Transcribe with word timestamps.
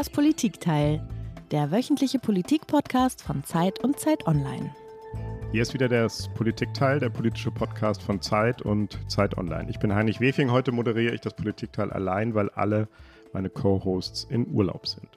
Das 0.00 0.08
Politikteil, 0.08 1.06
der 1.50 1.70
wöchentliche 1.70 2.18
Politikpodcast 2.18 3.20
von 3.20 3.44
Zeit 3.44 3.84
und 3.84 3.98
Zeit 3.98 4.26
Online. 4.26 4.74
Hier 5.52 5.60
ist 5.60 5.74
wieder 5.74 5.90
das 5.90 6.32
Politikteil, 6.32 6.98
der 7.00 7.10
politische 7.10 7.50
Podcast 7.50 8.02
von 8.02 8.22
Zeit 8.22 8.62
und 8.62 8.98
Zeit 9.10 9.36
Online. 9.36 9.68
Ich 9.68 9.78
bin 9.78 9.94
Heinrich 9.94 10.18
Wefing. 10.18 10.52
Heute 10.52 10.72
moderiere 10.72 11.14
ich 11.14 11.20
das 11.20 11.36
Politikteil 11.36 11.92
allein, 11.92 12.34
weil 12.34 12.48
alle 12.48 12.88
meine 13.34 13.50
Co-Hosts 13.50 14.24
in 14.30 14.50
Urlaub 14.50 14.86
sind. 14.86 15.10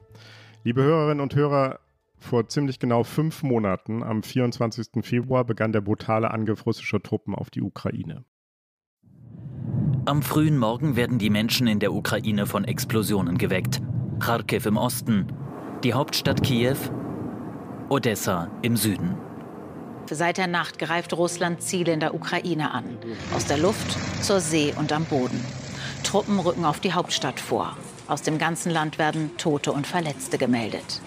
Liebe 0.66 0.84
Hörerinnen 0.84 1.22
und 1.22 1.34
Hörer, 1.34 1.80
vor 2.20 2.50
ziemlich 2.50 2.78
genau 2.78 3.06
fünf 3.06 3.42
Monaten, 3.42 4.04
am 4.04 4.22
24. 4.22 5.02
Februar, 5.02 5.46
begann 5.46 5.72
der 5.72 5.80
brutale 5.80 6.30
Angriff 6.30 6.66
russischer 6.66 7.02
Truppen 7.02 7.36
auf 7.36 7.50
die 7.50 7.62
Ukraine. 7.62 8.26
Am 10.04 10.22
frühen 10.22 10.58
Morgen 10.58 10.98
werden 10.98 11.20
die 11.20 11.30
Menschen 11.30 11.68
in 11.68 11.80
der 11.80 11.94
Ukraine 11.94 12.48
von 12.48 12.66
Explosionen 12.66 13.38
geweckt. 13.38 13.82
Kharkiv 14.26 14.66
im 14.68 14.78
Osten, 14.78 15.28
die 15.84 15.94
Hauptstadt 15.94 16.44
Kiew, 16.44 16.78
Odessa 17.90 18.50
im 18.62 18.78
Süden. 18.78 19.18
Seit 20.10 20.38
der 20.38 20.48
Nacht 20.48 20.80
greift 20.80 21.12
Russland 21.12 21.62
Ziele 21.62 21.92
in 21.92 22.00
der 22.00 22.16
Ukraine 22.16 22.72
an. 22.72 22.86
Aus 23.36 23.48
der 23.48 23.58
Luft, 23.58 23.98
zur 24.24 24.40
See 24.40 24.74
und 24.78 24.94
am 24.94 25.04
Boden. 25.04 25.44
Truppen 26.06 26.40
rücken 26.40 26.64
auf 26.64 26.80
die 26.80 26.94
Hauptstadt 26.94 27.38
vor. 27.38 27.76
Aus 28.08 28.22
dem 28.22 28.38
ganzen 28.38 28.72
Land 28.72 28.98
werden 28.98 29.36
Tote 29.36 29.74
und 29.74 29.86
Verletzte 29.86 30.38
gemeldet. 30.38 31.02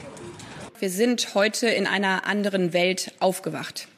Wir 0.79 0.91
sind 0.91 1.35
heute 1.35 1.69
in 1.69 1.87
einer 1.87 2.27
anderen 2.27 2.75
Welt 2.75 3.15
aufgewacht. 3.19 3.89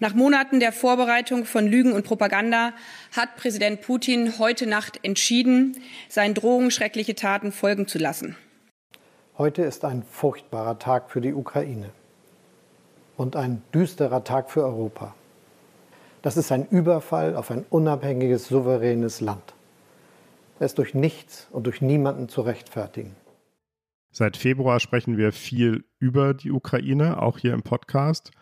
Nach 0.00 0.14
Monaten 0.14 0.58
der 0.58 0.72
Vorbereitung 0.72 1.44
von 1.44 1.68
Lügen 1.68 1.92
und 1.92 2.04
Propaganda 2.04 2.72
hat 3.16 3.36
Präsident 3.36 3.82
Putin 3.82 4.40
heute 4.40 4.66
Nacht 4.66 4.98
entschieden, 5.04 5.76
seinen 6.08 6.34
Drohungen 6.34 6.72
schreckliche 6.72 7.14
Taten 7.14 7.52
folgen 7.52 7.86
zu 7.86 7.98
lassen. 7.98 8.34
Heute 9.38 9.62
ist 9.62 9.84
ein 9.84 10.02
furchtbarer 10.02 10.80
Tag 10.80 11.12
für 11.12 11.20
die 11.20 11.32
Ukraine 11.32 11.90
und 13.16 13.36
ein 13.36 13.62
düsterer 13.72 14.24
Tag 14.24 14.50
für 14.50 14.64
Europa. 14.64 15.14
Das 16.22 16.36
ist 16.36 16.50
ein 16.50 16.66
Überfall 16.66 17.36
auf 17.36 17.52
ein 17.52 17.64
unabhängiges, 17.70 18.48
souveränes 18.48 19.20
Land. 19.20 19.54
Er 20.58 20.66
ist 20.66 20.78
durch 20.78 20.92
nichts 20.92 21.46
und 21.52 21.68
durch 21.68 21.80
niemanden 21.80 22.28
zu 22.28 22.40
rechtfertigen. 22.40 23.14
Seit 24.10 24.36
Februar 24.36 24.80
sprechen 24.80 25.16
wir 25.16 25.30
viel 25.30 25.84
über 26.00 26.34
die 26.34 26.50
Ukraine, 26.50 27.22
auch 27.22 27.38
hier 27.38 27.54
im 27.54 27.62
Podcast, 27.62 28.32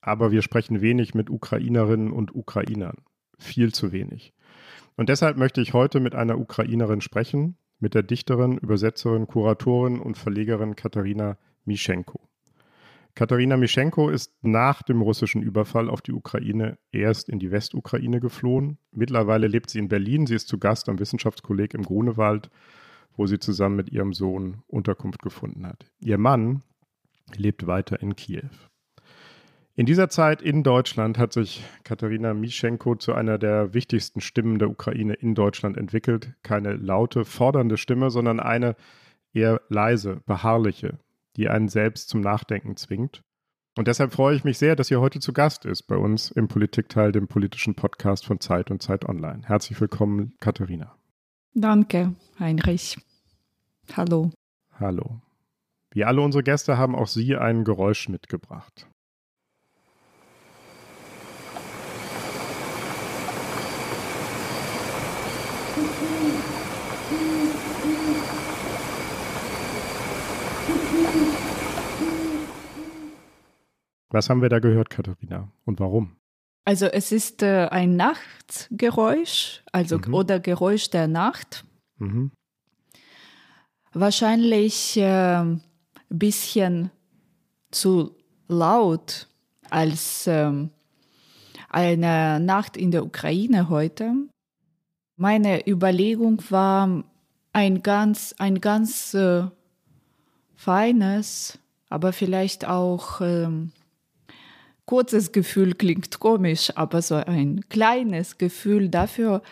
aber 0.00 0.30
wir 0.30 0.42
sprechen 0.42 0.80
wenig 0.80 1.12
mit 1.12 1.28
Ukrainerinnen 1.28 2.12
und 2.12 2.36
Ukrainern. 2.36 2.98
Viel 3.36 3.74
zu 3.74 3.90
wenig. 3.90 4.32
Und 4.96 5.08
deshalb 5.08 5.38
möchte 5.38 5.60
ich 5.60 5.72
heute 5.72 5.98
mit 5.98 6.14
einer 6.14 6.38
Ukrainerin 6.38 7.00
sprechen, 7.00 7.58
mit 7.78 7.94
der 7.94 8.02
Dichterin, 8.02 8.58
Übersetzerin, 8.58 9.26
Kuratorin 9.26 10.00
und 10.00 10.16
Verlegerin 10.16 10.76
Katharina 10.76 11.38
Mischenko. 11.64 12.28
Katharina 13.14 13.56
Mischenko 13.56 14.10
ist 14.10 14.34
nach 14.42 14.82
dem 14.82 15.00
russischen 15.00 15.42
Überfall 15.42 15.88
auf 15.88 16.02
die 16.02 16.12
Ukraine 16.12 16.76
erst 16.92 17.30
in 17.30 17.38
die 17.38 17.50
Westukraine 17.50 18.20
geflohen. 18.20 18.76
Mittlerweile 18.92 19.46
lebt 19.46 19.70
sie 19.70 19.78
in 19.78 19.88
Berlin. 19.88 20.26
Sie 20.26 20.34
ist 20.34 20.48
zu 20.48 20.58
Gast 20.58 20.90
am 20.90 20.98
Wissenschaftskolleg 20.98 21.72
im 21.72 21.82
Grunewald, 21.82 22.50
wo 23.16 23.26
sie 23.26 23.38
zusammen 23.38 23.76
mit 23.76 23.90
ihrem 23.90 24.12
Sohn 24.12 24.62
Unterkunft 24.66 25.22
gefunden 25.22 25.66
hat. 25.66 25.90
Ihr 25.98 26.18
Mann 26.18 26.62
lebt 27.34 27.66
weiter 27.66 28.02
in 28.02 28.16
Kiew. 28.16 28.50
In 29.78 29.84
dieser 29.84 30.08
Zeit 30.08 30.40
in 30.40 30.62
Deutschland 30.62 31.18
hat 31.18 31.34
sich 31.34 31.62
Katharina 31.84 32.32
Mischenko 32.32 32.94
zu 32.96 33.12
einer 33.12 33.36
der 33.36 33.74
wichtigsten 33.74 34.22
Stimmen 34.22 34.58
der 34.58 34.70
Ukraine 34.70 35.12
in 35.12 35.34
Deutschland 35.34 35.76
entwickelt. 35.76 36.32
Keine 36.42 36.72
laute, 36.76 37.26
fordernde 37.26 37.76
Stimme, 37.76 38.10
sondern 38.10 38.40
eine 38.40 38.74
eher 39.34 39.60
leise, 39.68 40.22
beharrliche, 40.24 40.98
die 41.36 41.50
einen 41.50 41.68
selbst 41.68 42.08
zum 42.08 42.22
Nachdenken 42.22 42.78
zwingt. 42.78 43.20
Und 43.76 43.86
deshalb 43.86 44.14
freue 44.14 44.34
ich 44.34 44.44
mich 44.44 44.56
sehr, 44.56 44.76
dass 44.76 44.90
ihr 44.90 45.02
heute 45.02 45.20
zu 45.20 45.34
Gast 45.34 45.66
ist 45.66 45.82
bei 45.82 45.96
uns 45.96 46.30
im 46.30 46.48
Politikteil, 46.48 47.12
dem 47.12 47.28
politischen 47.28 47.74
Podcast 47.74 48.24
von 48.24 48.40
Zeit 48.40 48.70
und 48.70 48.82
Zeit 48.82 49.06
Online. 49.06 49.42
Herzlich 49.44 49.78
willkommen, 49.78 50.32
Katharina. 50.40 50.96
Danke, 51.52 52.14
Heinrich. 52.40 52.96
Hallo. 53.94 54.30
Hallo. 54.80 55.20
Wie 55.90 56.06
alle 56.06 56.22
unsere 56.22 56.42
Gäste 56.42 56.78
haben 56.78 56.94
auch 56.94 57.08
Sie 57.08 57.36
ein 57.36 57.64
Geräusch 57.64 58.08
mitgebracht. 58.08 58.88
Was 74.10 74.30
haben 74.30 74.42
wir 74.42 74.48
da 74.48 74.58
gehört, 74.58 74.90
Katharina? 74.90 75.50
Und 75.64 75.80
warum? 75.80 76.16
Also 76.64 76.86
es 76.86 77.12
ist 77.12 77.42
äh, 77.42 77.68
ein 77.70 77.96
Nachtgeräusch, 77.96 79.62
also 79.72 79.98
mhm. 79.98 80.14
oder 80.14 80.40
Geräusch 80.40 80.90
der 80.90 81.06
Nacht. 81.06 81.64
Mhm. 81.98 82.32
Wahrscheinlich 83.92 84.98
ein 84.98 85.62
äh, 86.10 86.14
bisschen 86.14 86.90
zu 87.70 88.16
laut 88.48 89.28
als 89.70 90.26
äh, 90.26 90.52
eine 91.68 92.40
Nacht 92.40 92.76
in 92.76 92.90
der 92.90 93.04
Ukraine 93.04 93.68
heute. 93.68 94.12
Meine 95.16 95.66
Überlegung 95.68 96.42
war 96.50 97.04
ein 97.52 97.82
ganz, 97.82 98.34
ein 98.38 98.60
ganz 98.60 99.14
äh, 99.14 99.44
feines, 100.54 101.58
aber 101.88 102.12
vielleicht 102.12 102.66
auch 102.66 103.20
ähm, 103.20 103.72
kurzes 104.86 105.32
Gefühl 105.32 105.74
klingt 105.74 106.18
komisch, 106.20 106.72
aber 106.76 107.02
so 107.02 107.16
ein 107.16 107.60
kleines 107.68 108.38
Gefühl 108.38 108.88
dafür 108.88 109.42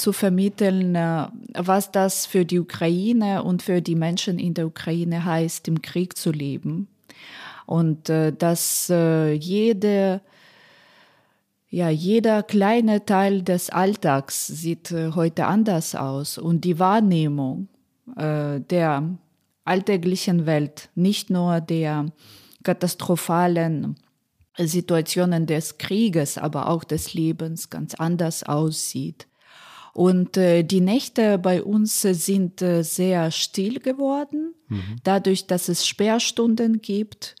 zu 0.00 0.12
vermitteln, 0.12 0.94
äh, 0.94 1.28
was 1.54 1.92
das 1.92 2.26
für 2.26 2.44
die 2.44 2.58
Ukraine 2.58 3.44
und 3.44 3.62
für 3.62 3.82
die 3.82 3.94
Menschen 3.94 4.38
in 4.38 4.54
der 4.54 4.66
Ukraine 4.66 5.24
heißt, 5.24 5.68
im 5.68 5.82
Krieg 5.82 6.16
zu 6.16 6.32
leben. 6.32 6.88
Und 7.66 8.08
äh, 8.08 8.32
dass 8.32 8.90
äh, 8.90 9.32
jede, 9.32 10.22
ja, 11.68 11.90
jeder 11.90 12.42
kleine 12.42 13.04
Teil 13.04 13.42
des 13.42 13.70
Alltags 13.70 14.46
sieht 14.46 14.90
heute 14.90 15.46
anders 15.46 15.94
aus 15.94 16.36
und 16.36 16.64
die 16.64 16.78
Wahrnehmung 16.78 17.68
der 18.16 19.08
alltäglichen 19.64 20.44
Welt, 20.44 20.88
nicht 20.96 21.30
nur 21.30 21.60
der 21.60 22.06
katastrophalen 22.64 23.94
Situationen 24.66 25.46
des 25.46 25.78
Krieges, 25.78 26.38
aber 26.38 26.68
auch 26.68 26.84
des 26.84 27.14
Lebens 27.14 27.70
ganz 27.70 27.94
anders 27.94 28.42
aussieht. 28.42 29.26
Und 29.92 30.36
äh, 30.36 30.62
die 30.62 30.80
Nächte 30.80 31.38
bei 31.38 31.62
uns 31.62 32.02
sind 32.02 32.62
äh, 32.62 32.82
sehr 32.82 33.30
still 33.30 33.80
geworden, 33.80 34.54
mhm. 34.68 34.96
dadurch, 35.02 35.46
dass 35.46 35.68
es 35.68 35.86
Sperrstunden 35.86 36.80
gibt. 36.80 37.34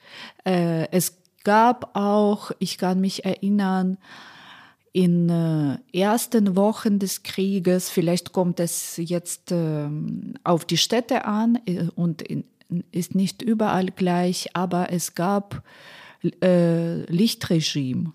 Äh, 0.44 0.88
es 0.90 1.18
gab 1.44 1.96
auch, 1.96 2.50
ich 2.58 2.76
kann 2.76 3.00
mich 3.00 3.24
erinnern, 3.24 3.98
in 4.92 5.28
äh, 5.28 5.78
ersten 5.96 6.56
Wochen 6.56 6.98
des 6.98 7.22
Krieges, 7.22 7.88
vielleicht 7.88 8.32
kommt 8.32 8.58
es 8.58 8.96
jetzt 8.96 9.52
ähm, 9.52 10.34
auf 10.42 10.64
die 10.64 10.76
Städte 10.76 11.24
an 11.26 11.60
äh, 11.66 11.86
und 11.94 12.22
in, 12.22 12.44
ist 12.90 13.14
nicht 13.14 13.42
überall 13.42 13.86
gleich, 13.86 14.48
aber 14.54 14.92
es 14.92 15.14
gab 15.14 15.62
äh, 16.42 17.02
Lichtregime. 17.10 18.12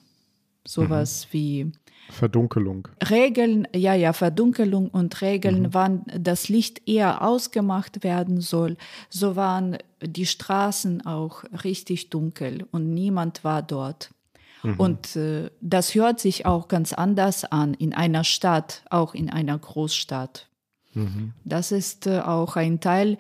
Sowas 0.66 1.28
mhm. 1.28 1.34
wie 1.34 1.72
Verdunkelung. 2.10 2.88
Regeln, 3.10 3.68
ja, 3.76 3.94
ja, 3.94 4.14
Verdunkelung 4.14 4.90
und 4.90 5.22
Regeln, 5.22 5.64
mhm. 5.64 5.74
wann 5.74 6.06
das 6.18 6.50
Licht 6.50 6.88
eher 6.88 7.24
ausgemacht 7.24 8.04
werden 8.04 8.42
soll. 8.42 8.78
So 9.10 9.36
waren 9.36 9.78
die 10.02 10.26
Straßen 10.26 11.06
auch 11.06 11.44
richtig 11.64 12.10
dunkel 12.10 12.68
und 12.72 12.94
niemand 12.94 13.44
war 13.44 13.64
dort. 13.64 14.12
Mhm. 14.64 14.76
Und 14.78 15.16
äh, 15.16 15.50
das 15.62 15.96
hört 15.96 16.20
sich 16.20 16.46
auch 16.46 16.68
ganz 16.68 16.94
anders 16.94 17.44
an 17.46 17.74
in 17.74 17.94
einer 17.94 18.24
Stadt, 18.24 18.84
auch 18.90 19.14
in 19.14 19.30
einer 19.30 19.58
Großstadt. 19.58 20.48
Mhm. 20.94 21.34
Das 21.44 21.72
ist 21.72 22.08
äh, 22.08 22.20
auch 22.20 22.56
ein 22.56 22.80
Teil 22.80 23.18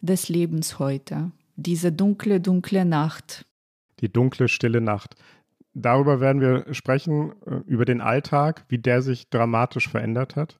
des 0.00 0.28
Lebens 0.28 0.78
heute. 0.78 1.30
Diese 1.56 1.92
dunkle, 1.92 2.40
dunkle 2.40 2.84
Nacht 2.84 3.44
die 4.02 4.12
dunkle, 4.12 4.48
stille 4.48 4.80
Nacht. 4.80 5.16
Darüber 5.74 6.20
werden 6.20 6.42
wir 6.42 6.74
sprechen, 6.74 7.32
äh, 7.46 7.60
über 7.66 7.84
den 7.84 8.00
Alltag, 8.00 8.64
wie 8.68 8.78
der 8.78 9.00
sich 9.02 9.30
dramatisch 9.30 9.88
verändert 9.88 10.36
hat. 10.36 10.58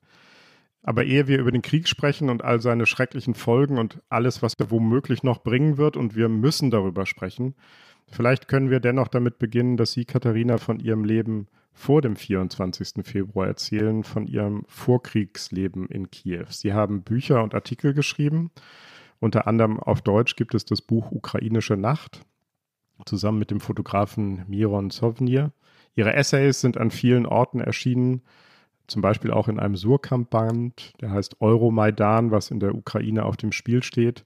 Aber 0.82 1.04
ehe 1.04 1.28
wir 1.28 1.38
über 1.38 1.52
den 1.52 1.62
Krieg 1.62 1.86
sprechen 1.86 2.30
und 2.30 2.42
all 2.42 2.60
seine 2.60 2.86
schrecklichen 2.86 3.34
Folgen 3.34 3.78
und 3.78 4.00
alles, 4.08 4.42
was 4.42 4.54
er 4.58 4.70
womöglich 4.70 5.22
noch 5.22 5.42
bringen 5.42 5.76
wird, 5.76 5.96
und 5.96 6.16
wir 6.16 6.28
müssen 6.28 6.70
darüber 6.70 7.06
sprechen, 7.06 7.54
vielleicht 8.10 8.48
können 8.48 8.70
wir 8.70 8.80
dennoch 8.80 9.08
damit 9.08 9.38
beginnen, 9.38 9.76
dass 9.76 9.92
Sie, 9.92 10.04
Katharina, 10.04 10.58
von 10.58 10.80
Ihrem 10.80 11.04
Leben 11.04 11.46
vor 11.72 12.02
dem 12.02 12.16
24. 12.16 13.04
Februar 13.04 13.46
erzählen, 13.46 14.02
von 14.02 14.26
Ihrem 14.26 14.64
Vorkriegsleben 14.66 15.88
in 15.88 16.10
Kiew. 16.10 16.46
Sie 16.48 16.72
haben 16.72 17.02
Bücher 17.02 17.42
und 17.42 17.54
Artikel 17.54 17.94
geschrieben 17.94 18.50
Unter 19.20 19.46
anderem 19.46 19.78
auf 19.78 20.02
Deutsch 20.02 20.36
gibt 20.36 20.54
es 20.54 20.64
das 20.64 20.82
Buch 20.82 21.12
Ukrainische 21.12 21.76
Nacht 21.76 22.24
zusammen 23.06 23.38
mit 23.38 23.50
dem 23.50 23.60
Fotografen 23.60 24.44
Miron 24.48 24.90
Sovnir. 24.90 25.52
Ihre 25.94 26.14
Essays 26.14 26.60
sind 26.60 26.78
an 26.78 26.90
vielen 26.90 27.26
Orten 27.26 27.60
erschienen, 27.60 28.22
zum 28.86 29.02
Beispiel 29.02 29.30
auch 29.30 29.48
in 29.48 29.58
einem 29.58 29.76
Surkamp-Band, 29.76 30.94
der 31.00 31.10
heißt 31.10 31.40
Euromaidan, 31.40 32.30
was 32.30 32.50
in 32.50 32.60
der 32.60 32.74
Ukraine 32.74 33.24
auf 33.24 33.36
dem 33.36 33.52
Spiel 33.52 33.82
steht. 33.82 34.24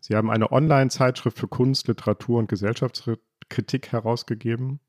Sie 0.00 0.16
haben 0.16 0.30
eine 0.30 0.52
Online-Zeitschrift 0.52 1.38
für 1.38 1.48
Kunst, 1.48 1.88
Literatur 1.88 2.38
und 2.38 2.48
Gesellschaftskritik 2.48 3.92
herausgegeben. 3.92 4.80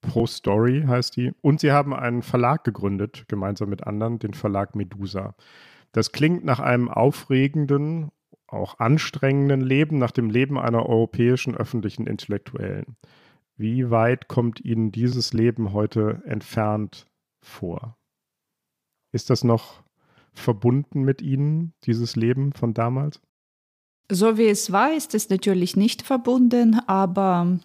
Pro 0.00 0.26
Story 0.26 0.84
heißt 0.86 1.16
die. 1.16 1.32
Und 1.42 1.60
sie 1.60 1.72
haben 1.72 1.94
einen 1.94 2.22
Verlag 2.22 2.64
gegründet, 2.64 3.24
gemeinsam 3.28 3.68
mit 3.68 3.86
anderen, 3.86 4.18
den 4.18 4.34
Verlag 4.34 4.74
Medusa. 4.74 5.34
Das 5.92 6.12
klingt 6.12 6.44
nach 6.44 6.60
einem 6.60 6.88
aufregenden, 6.88 8.10
auch 8.48 8.78
anstrengenden 8.78 9.60
Leben, 9.60 9.98
nach 9.98 10.10
dem 10.10 10.30
Leben 10.30 10.58
einer 10.58 10.86
europäischen 10.86 11.56
öffentlichen 11.56 12.06
Intellektuellen. 12.06 12.96
Wie 13.56 13.90
weit 13.90 14.28
kommt 14.28 14.60
Ihnen 14.60 14.92
dieses 14.92 15.32
Leben 15.32 15.72
heute 15.72 16.22
entfernt 16.26 17.06
vor? 17.40 17.96
Ist 19.12 19.30
das 19.30 19.44
noch 19.44 19.82
verbunden 20.32 21.02
mit 21.02 21.22
Ihnen, 21.22 21.72
dieses 21.84 22.16
Leben 22.16 22.52
von 22.52 22.74
damals? 22.74 23.20
So 24.10 24.38
wie 24.38 24.46
es 24.46 24.70
war, 24.70 24.92
ist 24.92 25.14
es 25.14 25.30
natürlich 25.30 25.76
nicht 25.76 26.02
verbunden, 26.02 26.78
aber 26.86 27.58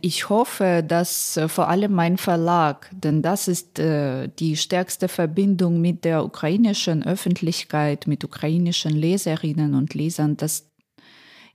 ich 0.00 0.30
hoffe, 0.30 0.82
dass 0.86 1.36
äh, 1.36 1.48
vor 1.48 1.68
allem 1.68 1.92
mein 1.92 2.16
Verlag, 2.16 2.90
denn 2.92 3.20
das 3.20 3.48
ist 3.48 3.78
äh, 3.78 4.28
die 4.38 4.56
stärkste 4.56 5.08
Verbindung 5.08 5.80
mit 5.80 6.04
der 6.04 6.24
ukrainischen 6.24 7.04
Öffentlichkeit, 7.04 8.06
mit 8.06 8.24
ukrainischen 8.24 8.92
Leserinnen 8.92 9.74
und 9.74 9.92
Lesern, 9.92 10.38
dass 10.38 10.70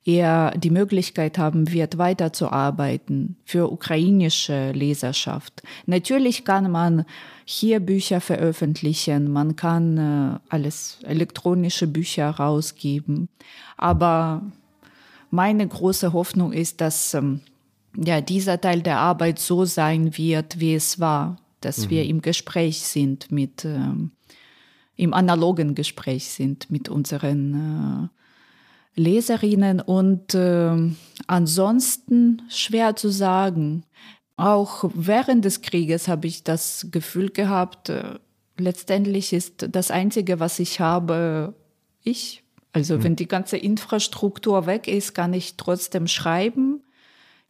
er 0.06 0.52
die 0.58 0.70
Möglichkeit 0.70 1.40
haben 1.40 1.72
wird, 1.72 1.98
weiterzuarbeiten 1.98 3.38
für 3.46 3.72
ukrainische 3.72 4.72
Leserschaft. 4.74 5.64
Natürlich 5.88 6.46
kann 6.46 6.70
man 6.70 7.06
hier 7.46 7.80
Bücher 7.80 8.22
veröffentlichen, 8.22 9.32
man 9.32 9.56
kann 9.56 9.98
äh, 9.98 10.40
alles 10.50 11.00
elektronische 11.04 11.88
Bücher 11.88 12.30
rausgeben, 12.30 13.30
aber 13.76 14.44
meine 15.32 15.68
große 15.68 16.14
Hoffnung 16.14 16.54
ist, 16.54 16.80
dass 16.80 17.16
ähm, 17.16 17.42
ja, 17.96 18.22
dieser 18.22 18.60
Teil 18.60 18.82
der 18.82 18.98
Arbeit 19.00 19.40
so 19.40 19.66
sein 19.66 20.18
wird, 20.18 20.60
wie 20.60 20.74
es 20.74 21.00
war, 21.00 21.38
dass 21.62 21.86
mhm. 21.86 21.90
wir 21.90 22.06
im 22.06 22.22
Gespräch 22.22 22.82
sind 22.82 23.32
mit, 23.32 23.66
ähm, 23.66 24.12
im 24.96 25.14
analogen 25.14 25.76
Gespräch 25.76 26.30
sind 26.30 26.70
mit 26.70 26.90
unseren 26.90 28.10
äh, 28.96 29.02
Leserinnen 29.02 29.80
und 29.80 30.36
äh, 30.36 30.76
ansonsten 31.28 32.42
schwer 32.50 32.96
zu 32.96 33.10
sagen. 33.10 33.84
Auch 34.36 34.90
während 34.94 35.46
des 35.46 35.62
Krieges 35.62 36.08
habe 36.08 36.28
ich 36.28 36.44
das 36.44 36.88
Gefühl 36.92 37.30
gehabt, 37.30 37.90
äh, 37.90 38.20
letztendlich 38.58 39.34
ist 39.34 39.68
das 39.72 39.92
Einzige, 39.92 40.40
was 40.40 40.60
ich 40.60 40.80
habe, 40.80 41.56
ich. 42.04 42.44
Also 42.72 42.98
mhm. 42.98 43.04
wenn 43.04 43.16
die 43.16 43.28
ganze 43.28 43.58
Infrastruktur 43.58 44.66
weg 44.66 44.88
ist, 44.88 45.14
kann 45.14 45.34
ich 45.34 45.58
trotzdem 45.58 46.08
schreiben 46.08 46.83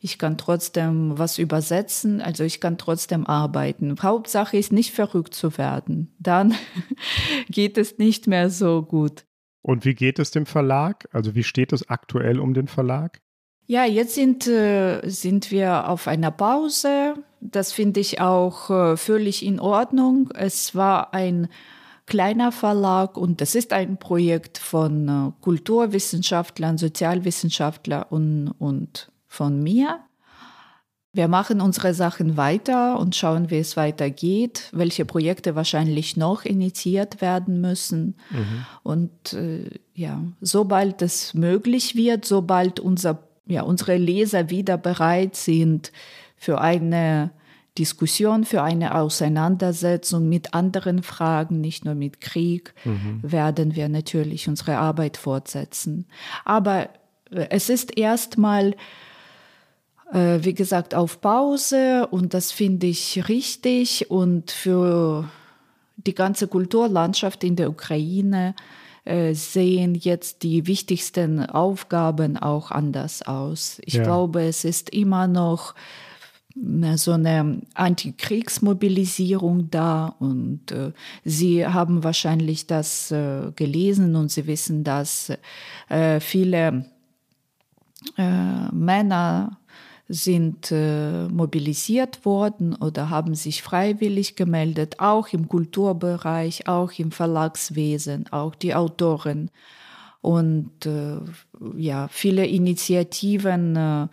ich 0.03 0.17
kann 0.17 0.37
trotzdem 0.37 1.17
was 1.17 1.37
übersetzen, 1.37 2.19
also 2.19 2.43
ich 2.43 2.59
kann 2.59 2.77
trotzdem 2.77 3.25
arbeiten. 3.25 3.95
Hauptsache 4.01 4.57
ist 4.57 4.73
nicht 4.73 4.93
verrückt 4.93 5.33
zu 5.33 5.57
werden. 5.57 6.13
Dann 6.19 6.53
geht 7.49 7.77
es 7.77 7.97
nicht 7.97 8.27
mehr 8.27 8.49
so 8.49 8.81
gut. 8.81 9.23
Und 9.61 9.85
wie 9.85 9.95
geht 9.95 10.19
es 10.19 10.31
dem 10.31 10.45
Verlag? 10.45 11.07
Also 11.13 11.35
wie 11.35 11.43
steht 11.43 11.71
es 11.71 11.87
aktuell 11.87 12.41
um 12.41 12.53
den 12.53 12.67
Verlag? 12.67 13.21
Ja, 13.65 13.85
jetzt 13.85 14.15
sind, 14.15 14.45
äh, 14.45 15.07
sind 15.07 15.51
wir 15.51 15.87
auf 15.87 16.09
einer 16.09 16.31
Pause. 16.31 17.13
Das 17.39 17.71
finde 17.71 18.01
ich 18.01 18.19
auch 18.19 18.69
äh, 18.69 18.97
völlig 18.97 19.45
in 19.45 19.61
Ordnung. 19.61 20.31
Es 20.35 20.75
war 20.75 21.13
ein 21.13 21.47
kleiner 22.07 22.51
Verlag 22.51 23.15
und 23.15 23.39
das 23.39 23.55
ist 23.55 23.71
ein 23.71 23.95
Projekt 23.99 24.57
von 24.57 25.07
äh, 25.07 25.31
Kulturwissenschaftlern, 25.41 26.77
Sozialwissenschaftlern 26.77 28.03
und, 28.09 28.53
und 28.59 29.12
von 29.33 29.63
mir. 29.63 29.99
Wir 31.11 31.27
machen 31.27 31.59
unsere 31.59 31.93
Sachen 31.93 32.37
weiter 32.37 32.99
und 32.99 33.15
schauen, 33.15 33.49
wie 33.49 33.57
es 33.57 33.75
weitergeht, 33.75 34.69
welche 34.71 35.05
Projekte 35.05 35.55
wahrscheinlich 35.55 36.17
noch 36.17 36.45
initiiert 36.45 37.19
werden 37.19 37.59
müssen. 37.61 38.15
Mhm. 38.29 38.65
Und 38.83 39.33
äh, 39.33 39.69
ja, 39.93 40.23
sobald 40.41 41.01
es 41.01 41.33
möglich 41.33 41.95
wird, 41.95 42.25
sobald 42.25 42.79
unser, 42.79 43.27
ja, 43.45 43.63
unsere 43.63 43.97
Leser 43.97 44.49
wieder 44.49 44.77
bereit 44.77 45.35
sind 45.35 45.91
für 46.35 46.61
eine 46.61 47.31
Diskussion, 47.77 48.43
für 48.43 48.61
eine 48.61 48.95
Auseinandersetzung 48.95 50.29
mit 50.29 50.53
anderen 50.53 51.01
Fragen, 51.01 51.59
nicht 51.59 51.85
nur 51.85 51.95
mit 51.95 52.21
Krieg, 52.21 52.73
mhm. 52.85 53.19
werden 53.23 53.75
wir 53.75 53.89
natürlich 53.89 54.47
unsere 54.47 54.77
Arbeit 54.77 55.17
fortsetzen. 55.17 56.05
Aber 56.45 56.89
äh, 57.31 57.47
es 57.49 57.69
ist 57.69 57.97
erstmal 57.97 58.75
wie 60.13 60.53
gesagt, 60.53 60.93
auf 60.93 61.21
Pause 61.21 62.07
und 62.11 62.35
das 62.35 62.51
finde 62.51 62.85
ich 62.85 63.27
richtig 63.29 64.11
und 64.11 64.51
für 64.51 65.27
die 65.97 66.13
ganze 66.13 66.47
Kulturlandschaft 66.47 67.43
in 67.43 67.55
der 67.55 67.69
Ukraine 67.69 68.55
äh, 69.05 69.33
sehen 69.33 69.95
jetzt 69.95 70.43
die 70.43 70.67
wichtigsten 70.67 71.45
Aufgaben 71.45 72.37
auch 72.37 72.71
anders 72.71 73.21
aus. 73.21 73.81
Ich 73.85 73.95
ja. 73.95 74.03
glaube, 74.03 74.43
es 74.43 74.63
ist 74.63 74.91
immer 74.91 75.27
noch 75.27 75.75
so 76.55 77.13
eine 77.13 77.61
Antikriegsmobilisierung 77.73 79.71
da 79.71 80.15
und 80.19 80.71
äh, 80.71 80.91
Sie 81.25 81.65
haben 81.65 82.03
wahrscheinlich 82.03 82.67
das 82.67 83.09
äh, 83.11 83.51
gelesen 83.55 84.15
und 84.15 84.29
Sie 84.29 84.45
wissen, 84.45 84.83
dass 84.83 85.31
äh, 85.89 86.19
viele 86.19 86.85
äh, 88.17 88.71
Männer 88.71 89.57
sind 90.09 90.71
äh, 90.71 91.27
mobilisiert 91.27 92.25
worden 92.25 92.75
oder 92.75 93.09
haben 93.09 93.35
sich 93.35 93.61
freiwillig 93.63 94.35
gemeldet, 94.35 94.99
auch 94.99 95.29
im 95.29 95.47
Kulturbereich, 95.47 96.67
auch 96.67 96.91
im 96.97 97.11
Verlagswesen, 97.11 98.25
auch 98.31 98.55
die 98.55 98.75
Autoren. 98.75 99.49
Und 100.21 100.85
äh, 100.85 101.17
ja, 101.75 102.07
viele 102.09 102.45
Initiativen 102.45 103.75
äh, 103.75 104.07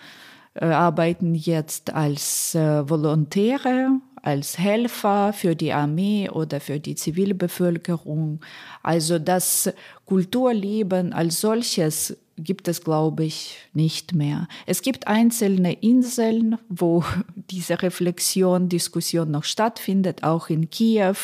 äh 0.55 0.65
arbeiten 0.65 1.35
jetzt 1.35 1.93
als 1.93 2.55
äh, 2.55 2.89
Volontäre, 2.89 3.91
als 4.23 4.59
Helfer 4.59 5.33
für 5.33 5.55
die 5.57 5.73
Armee 5.73 6.29
oder 6.29 6.61
für 6.61 6.81
die 6.81 6.95
Zivilbevölkerung. 6.95 8.41
Also 8.83 9.19
das 9.19 9.73
Kulturleben 10.05 11.13
als 11.13 11.41
solches 11.41 12.17
gibt 12.43 12.69
es, 12.69 12.83
glaube 12.83 13.25
ich, 13.25 13.57
nicht 13.73 14.15
mehr. 14.15 14.49
Es 14.67 14.83
gibt 14.83 15.07
einzelne 15.07 15.73
Inseln, 15.73 16.59
wo 16.69 17.05
diese 17.35 17.83
Reflexion, 17.83 18.69
Diskussion 18.69 19.31
noch 19.31 19.45
stattfindet, 19.45 20.23
auch 20.23 20.49
in 20.49 20.71
Kiew. 20.71 21.17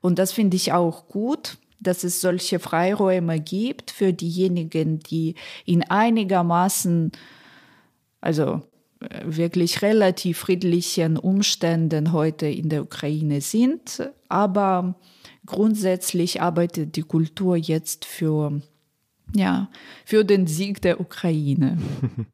Und 0.00 0.18
das 0.18 0.32
finde 0.32 0.56
ich 0.56 0.72
auch 0.72 1.08
gut, 1.08 1.58
dass 1.80 2.04
es 2.04 2.20
solche 2.20 2.58
Freiräume 2.58 3.40
gibt 3.40 3.90
für 3.90 4.12
diejenigen, 4.12 4.98
die 4.98 5.34
in 5.64 5.82
einigermaßen, 5.88 7.12
also 8.20 8.62
äh, 9.00 9.20
wirklich 9.24 9.82
relativ 9.82 10.38
friedlichen 10.38 11.16
Umständen 11.16 12.12
heute 12.12 12.46
in 12.46 12.68
der 12.68 12.82
Ukraine 12.82 13.40
sind. 13.40 14.10
Aber 14.28 14.96
grundsätzlich 15.46 16.42
arbeitet 16.42 16.96
die 16.96 17.02
Kultur 17.02 17.56
jetzt 17.56 18.04
für 18.04 18.60
ja, 19.34 19.68
für 20.04 20.24
den 20.24 20.46
Sieg 20.46 20.82
der 20.82 21.00
Ukraine. 21.00 21.78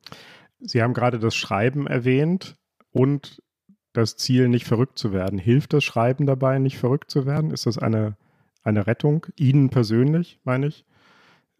Sie 0.60 0.82
haben 0.82 0.94
gerade 0.94 1.18
das 1.18 1.34
Schreiben 1.34 1.86
erwähnt 1.86 2.56
und 2.90 3.42
das 3.92 4.16
Ziel, 4.16 4.48
nicht 4.48 4.66
verrückt 4.66 4.98
zu 4.98 5.12
werden. 5.12 5.38
Hilft 5.38 5.72
das 5.72 5.84
Schreiben 5.84 6.26
dabei, 6.26 6.58
nicht 6.58 6.78
verrückt 6.78 7.10
zu 7.10 7.26
werden? 7.26 7.50
Ist 7.50 7.66
das 7.66 7.78
eine, 7.78 8.16
eine 8.62 8.86
Rettung? 8.86 9.26
Ihnen 9.36 9.70
persönlich, 9.70 10.40
meine 10.44 10.66
ich? 10.66 10.84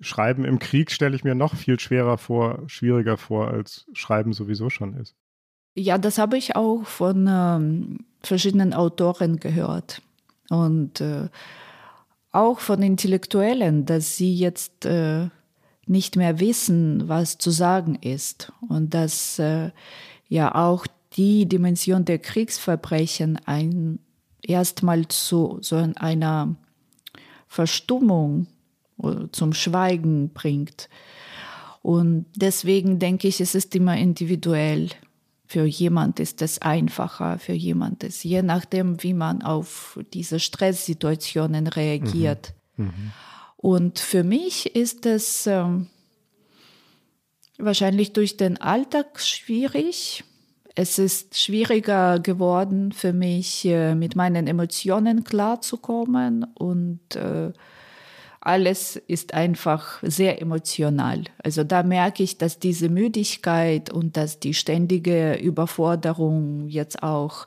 Schreiben 0.01 0.45
im 0.45 0.59
Krieg 0.59 0.91
stelle 0.91 1.15
ich 1.15 1.23
mir 1.23 1.37
noch 1.37 1.55
viel 1.55 1.79
schwerer 1.79 2.19
vor, 2.19 2.65
schwieriger 2.67 3.17
vor, 3.17 3.49
als 3.49 3.87
Schreiben 3.93 4.33
sowieso 4.33 4.69
schon 4.69 4.95
ist. 4.95 5.15
Ja, 5.77 5.97
das 5.97 6.19
habe 6.19 6.37
ich 6.37 6.57
auch 6.57 6.85
von 6.85 7.29
ähm, 7.31 7.99
verschiedenen 8.21 8.75
Autoren 8.75 9.39
gehört. 9.39 10.03
Und 10.51 11.01
äh, 11.01 11.29
auch 12.35 12.61
von 12.61 12.83
Intellektuellen, 12.83 13.87
dass 13.87 14.17
sie 14.17 14.35
jetzt 14.35 14.85
äh, 14.87 15.29
nicht 15.87 16.17
mehr 16.17 16.41
wissen, 16.41 17.09
was 17.09 17.39
zu 17.39 17.51
sagen 17.51 17.97
ist 17.97 18.53
und 18.69 18.95
dass 18.95 19.39
äh, 19.39 19.71
ja 20.29 20.55
auch 20.55 20.87
die 21.17 21.47
Dimension 21.47 22.05
der 22.05 22.19
Kriegsverbrechen 22.19 23.39
ein 23.47 23.99
erstmal 24.43 25.07
zu 25.09 25.59
so 25.61 25.77
einer 25.97 26.55
Verstummung 27.47 28.47
zum 29.33 29.53
Schweigen 29.53 30.31
bringt. 30.31 30.89
Und 31.83 32.27
deswegen 32.35 32.99
denke 32.99 33.29
ich, 33.29 33.41
es 33.41 33.55
ist 33.55 33.75
immer 33.75 33.97
individuell. 33.97 34.91
Für 35.47 35.65
jemand 35.65 36.21
ist 36.21 36.41
es 36.43 36.63
einfacher, 36.63 37.39
für 37.39 37.53
jemand 37.53 38.03
ist, 38.03 38.25
je 38.25 38.43
nachdem, 38.43 39.03
wie 39.03 39.15
man 39.15 39.43
auf 39.43 40.01
diese 40.13 40.41
Stresssituationen 40.41 41.67
reagiert. 41.67 42.55
Mhm. 42.77 42.87
Mhm. 42.87 43.13
Und 43.57 43.99
für 43.99 44.25
mich 44.25 44.75
ist 44.75 45.07
es 45.07 45.47
ähm, 45.47 45.87
wahrscheinlich 47.59 48.13
durch 48.13 48.37
den 48.37 48.61
Alltag 48.61 49.21
schwierig. 49.21 50.25
Es 50.75 50.99
ist 50.99 51.39
schwieriger 51.39 52.19
geworden 52.19 52.93
für 52.93 53.13
mich, 53.13 53.65
äh, 53.65 53.95
mit 53.95 54.17
meinen 54.17 54.47
Emotionen 54.47 55.25
klarzukommen 55.25 56.45
und 56.55 57.17
äh, 57.17 57.53
alles 58.45 58.97
ist 58.97 59.35
einfach 59.35 60.03
sehr 60.03 60.41
emotional. 60.41 61.25
Also 61.43 61.65
da 61.65 61.83
merke 61.83 62.23
ich, 62.23 62.39
dass 62.39 62.59
diese 62.59 62.89
Müdigkeit 62.89 63.91
und 63.91 64.17
dass 64.17 64.41
die 64.41 64.55
ständige 64.55 65.35
Überforderung 65.35 66.69
jetzt 66.69 67.03
auch 67.03 67.47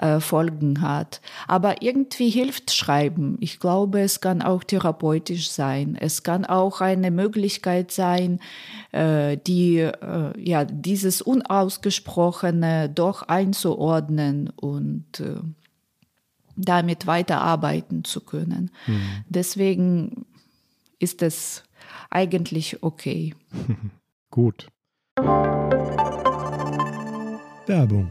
äh, 0.00 0.20
Folgen 0.20 0.80
hat. 0.80 1.20
Aber 1.46 1.82
irgendwie 1.82 2.30
hilft 2.30 2.72
Schreiben. 2.72 3.36
Ich 3.40 3.60
glaube, 3.60 4.00
es 4.00 4.20
kann 4.20 4.40
auch 4.40 4.64
therapeutisch 4.64 5.50
sein. 5.50 5.96
Es 6.00 6.22
kann 6.22 6.46
auch 6.46 6.80
eine 6.80 7.10
Möglichkeit 7.10 7.90
sein, 7.90 8.40
äh, 8.92 9.36
die, 9.36 9.78
äh, 9.78 10.32
ja, 10.38 10.64
dieses 10.64 11.20
Unausgesprochene 11.20 12.88
doch 12.88 13.22
einzuordnen 13.28 14.50
und 14.56 15.20
äh, 15.20 15.40
damit 16.64 17.06
weiterarbeiten 17.06 18.04
zu 18.04 18.20
können. 18.20 18.70
Mhm. 18.86 19.24
Deswegen 19.28 20.26
ist 20.98 21.22
es 21.22 21.64
eigentlich 22.10 22.82
okay. 22.82 23.34
Gut. 24.30 24.68
Werbung. 27.66 28.10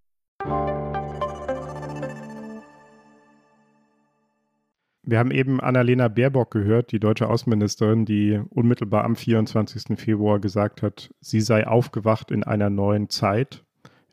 Wir 5.03 5.19
haben 5.19 5.31
eben 5.31 5.59
Annalena 5.59 6.07
Baerbock 6.07 6.51
gehört, 6.51 6.91
die 6.93 6.99
deutsche 6.99 7.27
Außenministerin, 7.29 8.05
die 8.05 8.41
unmittelbar 8.49 9.03
am 9.03 9.17
24. 9.17 9.99
Februar 9.99 10.39
gesagt 10.39 10.81
hat, 10.81 11.13
sie 11.19 11.41
sei 11.41 11.67
aufgewacht 11.67 12.31
in 12.31 12.43
einer 12.43 12.69
neuen 12.69 13.09
Zeit, 13.09 13.65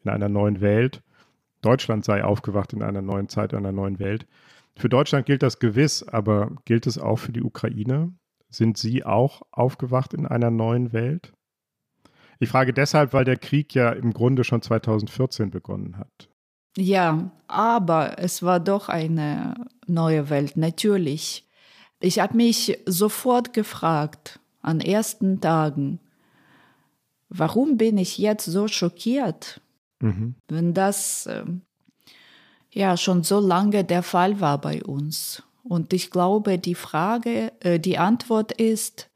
in 0.02 0.10
einer 0.10 0.28
neuen 0.28 0.60
Welt. 0.60 1.02
Deutschland 1.62 2.04
sei 2.04 2.24
aufgewacht 2.24 2.72
in 2.72 2.82
einer 2.82 3.00
neuen 3.00 3.28
Zeit, 3.28 3.52
in 3.52 3.60
einer 3.60 3.72
neuen 3.72 3.98
Welt. 3.98 4.26
Für 4.76 4.88
Deutschland 4.88 5.24
gilt 5.24 5.42
das 5.42 5.60
gewiss, 5.60 6.02
aber 6.02 6.50
gilt 6.64 6.86
es 6.86 6.98
auch 6.98 7.20
für 7.20 7.32
die 7.32 7.42
Ukraine? 7.42 8.12
Sind 8.50 8.76
Sie 8.76 9.04
auch 9.04 9.42
aufgewacht 9.50 10.14
in 10.14 10.26
einer 10.26 10.50
neuen 10.50 10.92
Welt? 10.92 11.32
Ich 12.40 12.48
frage 12.48 12.72
deshalb, 12.72 13.12
weil 13.12 13.24
der 13.24 13.36
Krieg 13.36 13.74
ja 13.74 13.90
im 13.90 14.12
Grunde 14.12 14.44
schon 14.44 14.62
2014 14.62 15.50
begonnen 15.50 15.98
hat. 15.98 16.28
Ja, 16.76 17.30
aber 17.48 18.18
es 18.18 18.42
war 18.42 18.60
doch 18.60 18.88
eine 18.88 19.54
neue 19.86 20.30
Welt, 20.30 20.56
natürlich. 20.56 21.44
Ich 22.00 22.20
habe 22.20 22.36
mich 22.36 22.78
sofort 22.86 23.52
gefragt, 23.52 24.38
an 24.62 24.80
ersten 24.80 25.40
Tagen, 25.40 25.98
warum 27.28 27.76
bin 27.76 27.98
ich 27.98 28.18
jetzt 28.18 28.44
so 28.44 28.68
schockiert, 28.68 29.60
mhm. 30.00 30.36
wenn 30.48 30.74
das 30.74 31.26
äh, 31.26 31.44
ja 32.70 32.96
schon 32.96 33.24
so 33.24 33.40
lange 33.40 33.84
der 33.84 34.02
Fall 34.02 34.40
war 34.40 34.60
bei 34.60 34.82
uns. 34.84 35.42
Und 35.64 35.92
ich 35.92 36.10
glaube, 36.10 36.58
die 36.58 36.74
Frage, 36.74 37.52
äh, 37.60 37.80
die 37.80 37.98
Antwort 37.98 38.52
ist, 38.52 39.10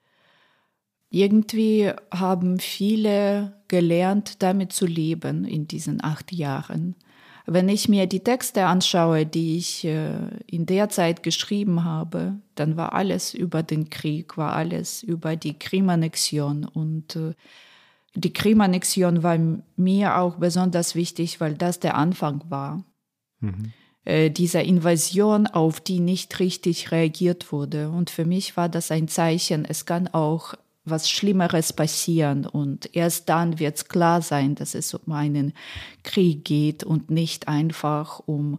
irgendwie 1.13 1.93
haben 2.11 2.59
viele 2.59 3.53
gelernt, 3.69 4.43
damit 4.43 4.73
zu 4.73 4.87
leben 4.87 5.45
in 5.45 5.69
diesen 5.69 6.03
acht 6.03 6.33
Jahren. 6.33 6.97
Wenn 7.45 7.69
ich 7.69 7.89
mir 7.89 8.07
die 8.07 8.21
Texte 8.21 8.67
anschaue, 8.67 9.27
die 9.27 9.59
ich 9.59 9.85
äh, 9.85 10.15
in 10.47 10.65
der 10.65 10.89
Zeit 10.89 11.23
geschrieben 11.23 11.85
habe, 11.85 12.37
dann 12.55 12.77
war 12.77 12.95
alles 12.95 13.35
über 13.35 13.63
den 13.63 13.91
Krieg, 13.91 14.39
war 14.39 14.55
alles 14.55 15.03
über 15.03 15.37
die 15.37 15.59
Krimannexion. 15.59 16.65
Und 16.65 17.17
äh, 17.17 17.35
die 18.15 18.33
Krimannexion 18.33 19.23
war 19.23 19.39
mir 19.77 20.19
auch 20.19 20.37
besonders 20.37 20.95
wichtig, 20.95 21.41
weil 21.41 21.55
das 21.55 21.81
der 21.81 21.97
Anfang 21.97 22.45
war. 22.49 22.85
Mhm. 23.41 23.73
Äh, 24.05 24.31
dieser 24.31 24.65
Invasion, 24.65 25.47
auf 25.47 25.81
die 25.81 26.01
nicht 26.01 26.39
richtig 26.41 26.91
reagiert 26.91 27.53
wurde. 27.53 27.91
Und 27.91 28.11
für 28.11 28.25
mich 28.25 28.57
war 28.57 28.69
das 28.69 28.91
ein 28.91 29.09
Zeichen, 29.09 29.65
es 29.65 29.85
kann 29.85 30.09
auch 30.09 30.55
was 30.85 31.09
Schlimmeres 31.09 31.73
passieren 31.73 32.47
und 32.47 32.95
erst 32.95 33.29
dann 33.29 33.59
wird 33.59 33.77
es 33.77 33.89
klar 33.89 34.21
sein, 34.21 34.55
dass 34.55 34.75
es 34.75 34.95
um 34.95 35.13
einen 35.13 35.53
Krieg 36.03 36.45
geht 36.45 36.83
und 36.83 37.11
nicht 37.11 37.47
einfach 37.47 38.21
um 38.27 38.59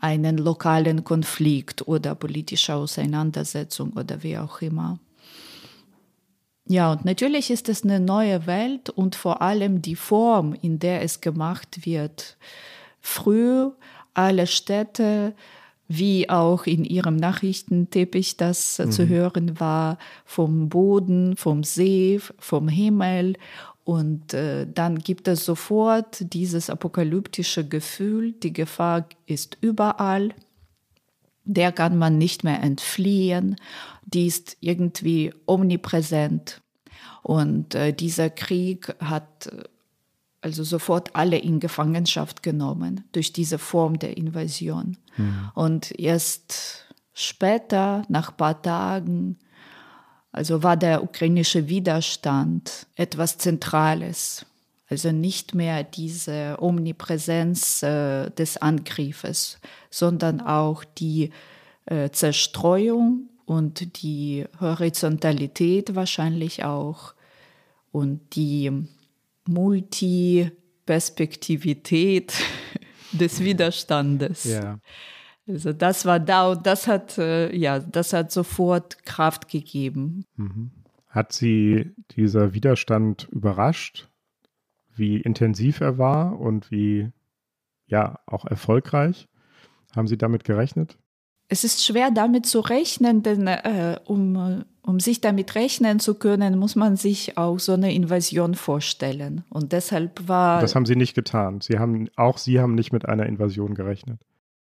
einen 0.00 0.38
lokalen 0.38 1.04
Konflikt 1.04 1.86
oder 1.86 2.14
politische 2.14 2.74
Auseinandersetzung 2.74 3.92
oder 3.92 4.22
wie 4.22 4.38
auch 4.38 4.60
immer. 4.60 4.98
Ja, 6.66 6.92
und 6.92 7.04
natürlich 7.04 7.50
ist 7.50 7.68
es 7.68 7.84
eine 7.84 8.00
neue 8.00 8.46
Welt 8.46 8.90
und 8.90 9.14
vor 9.14 9.42
allem 9.42 9.82
die 9.82 9.96
Form, 9.96 10.54
in 10.54 10.78
der 10.78 11.02
es 11.02 11.20
gemacht 11.20 11.84
wird. 11.84 12.36
Früh 13.00 13.70
alle 14.14 14.46
Städte 14.46 15.34
wie 15.92 16.30
auch 16.30 16.66
in 16.66 16.84
ihrem 16.84 17.16
Nachrichtenteppich 17.16 18.36
das 18.36 18.78
mhm. 18.78 18.92
zu 18.92 19.08
hören 19.08 19.58
war, 19.58 19.98
vom 20.24 20.68
Boden, 20.68 21.36
vom 21.36 21.64
See, 21.64 22.20
vom 22.38 22.68
Himmel. 22.68 23.34
Und 23.82 24.32
äh, 24.32 24.68
dann 24.72 25.00
gibt 25.00 25.26
es 25.26 25.44
sofort 25.44 26.32
dieses 26.32 26.70
apokalyptische 26.70 27.66
Gefühl, 27.66 28.30
die 28.30 28.52
Gefahr 28.52 29.08
ist 29.26 29.58
überall, 29.60 30.32
der 31.44 31.72
kann 31.72 31.98
man 31.98 32.18
nicht 32.18 32.44
mehr 32.44 32.62
entfliehen, 32.62 33.56
die 34.04 34.28
ist 34.28 34.58
irgendwie 34.60 35.34
omnipräsent. 35.44 36.60
Und 37.24 37.74
äh, 37.74 37.92
dieser 37.92 38.30
Krieg 38.30 38.94
hat 39.00 39.50
also 40.40 40.64
sofort 40.64 41.14
alle 41.14 41.38
in 41.38 41.60
Gefangenschaft 41.60 42.42
genommen 42.42 43.04
durch 43.12 43.32
diese 43.32 43.58
Form 43.58 43.98
der 43.98 44.16
Invasion. 44.16 44.96
Mhm. 45.16 45.50
Und 45.54 45.98
erst 45.98 46.86
später, 47.12 48.04
nach 48.08 48.30
ein 48.30 48.36
paar 48.36 48.62
Tagen, 48.62 49.38
also 50.32 50.62
war 50.62 50.76
der 50.76 51.02
ukrainische 51.02 51.68
Widerstand 51.68 52.86
etwas 52.94 53.38
Zentrales. 53.38 54.46
Also 54.88 55.12
nicht 55.12 55.54
mehr 55.54 55.84
diese 55.84 56.56
Omnipräsenz 56.60 57.82
äh, 57.82 58.30
des 58.30 58.56
Angriffes, 58.56 59.58
sondern 59.88 60.40
auch 60.40 60.84
die 60.84 61.30
äh, 61.86 62.10
Zerstreuung 62.10 63.28
und 63.46 64.02
die 64.02 64.46
Horizontalität 64.60 65.94
wahrscheinlich 65.94 66.64
auch 66.64 67.14
und 67.92 68.34
die 68.34 68.88
Multiperspektivität 69.50 72.32
des 73.12 73.42
Widerstandes. 73.42 74.44
Ja. 74.44 74.78
Also 75.46 75.72
das 75.72 76.04
war 76.06 76.20
da 76.20 76.50
und 76.52 76.66
das 76.66 76.86
hat, 76.86 77.18
äh, 77.18 77.54
ja, 77.54 77.80
das 77.80 78.12
hat 78.12 78.30
sofort 78.30 79.04
Kraft 79.04 79.48
gegeben. 79.48 80.24
Mhm. 80.36 80.70
Hat 81.08 81.32
Sie 81.32 81.90
dieser 82.12 82.54
Widerstand 82.54 83.26
überrascht, 83.32 84.08
wie 84.94 85.16
intensiv 85.16 85.80
er 85.80 85.98
war 85.98 86.38
und 86.38 86.70
wie, 86.70 87.10
ja, 87.86 88.20
auch 88.26 88.44
erfolgreich? 88.44 89.26
Haben 89.96 90.06
Sie 90.06 90.16
damit 90.16 90.44
gerechnet? 90.44 90.99
Es 91.50 91.64
ist 91.64 91.84
schwer 91.84 92.10
damit 92.10 92.46
zu 92.46 92.60
rechnen, 92.60 93.22
denn 93.22 93.46
äh, 93.46 93.96
um 94.04 94.64
um 94.82 94.98
sich 94.98 95.20
damit 95.20 95.54
rechnen 95.54 96.00
zu 96.00 96.14
können, 96.14 96.58
muss 96.58 96.74
man 96.74 96.96
sich 96.96 97.36
auch 97.36 97.58
so 97.58 97.74
eine 97.74 97.92
Invasion 97.92 98.54
vorstellen. 98.54 99.44
Und 99.50 99.72
deshalb 99.72 100.26
war. 100.26 100.60
Das 100.60 100.74
haben 100.74 100.86
Sie 100.86 100.96
nicht 100.96 101.14
getan. 101.14 101.60
Sie 101.60 101.78
haben, 101.78 102.08
auch 102.16 102.38
Sie 102.38 102.60
haben 102.60 102.74
nicht 102.74 102.92
mit 102.92 103.06
einer 103.06 103.26
Invasion 103.26 103.74
gerechnet. 103.74 104.20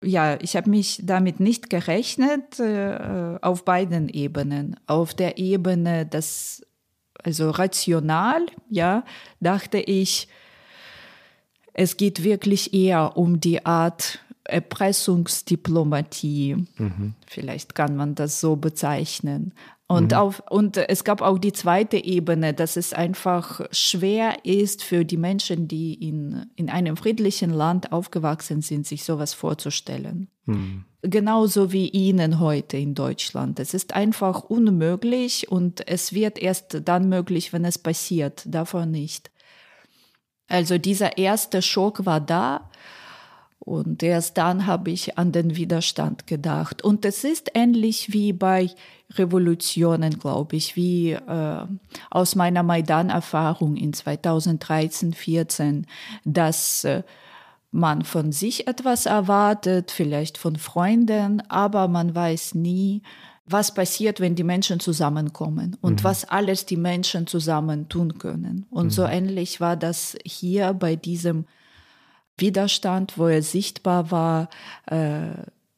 ja, 0.03 0.37
ich 0.39 0.55
habe 0.55 0.69
mich 0.69 1.01
damit 1.03 1.39
nicht 1.39 1.69
gerechnet 1.69 2.59
äh, 2.59 3.37
auf 3.41 3.65
beiden 3.65 4.07
Ebenen. 4.09 4.75
Auf 4.85 5.13
der 5.13 5.37
Ebene, 5.37 6.05
das 6.05 6.61
also 7.23 7.49
rational, 7.49 8.45
ja, 8.69 9.03
dachte 9.39 9.79
ich, 9.79 10.27
es 11.73 11.97
geht 11.97 12.23
wirklich 12.23 12.73
eher 12.73 13.17
um 13.17 13.39
die 13.39 13.65
Art 13.65 14.19
Erpressungsdiplomatie. 14.45 16.65
Mhm. 16.77 17.13
Vielleicht 17.27 17.75
kann 17.75 17.95
man 17.95 18.15
das 18.15 18.41
so 18.41 18.55
bezeichnen. 18.55 19.53
Und, 19.87 20.11
mhm. 20.11 20.17
auf, 20.17 20.43
und 20.49 20.77
es 20.77 21.03
gab 21.03 21.21
auch 21.21 21.37
die 21.37 21.53
zweite 21.53 21.97
Ebene, 21.97 22.53
dass 22.53 22.77
es 22.77 22.93
einfach 22.93 23.61
schwer 23.71 24.37
ist 24.43 24.83
für 24.83 25.05
die 25.05 25.17
Menschen, 25.17 25.67
die 25.67 25.93
in, 25.93 26.47
in 26.55 26.69
einem 26.69 26.97
friedlichen 26.97 27.51
Land 27.51 27.91
aufgewachsen 27.91 28.61
sind, 28.61 28.87
sich 28.87 29.03
sowas 29.03 29.33
vorzustellen. 29.33 30.29
Mhm. 30.45 30.85
Genauso 31.01 31.73
wie 31.73 31.89
Ihnen 31.89 32.39
heute 32.39 32.77
in 32.77 32.95
Deutschland. 32.95 33.59
Es 33.59 33.73
ist 33.73 33.93
einfach 33.93 34.43
unmöglich 34.43 35.51
und 35.51 35.85
es 35.85 36.13
wird 36.13 36.39
erst 36.39 36.81
dann 36.85 37.09
möglich, 37.09 37.51
wenn 37.51 37.65
es 37.65 37.77
passiert, 37.77 38.43
davor 38.45 38.85
nicht. 38.85 39.31
Also 40.47 40.77
dieser 40.77 41.17
erste 41.17 41.61
Schock 41.61 42.05
war 42.05 42.21
da 42.21 42.69
und 43.65 44.03
erst 44.03 44.37
dann 44.37 44.67
habe 44.67 44.91
ich 44.91 45.17
an 45.17 45.31
den 45.31 45.55
Widerstand 45.55 46.27
gedacht. 46.27 46.83
Und 46.83 47.05
es 47.05 47.23
ist 47.23 47.51
ähnlich 47.53 48.11
wie 48.11 48.33
bei 48.33 48.69
Revolutionen, 49.13 50.19
glaube 50.19 50.57
ich, 50.57 50.75
wie 50.75 51.11
äh, 51.11 51.65
aus 52.09 52.35
meiner 52.35 52.61
Maidan-Erfahrung 52.61 53.77
in 53.77 53.93
2013, 53.93 55.13
14, 55.13 55.87
dass 56.25 56.83
äh, 56.83 57.03
man 57.71 58.03
von 58.03 58.33
sich 58.33 58.67
etwas 58.67 59.05
erwartet, 59.05 59.91
vielleicht 59.91 60.37
von 60.37 60.57
Freunden, 60.57 61.41
aber 61.49 61.87
man 61.87 62.13
weiß 62.13 62.55
nie, 62.55 63.01
was 63.45 63.73
passiert, 63.73 64.19
wenn 64.19 64.35
die 64.35 64.43
Menschen 64.43 64.81
zusammenkommen 64.81 65.77
und 65.79 66.01
mhm. 66.01 66.03
was 66.03 66.25
alles 66.25 66.65
die 66.65 66.77
Menschen 66.77 67.27
zusammen 67.27 67.87
tun 67.87 68.17
können. 68.17 68.65
Und 68.69 68.87
mhm. 68.87 68.91
so 68.91 69.05
ähnlich 69.05 69.61
war 69.61 69.77
das 69.77 70.17
hier 70.25 70.73
bei 70.73 70.97
diesem 70.97 71.45
Widerstand, 72.37 73.17
wo 73.17 73.27
er 73.27 73.43
sichtbar 73.43 74.11
war. 74.11 74.49
Äh, 74.87 75.33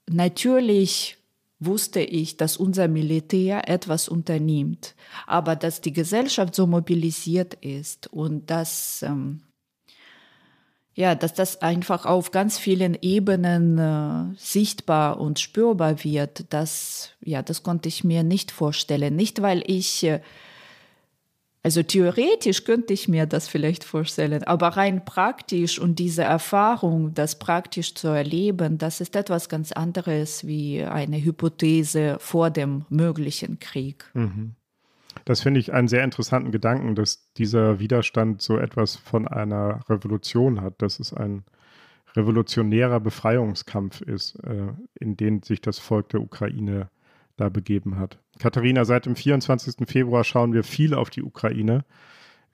natürlich 0.09 1.17
wusste 1.59 2.01
ich, 2.01 2.37
dass 2.37 2.57
unser 2.57 2.87
Militär 2.87 3.69
etwas 3.69 4.09
unternimmt, 4.09 4.95
aber 5.25 5.55
dass 5.55 5.81
die 5.81 5.93
Gesellschaft 5.93 6.55
so 6.55 6.67
mobilisiert 6.67 7.55
ist 7.55 8.07
und 8.07 8.49
dass 8.49 9.03
ähm, 9.03 9.41
ja, 10.97 11.13
dass 11.13 11.33
das 11.33 11.61
einfach 11.61 12.05
auf 12.05 12.31
ganz 12.31 12.57
vielen 12.57 12.97
Ebenen 13.01 13.77
äh, 13.77 14.33
sichtbar 14.37 15.19
und 15.19 15.39
spürbar 15.39 16.03
wird, 16.05 16.45
das 16.51 17.09
ja, 17.21 17.41
das 17.41 17.63
konnte 17.63 17.89
ich 17.89 18.05
mir 18.05 18.23
nicht 18.23 18.51
vorstellen, 18.51 19.15
nicht 19.15 19.41
weil 19.41 19.61
ich 19.67 20.03
äh, 20.03 20.21
also 21.65 21.81
theoretisch 21.81 22.63
könnte 22.63 22.93
ich 22.93 23.07
mir 23.07 23.25
das 23.25 23.47
vielleicht 23.47 23.83
vorstellen, 23.83 24.43
aber 24.43 24.67
rein 24.67 25.03
praktisch 25.03 25.79
und 25.79 25.97
diese 25.97 26.21
Erfahrung, 26.21 27.15
das 27.15 27.39
praktisch 27.39 27.95
zu 27.95 28.09
erleben, 28.09 28.77
das 28.77 29.01
ist 29.01 29.15
etwas 29.15 29.49
ganz 29.49 29.71
anderes 29.71 30.45
wie 30.45 30.83
eine 30.83 31.17
Hypothese 31.17 32.17
vor 32.19 32.51
dem 32.51 32.85
möglichen 32.89 33.57
Krieg. 33.57 34.05
Mhm. 34.13 34.53
Das 35.25 35.41
finde 35.41 35.59
ich 35.59 35.73
einen 35.73 35.87
sehr 35.87 36.03
interessanten 36.03 36.51
Gedanken, 36.51 36.93
dass 36.93 37.33
dieser 37.33 37.79
Widerstand 37.79 38.43
so 38.43 38.59
etwas 38.59 38.95
von 38.95 39.27
einer 39.27 39.79
Revolution 39.89 40.61
hat, 40.61 40.83
dass 40.83 40.99
es 40.99 41.15
ein 41.15 41.45
revolutionärer 42.15 42.99
Befreiungskampf 42.99 44.01
ist, 44.01 44.35
äh, 44.43 44.67
in 44.99 45.17
den 45.17 45.41
sich 45.41 45.61
das 45.61 45.79
Volk 45.79 46.09
der 46.09 46.21
Ukraine 46.21 46.91
da 47.37 47.49
begeben 47.49 47.97
hat. 47.97 48.19
Katharina, 48.39 48.85
seit 48.85 49.05
dem 49.05 49.15
24. 49.15 49.87
Februar 49.87 50.23
schauen 50.23 50.53
wir 50.53 50.63
viel 50.63 50.93
auf 50.93 51.09
die 51.09 51.23
Ukraine. 51.23 51.85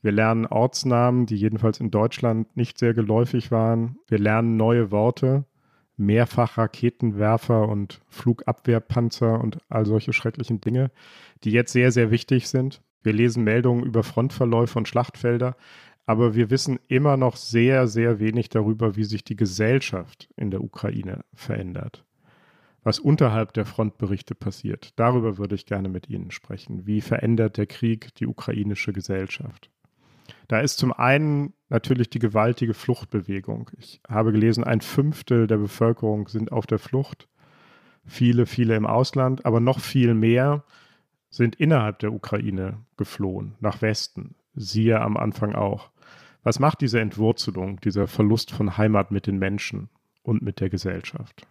Wir 0.02 0.12
lernen 0.12 0.48
Ortsnamen, 0.48 1.28
die 1.28 1.36
jedenfalls 1.36 1.80
in 1.80 1.92
Deutschland 1.92 2.56
nicht 2.58 2.80
sehr 2.80 2.94
geläufig 2.94 3.52
waren. 3.52 3.98
Wir 4.08 4.18
lernen 4.18 4.58
neue 4.58 4.92
Worte, 4.92 5.46
mehrfach 5.98 6.58
Raketenwerfer 6.58 7.70
und 7.70 8.02
Flugabwehrpanzer 8.08 9.40
und 9.40 9.60
all 9.70 9.86
solche 9.86 10.14
schrecklichen 10.14 10.60
Dinge, 10.62 10.92
die 11.44 11.52
jetzt 11.52 11.74
sehr, 11.74 11.92
sehr 11.92 12.10
wichtig 12.10 12.48
sind. 12.48 12.82
Wir 13.04 13.14
lesen 13.14 13.44
Meldungen 13.44 13.84
über 13.84 14.04
Frontverläufe 14.04 14.78
und 14.80 14.88
Schlachtfelder, 14.88 15.56
aber 16.08 16.34
wir 16.34 16.50
wissen 16.50 16.80
immer 16.88 17.18
noch 17.18 17.36
sehr, 17.36 17.88
sehr 17.88 18.20
wenig 18.20 18.50
darüber, 18.50 18.96
wie 18.96 19.04
sich 19.04 19.24
die 19.24 19.36
Gesellschaft 19.36 20.30
in 20.36 20.50
der 20.50 20.64
Ukraine 20.64 21.24
verändert 21.34 22.04
was 22.84 23.00
unterhalb 23.00 23.54
der 23.54 23.66
Frontberichte 23.66 24.36
passiert. 24.36 24.94
Darüber 25.00 25.38
würde 25.38 25.56
ich 25.56 25.66
gerne 25.66 25.90
mit 25.90 26.10
Ihnen 26.10 26.32
sprechen. 26.32 26.88
Wie 26.88 27.02
verändert 27.02 27.58
der 27.58 27.68
Krieg 27.68 28.14
die 28.16 28.28
ukrainische 28.28 28.92
Gesellschaft? 28.92 29.70
Da 30.48 30.60
ist 30.60 30.78
zum 30.78 30.92
einen 30.92 31.54
natürlich 31.70 32.10
die 32.10 32.20
gewaltige 32.20 32.74
Fluchtbewegung. 32.74 33.70
Ich 33.78 34.02
habe 34.08 34.32
gelesen, 34.32 34.64
ein 34.64 34.82
Fünftel 34.82 35.48
der 35.48 35.58
Bevölkerung 35.58 36.28
sind 36.28 36.52
auf 36.52 36.66
der 36.66 36.80
Flucht. 36.80 37.28
Viele, 38.06 38.46
viele 38.46 38.76
im 38.76 38.86
Ausland, 38.86 39.46
aber 39.46 39.60
noch 39.60 39.80
viel 39.80 40.14
mehr 40.14 40.64
sind 41.30 41.56
innerhalb 41.56 42.00
der 42.00 42.12
Ukraine 42.12 42.80
geflohen, 42.98 43.56
nach 43.60 43.82
Westen. 43.82 44.36
Siehe 44.54 45.00
am 45.00 45.16
Anfang 45.16 45.56
auch. 45.56 45.92
Was 46.44 46.60
macht 46.60 46.82
diese 46.82 47.00
Entwurzelung, 47.00 47.80
dieser 47.80 48.08
Verlust 48.08 48.52
von 48.52 48.78
Heimat 48.78 49.12
mit 49.12 49.28
den 49.28 49.38
Menschen 49.38 49.90
und 50.24 50.42
mit 50.42 50.60
der 50.60 50.70
Gesellschaft? 50.70 51.48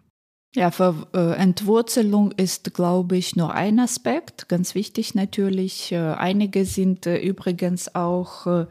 Ja, 0.56 0.72
für 0.72 1.06
äh, 1.14 1.36
Entwurzelung 1.36 2.32
ist, 2.32 2.74
glaube 2.74 3.16
ich, 3.16 3.36
nur 3.36 3.54
ein 3.54 3.78
Aspekt, 3.78 4.48
ganz 4.48 4.74
wichtig 4.74 5.14
natürlich. 5.14 5.92
Äh, 5.92 5.98
einige 5.98 6.64
sind 6.64 7.06
äh, 7.06 7.18
übrigens 7.18 7.94
auch 7.94 8.66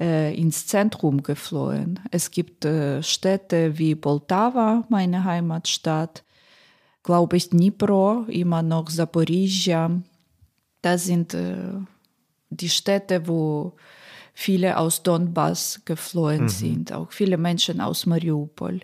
ins 0.00 0.68
Zentrum 0.68 1.24
geflohen. 1.24 1.98
Es 2.12 2.30
gibt 2.30 2.64
Städte 3.00 3.78
wie 3.78 3.96
Poltava, 3.96 4.84
meine 4.90 5.24
Heimatstadt, 5.24 6.22
glaube 7.02 7.36
ich, 7.36 7.50
Dnipro, 7.50 8.24
immer 8.28 8.62
noch 8.62 8.88
Zaporizhia. 8.88 10.00
Das 10.82 11.04
sind 11.04 11.36
die 12.50 12.68
Städte, 12.68 13.26
wo 13.26 13.72
viele 14.34 14.78
aus 14.78 15.02
Donbass 15.02 15.80
geflohen 15.84 16.42
mhm. 16.42 16.48
sind, 16.48 16.92
auch 16.92 17.10
viele 17.10 17.36
Menschen 17.36 17.80
aus 17.80 18.06
Mariupol. 18.06 18.82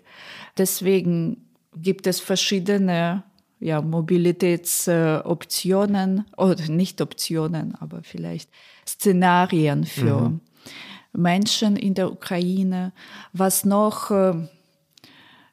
Deswegen 0.57 1.45
gibt 1.75 2.07
es 2.07 2.19
verschiedene 2.19 3.23
ja, 3.59 3.81
Mobilitätsoptionen 3.81 6.25
oder 6.37 6.69
nicht 6.69 7.01
Optionen, 7.01 7.75
aber 7.75 8.01
vielleicht 8.03 8.49
Szenarien 8.87 9.83
für 9.85 10.29
mhm. 10.29 10.39
Menschen 11.13 11.75
in 11.75 11.93
der 11.93 12.11
Ukraine. 12.11 12.93
Was 13.33 13.65
noch 13.65 14.09
äh, 14.11 14.47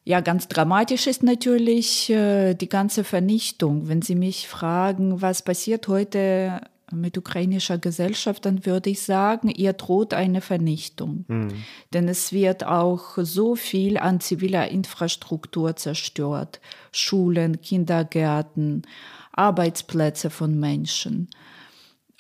ja 0.04 0.20
ganz 0.20 0.48
dramatisch 0.48 1.06
ist 1.06 1.22
natürlich 1.22 2.10
äh, 2.10 2.54
die 2.54 2.68
ganze 2.68 3.04
Vernichtung. 3.04 3.88
Wenn 3.88 4.02
Sie 4.02 4.16
mich 4.16 4.48
fragen, 4.48 5.22
was 5.22 5.42
passiert 5.42 5.88
heute 5.88 6.60
mit 6.92 7.16
ukrainischer 7.18 7.78
Gesellschaft, 7.78 8.44
dann 8.44 8.66
würde 8.66 8.90
ich 8.90 9.02
sagen, 9.02 9.48
ihr 9.48 9.72
droht 9.72 10.14
eine 10.14 10.40
Vernichtung. 10.40 11.24
Mhm. 11.28 11.48
Denn 11.92 12.08
es 12.08 12.32
wird 12.32 12.64
auch 12.64 13.16
so 13.16 13.54
viel 13.54 13.98
an 13.98 14.20
ziviler 14.20 14.68
Infrastruktur 14.68 15.76
zerstört. 15.76 16.60
Schulen, 16.92 17.60
Kindergärten, 17.60 18.82
Arbeitsplätze 19.32 20.30
von 20.30 20.58
Menschen. 20.58 21.28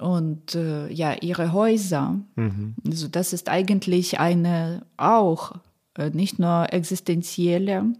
Und 0.00 0.54
äh, 0.54 0.88
ja, 0.88 1.14
ihre 1.20 1.52
Häuser. 1.52 2.18
Mhm. 2.34 2.74
Also 2.84 3.08
das 3.08 3.32
ist 3.32 3.48
eigentlich 3.48 4.18
eine 4.18 4.84
auch 4.96 5.52
äh, 5.96 6.10
nicht 6.10 6.38
nur 6.38 6.72
existenzielle, 6.72 7.92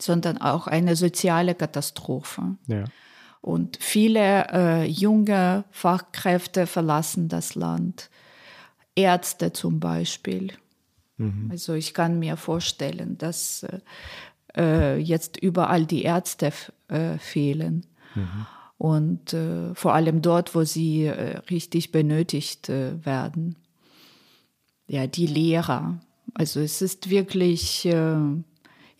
sondern 0.00 0.38
auch 0.38 0.66
eine 0.66 0.96
soziale 0.96 1.54
Katastrophe. 1.54 2.56
Ja. 2.66 2.84
Und 3.42 3.76
viele 3.80 4.46
äh, 4.52 4.84
junge 4.86 5.64
Fachkräfte 5.72 6.66
verlassen 6.66 7.28
das 7.28 7.56
Land. 7.56 8.08
Ärzte 8.94 9.52
zum 9.52 9.80
Beispiel. 9.80 10.52
Mhm. 11.16 11.48
Also 11.50 11.74
ich 11.74 11.92
kann 11.92 12.20
mir 12.20 12.36
vorstellen, 12.36 13.18
dass 13.18 13.66
äh, 14.56 14.96
jetzt 14.96 15.36
überall 15.36 15.86
die 15.86 16.02
Ärzte 16.02 16.52
äh, 16.86 17.18
fehlen. 17.18 17.84
Mhm. 18.14 18.46
Und 18.78 19.32
äh, 19.32 19.74
vor 19.74 19.94
allem 19.94 20.22
dort, 20.22 20.54
wo 20.54 20.62
sie 20.62 21.06
äh, 21.06 21.38
richtig 21.50 21.90
benötigt 21.90 22.68
äh, 22.68 23.04
werden. 23.04 23.56
Ja, 24.86 25.08
die 25.08 25.26
Lehrer. 25.26 26.00
Also 26.34 26.60
es 26.60 26.80
ist 26.80 27.10
wirklich 27.10 27.88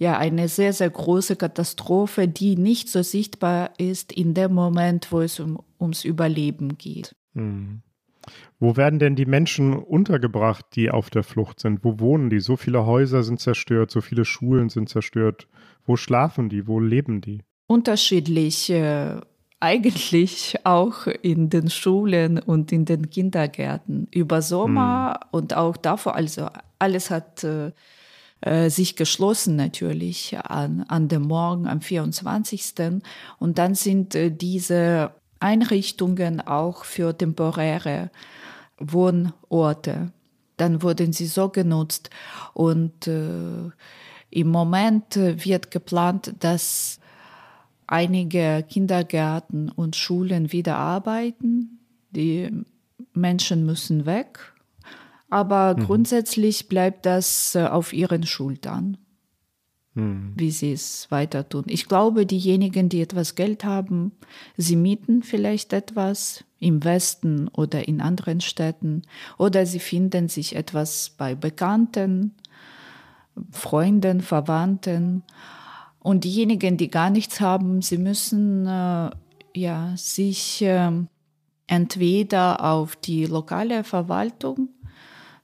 ja 0.03 0.19
eine 0.19 0.49
sehr, 0.49 0.73
sehr 0.73 0.91
große 0.91 1.37
Katastrophe, 1.37 2.29
die 2.29 2.57
nicht 2.57 2.89
so 2.89 3.03
sichtbar 3.03 3.71
ist 3.79 4.13
in 4.13 4.35
dem 4.35 4.53
Moment, 4.53 5.13
wo 5.13 5.21
es 5.21 5.41
um, 5.41 5.63
ums 5.81 6.05
Überleben 6.05 6.77
geht. 6.77 7.15
Mhm. 7.35 7.83
Wo 8.61 8.77
werden 8.77 8.99
denn 8.99 9.17
die 9.17 9.27
Menschen 9.27 9.75
untergebracht, 9.75 10.67
die 10.75 10.91
auf 10.91 11.11
der 11.11 11.25
Flucht 11.25 11.61
sind? 11.61 11.83
Wo 11.83 11.99
wohnen 11.99 12.31
die? 12.31 12.41
So 12.41 12.57
viele 12.57 12.87
Häuser 12.87 13.23
sind 13.23 13.41
zerstört, 13.41 13.91
so 13.91 14.01
viele 14.01 14.25
Schulen 14.25 14.69
sind 14.69 14.89
zerstört. 14.89 15.49
Wo 15.87 15.97
schlafen 15.97 16.49
die? 16.49 16.67
Wo 16.69 16.79
leben 16.79 17.21
die? 17.21 17.43
Unterschiedlich. 17.67 18.71
Äh, 18.71 19.21
eigentlich 19.59 20.57
auch 20.65 21.07
in 21.07 21.49
den 21.49 21.71
Schulen 21.71 22.39
und 22.39 22.73
in 22.73 22.85
den 22.85 23.11
Kindergärten. 23.11 24.09
Über 24.13 24.43
Sommer 24.43 25.21
hm. 25.21 25.29
und 25.31 25.57
auch 25.57 25.77
davor, 25.77 26.17
also 26.17 26.49
alles 26.79 27.11
hat 27.11 27.45
äh, 27.45 27.73
äh, 28.43 28.71
sich 28.71 28.97
geschlossen 28.97 29.55
natürlich 29.55 30.37
an, 30.37 30.85
an 30.89 31.07
dem 31.07 31.23
Morgen, 31.23 31.69
am 31.69 31.81
24. 31.81 33.01
Und 33.39 33.59
dann 33.59 33.77
sind 33.77 34.17
äh, 34.17 34.31
diese 34.31 35.13
Einrichtungen 35.39 36.41
auch 36.41 36.85
für 36.85 37.17
temporäre 37.17 38.11
Wohnorte. 38.79 40.13
Dann 40.57 40.83
wurden 40.83 41.13
sie 41.13 41.27
so 41.27 41.51
genutzt 41.51 42.11
und 42.53 43.07
äh, 43.07 43.71
im 44.31 44.49
Moment 44.49 45.17
wird 45.17 45.71
geplant, 45.71 46.35
dass 46.41 46.99
einige 47.87 48.65
Kindergärten 48.69 49.69
und 49.69 49.95
Schulen 49.95 50.51
wieder 50.51 50.77
arbeiten. 50.77 51.79
Die 52.11 52.51
Menschen 53.13 53.67
müssen 53.67 54.07
weg 54.07 54.52
aber 55.33 55.75
mhm. 55.75 55.87
grundsätzlich 55.87 56.69
bleibt 56.69 57.07
das 57.07 57.55
äh, 57.55 57.65
auf 57.65 57.95
ihren 57.95 58.27
Schultern, 58.27 58.99
mhm. 59.95 60.35
wie 60.37 60.51
sie 60.51 60.73
es 60.73 61.11
weiter 61.11 61.49
tun. 61.49 61.65
Ich 61.69 61.89
glaube, 61.89 62.27
diejenigen, 62.27 62.91
die 62.91 63.01
etwas 63.01 63.35
Geld 63.35 63.65
haben, 63.65 64.13
sie 64.59 64.77
mieten 64.77 65.23
vielleicht 65.23 65.73
etwas 65.73 66.45
im 66.59 66.85
Westen 66.85 67.49
oder 67.49 67.89
in 67.89 68.03
anderen 68.03 68.43
Städten 68.43 69.05
oder 69.39 69.65
sie 69.65 69.79
finden 69.79 70.29
sich 70.29 70.55
etwas 70.55 71.15
bei 71.17 71.35
Bekannten, 71.35 72.35
Freunden, 73.51 74.21
Verwandten. 74.21 75.23
Und 75.99 76.25
diejenigen, 76.25 76.77
die 76.77 76.91
gar 76.91 77.09
nichts 77.09 77.41
haben, 77.41 77.81
sie 77.81 77.97
müssen 77.97 78.67
äh, 78.67 79.11
ja, 79.55 79.95
sich 79.97 80.61
äh, 80.61 80.91
entweder 81.69 82.63
auf 82.63 82.97
die 82.97 83.25
lokale 83.25 83.83
Verwaltung 83.83 84.69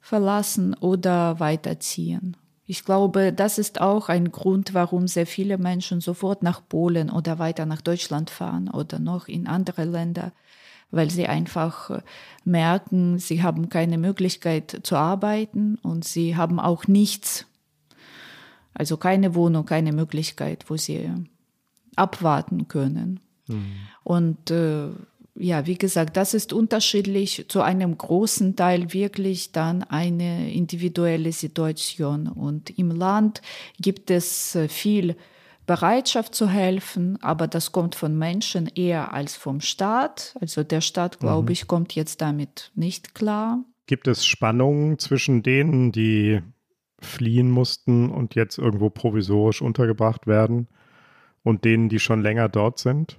verlassen 0.08 0.72
oder 0.72 1.38
weiterziehen. 1.38 2.34
Ich 2.64 2.84
glaube, 2.84 3.30
das 3.30 3.58
ist 3.58 3.82
auch 3.82 4.08
ein 4.08 4.32
Grund, 4.32 4.72
warum 4.72 5.06
sehr 5.06 5.26
viele 5.26 5.58
Menschen 5.58 6.00
sofort 6.00 6.42
nach 6.42 6.66
Polen 6.66 7.10
oder 7.10 7.38
weiter 7.38 7.66
nach 7.66 7.82
Deutschland 7.82 8.30
fahren 8.30 8.70
oder 8.70 8.98
noch 9.00 9.28
in 9.28 9.46
andere 9.46 9.84
Länder, 9.84 10.32
weil 10.90 11.10
sie 11.10 11.26
einfach 11.26 11.90
äh, 11.90 12.00
merken, 12.44 13.18
sie 13.18 13.42
haben 13.42 13.68
keine 13.68 13.98
Möglichkeit 13.98 14.80
zu 14.82 14.96
arbeiten 14.96 15.76
und 15.82 16.06
sie 16.06 16.36
haben 16.36 16.58
auch 16.58 16.86
nichts, 16.86 17.44
also 18.72 18.96
keine 18.96 19.34
Wohnung, 19.34 19.66
keine 19.66 19.92
Möglichkeit, 19.92 20.64
wo 20.68 20.78
sie 20.78 21.10
abwarten 21.96 22.66
können. 22.66 23.20
Mhm. 23.46 23.72
Und 24.04 24.50
äh, 24.50 24.88
ja, 25.38 25.66
wie 25.66 25.78
gesagt, 25.78 26.16
das 26.16 26.34
ist 26.34 26.52
unterschiedlich, 26.52 27.46
zu 27.48 27.62
einem 27.62 27.96
großen 27.96 28.56
Teil 28.56 28.92
wirklich 28.92 29.52
dann 29.52 29.82
eine 29.84 30.52
individuelle 30.52 31.32
Situation. 31.32 32.28
Und 32.28 32.76
im 32.78 32.90
Land 32.90 33.40
gibt 33.78 34.10
es 34.10 34.54
äh, 34.54 34.68
viel 34.68 35.16
Bereitschaft 35.66 36.34
zu 36.34 36.48
helfen, 36.48 37.22
aber 37.22 37.46
das 37.46 37.72
kommt 37.72 37.94
von 37.94 38.18
Menschen 38.18 38.66
eher 38.74 39.12
als 39.12 39.36
vom 39.36 39.60
Staat. 39.60 40.34
Also 40.40 40.64
der 40.64 40.80
Staat, 40.80 41.20
glaube 41.20 41.44
mhm. 41.44 41.52
ich, 41.52 41.66
kommt 41.66 41.94
jetzt 41.94 42.20
damit 42.20 42.72
nicht 42.74 43.14
klar. 43.14 43.62
Gibt 43.86 44.08
es 44.08 44.26
Spannungen 44.26 44.98
zwischen 44.98 45.42
denen, 45.42 45.92
die 45.92 46.40
fliehen 47.00 47.50
mussten 47.50 48.10
und 48.10 48.34
jetzt 48.34 48.58
irgendwo 48.58 48.90
provisorisch 48.90 49.62
untergebracht 49.62 50.26
werden 50.26 50.68
und 51.42 51.64
denen, 51.64 51.88
die 51.88 52.00
schon 52.00 52.22
länger 52.22 52.48
dort 52.48 52.78
sind? 52.78 53.18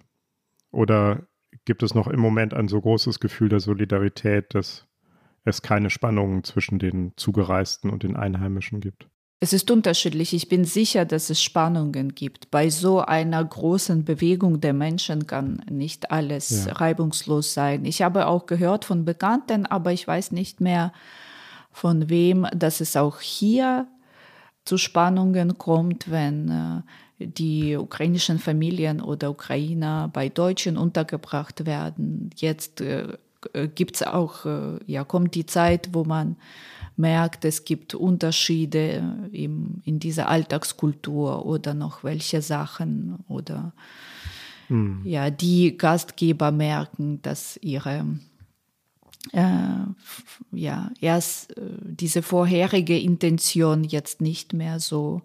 Oder 0.72 1.29
gibt 1.66 1.84
es 1.84 1.94
noch 1.94 2.08
im 2.08 2.20
Moment 2.20 2.54
ein 2.54 2.68
so 2.68 2.80
großes 2.82 3.20
Gefühl 3.20 3.50
der 3.50 3.60
Solidarität, 3.60 4.54
dass 4.54 4.88
es 5.46 5.62
keine 5.62 5.90
Spannungen 5.90 6.44
zwischen 6.44 6.80
den 6.80 7.14
Zugereisten 7.16 7.90
und 7.90 8.04
den 8.04 8.16
Einheimischen 8.16 8.82
gibt? 8.82 9.08
Es 9.42 9.54
ist 9.54 9.72
unterschiedlich. 9.72 10.34
Ich 10.34 10.50
bin 10.50 10.66
sicher, 10.66 11.06
dass 11.06 11.30
es 11.30 11.42
Spannungen 11.42 12.14
gibt. 12.14 12.52
Bei 12.52 12.70
so 12.70 13.00
einer 13.00 13.44
großen 13.44 14.04
Bewegung 14.04 14.60
der 14.60 14.74
Menschen 14.74 15.28
kann 15.28 15.64
nicht 15.70 16.12
alles 16.12 16.66
ja. 16.66 16.74
reibungslos 16.74 17.54
sein. 17.54 17.86
Ich 17.86 18.02
habe 18.02 18.28
auch 18.28 18.48
gehört 18.48 18.84
von 18.84 19.06
Bekannten, 19.06 19.66
aber 19.66 19.94
ich 19.94 20.06
weiß 20.06 20.34
nicht 20.34 20.60
mehr 20.60 20.92
von 21.72 22.10
wem, 22.10 22.48
dass 22.54 22.82
es 22.82 22.98
auch 22.98 23.22
hier 23.22 23.88
zu 24.66 24.78
Spannungen 24.78 25.58
kommt, 25.58 26.12
wenn 26.12 26.50
äh, 26.50 26.82
die 27.20 27.76
ukrainischen 27.76 28.40
Familien 28.40 29.02
oder 29.02 29.30
Ukrainer 29.30 30.10
bei 30.12 30.30
Deutschen 30.30 30.78
untergebracht 30.78 31.66
werden. 31.66 32.30
Jetzt 32.36 32.82
äh, 32.82 33.18
gibt 33.76 33.96
es 33.96 34.04
auch, 34.04 34.46
äh, 34.46 34.80
ja, 34.86 35.04
kommt 35.04 35.36
die 35.36 35.46
Zeit, 35.46 35.90
wo 35.94 36.04
man 36.04 36.38
merkt, 36.96 37.46
es 37.46 37.64
gibt 37.64 37.96
Unterschiede 37.96 39.30
im, 39.32 39.82
in 39.86 40.00
dieser 40.00 40.28
Alltagskultur 40.28 41.46
oder 41.46 41.74
noch 41.74 42.04
welche 42.04 42.42
Sachen 42.42 43.20
oder 43.28 43.74
hm. 44.68 45.02
ja, 45.06 45.30
die 45.30 45.78
Gastgeber 45.78 46.52
merken, 46.52 47.22
dass 47.22 47.58
ihre 47.62 48.06
äh, 49.32 49.86
ja, 50.52 50.92
erst 51.00 51.58
äh, 51.58 51.62
diese 51.84 52.22
vorherige 52.22 52.98
Intention 52.98 53.84
jetzt 53.84 54.22
nicht 54.22 54.54
mehr 54.54 54.80
so 54.80 55.22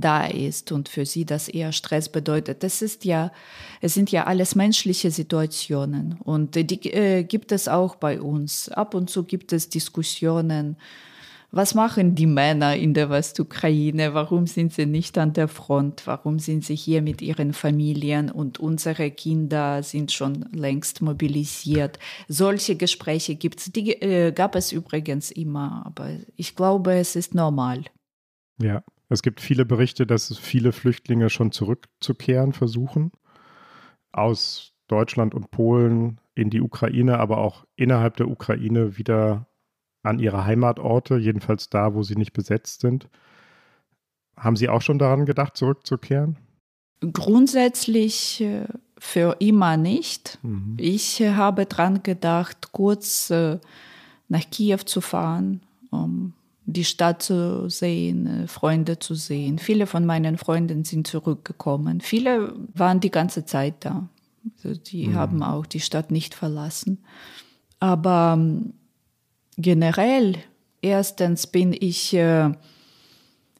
da 0.00 0.26
ist 0.26 0.72
und 0.72 0.88
für 0.88 1.06
sie 1.06 1.24
das 1.24 1.48
eher 1.48 1.72
Stress 1.72 2.08
bedeutet. 2.08 2.62
Das 2.62 2.82
ist 2.82 3.04
ja, 3.04 3.32
es 3.80 3.94
sind 3.94 4.10
ja 4.10 4.24
alles 4.24 4.54
menschliche 4.54 5.10
Situationen 5.10 6.18
und 6.24 6.54
die 6.54 6.92
äh, 6.92 7.24
gibt 7.24 7.52
es 7.52 7.68
auch 7.68 7.96
bei 7.96 8.20
uns. 8.20 8.68
Ab 8.68 8.94
und 8.94 9.10
zu 9.10 9.24
gibt 9.24 9.52
es 9.52 9.68
Diskussionen. 9.68 10.76
Was 11.50 11.74
machen 11.74 12.14
die 12.14 12.26
Männer 12.26 12.76
in 12.76 12.92
der 12.92 13.08
Westukraine? 13.08 14.12
Warum 14.12 14.46
sind 14.46 14.74
sie 14.74 14.84
nicht 14.84 15.16
an 15.16 15.32
der 15.32 15.48
Front? 15.48 16.06
Warum 16.06 16.38
sind 16.38 16.62
sie 16.62 16.74
hier 16.74 17.00
mit 17.00 17.22
ihren 17.22 17.54
Familien 17.54 18.30
und 18.30 18.60
unsere 18.60 19.10
Kinder 19.10 19.82
sind 19.82 20.12
schon 20.12 20.46
längst 20.52 21.00
mobilisiert? 21.00 21.98
Solche 22.28 22.76
Gespräche 22.76 23.34
gibt's. 23.34 23.72
Die 23.72 23.92
äh, 23.92 24.32
gab 24.32 24.56
es 24.56 24.72
übrigens 24.72 25.30
immer, 25.30 25.84
aber 25.86 26.10
ich 26.36 26.54
glaube, 26.54 26.94
es 26.96 27.16
ist 27.16 27.34
normal. 27.34 27.84
Ja, 28.60 28.82
es 29.08 29.22
gibt 29.22 29.40
viele 29.40 29.64
Berichte, 29.64 30.06
dass 30.06 30.36
viele 30.38 30.72
Flüchtlinge 30.72 31.30
schon 31.30 31.52
zurückzukehren 31.52 32.52
versuchen 32.52 33.12
aus 34.12 34.72
Deutschland 34.86 35.34
und 35.34 35.50
Polen 35.50 36.20
in 36.34 36.50
die 36.50 36.60
Ukraine, 36.60 37.18
aber 37.18 37.38
auch 37.38 37.64
innerhalb 37.76 38.16
der 38.16 38.28
Ukraine 38.28 38.96
wieder 38.96 39.46
an 40.02 40.18
ihre 40.18 40.44
Heimatorte, 40.44 41.16
jedenfalls 41.16 41.68
da, 41.68 41.94
wo 41.94 42.02
sie 42.02 42.16
nicht 42.16 42.32
besetzt 42.32 42.80
sind. 42.80 43.08
Haben 44.36 44.56
Sie 44.56 44.68
auch 44.68 44.82
schon 44.82 44.98
daran 44.98 45.26
gedacht, 45.26 45.56
zurückzukehren? 45.56 46.38
Grundsätzlich 47.00 48.40
äh, 48.40 48.66
für 48.98 49.36
immer 49.40 49.76
nicht. 49.76 50.38
Mhm. 50.42 50.76
Ich 50.78 51.20
habe 51.20 51.66
daran 51.66 52.02
gedacht, 52.02 52.72
kurz 52.72 53.30
äh, 53.30 53.58
nach 54.28 54.48
Kiew 54.50 54.78
zu 54.78 55.00
fahren, 55.00 55.62
um 55.90 56.34
die 56.72 56.84
Stadt 56.84 57.22
zu 57.22 57.70
sehen, 57.70 58.44
äh, 58.44 58.46
Freunde 58.46 58.98
zu 58.98 59.14
sehen. 59.14 59.58
Viele 59.58 59.86
von 59.86 60.04
meinen 60.04 60.36
Freunden 60.36 60.84
sind 60.84 61.06
zurückgekommen. 61.06 62.00
Viele 62.00 62.54
waren 62.74 63.00
die 63.00 63.10
ganze 63.10 63.46
Zeit 63.46 63.76
da. 63.80 64.08
Also 64.56 64.78
die 64.78 65.08
mhm. 65.08 65.14
haben 65.14 65.42
auch 65.42 65.64
die 65.64 65.80
Stadt 65.80 66.10
nicht 66.10 66.34
verlassen. 66.34 66.98
Aber 67.80 68.34
ähm, 68.36 68.74
generell, 69.56 70.36
erstens 70.82 71.46
bin 71.46 71.72
ich 71.72 72.12
äh, 72.12 72.52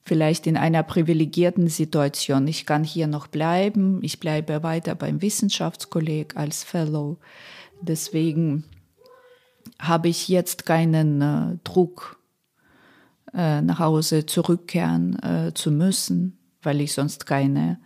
vielleicht 0.04 0.46
in 0.46 0.58
einer 0.58 0.82
privilegierten 0.82 1.68
Situation. 1.68 2.46
Ich 2.46 2.66
kann 2.66 2.84
hier 2.84 3.06
noch 3.06 3.26
bleiben. 3.26 4.00
Ich 4.02 4.20
bleibe 4.20 4.62
weiter 4.62 4.94
beim 4.94 5.22
Wissenschaftskolleg 5.22 6.36
als 6.36 6.62
Fellow. 6.62 7.16
Deswegen 7.80 8.64
habe 9.78 10.08
ich 10.08 10.28
jetzt 10.28 10.66
keinen 10.66 11.22
äh, 11.22 11.56
Druck 11.64 12.17
äh, 13.34 13.60
nach 13.62 13.78
Hause 13.78 14.26
zurückkehren 14.26 15.18
äh, 15.22 15.52
zu 15.54 15.70
müssen, 15.70 16.38
weil 16.62 16.80
ich 16.80 16.92
sonst 16.92 17.26
keine 17.26 17.78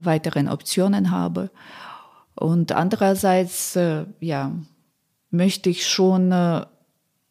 weiteren 0.00 0.48
Optionen 0.48 1.10
habe. 1.10 1.50
Und 2.34 2.72
andererseits, 2.72 3.76
äh, 3.76 4.04
ja, 4.20 4.52
möchte 5.30 5.70
ich 5.70 5.86
schon 5.86 6.32
äh, 6.32 6.64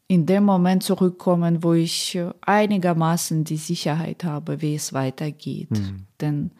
in 0.08 0.26
dem 0.26 0.44
Moment 0.44 0.84
zurückkommen, 0.84 1.64
wo 1.64 1.74
ich 1.74 2.20
einigermaßen 2.42 3.44
die 3.44 3.58
Sicherheit 3.58 4.24
habe, 4.24 4.62
wie 4.62 4.76
es 4.76 4.94
weitergeht. 4.94 5.72
Mhm. 5.72 6.06
Denn 6.22 6.52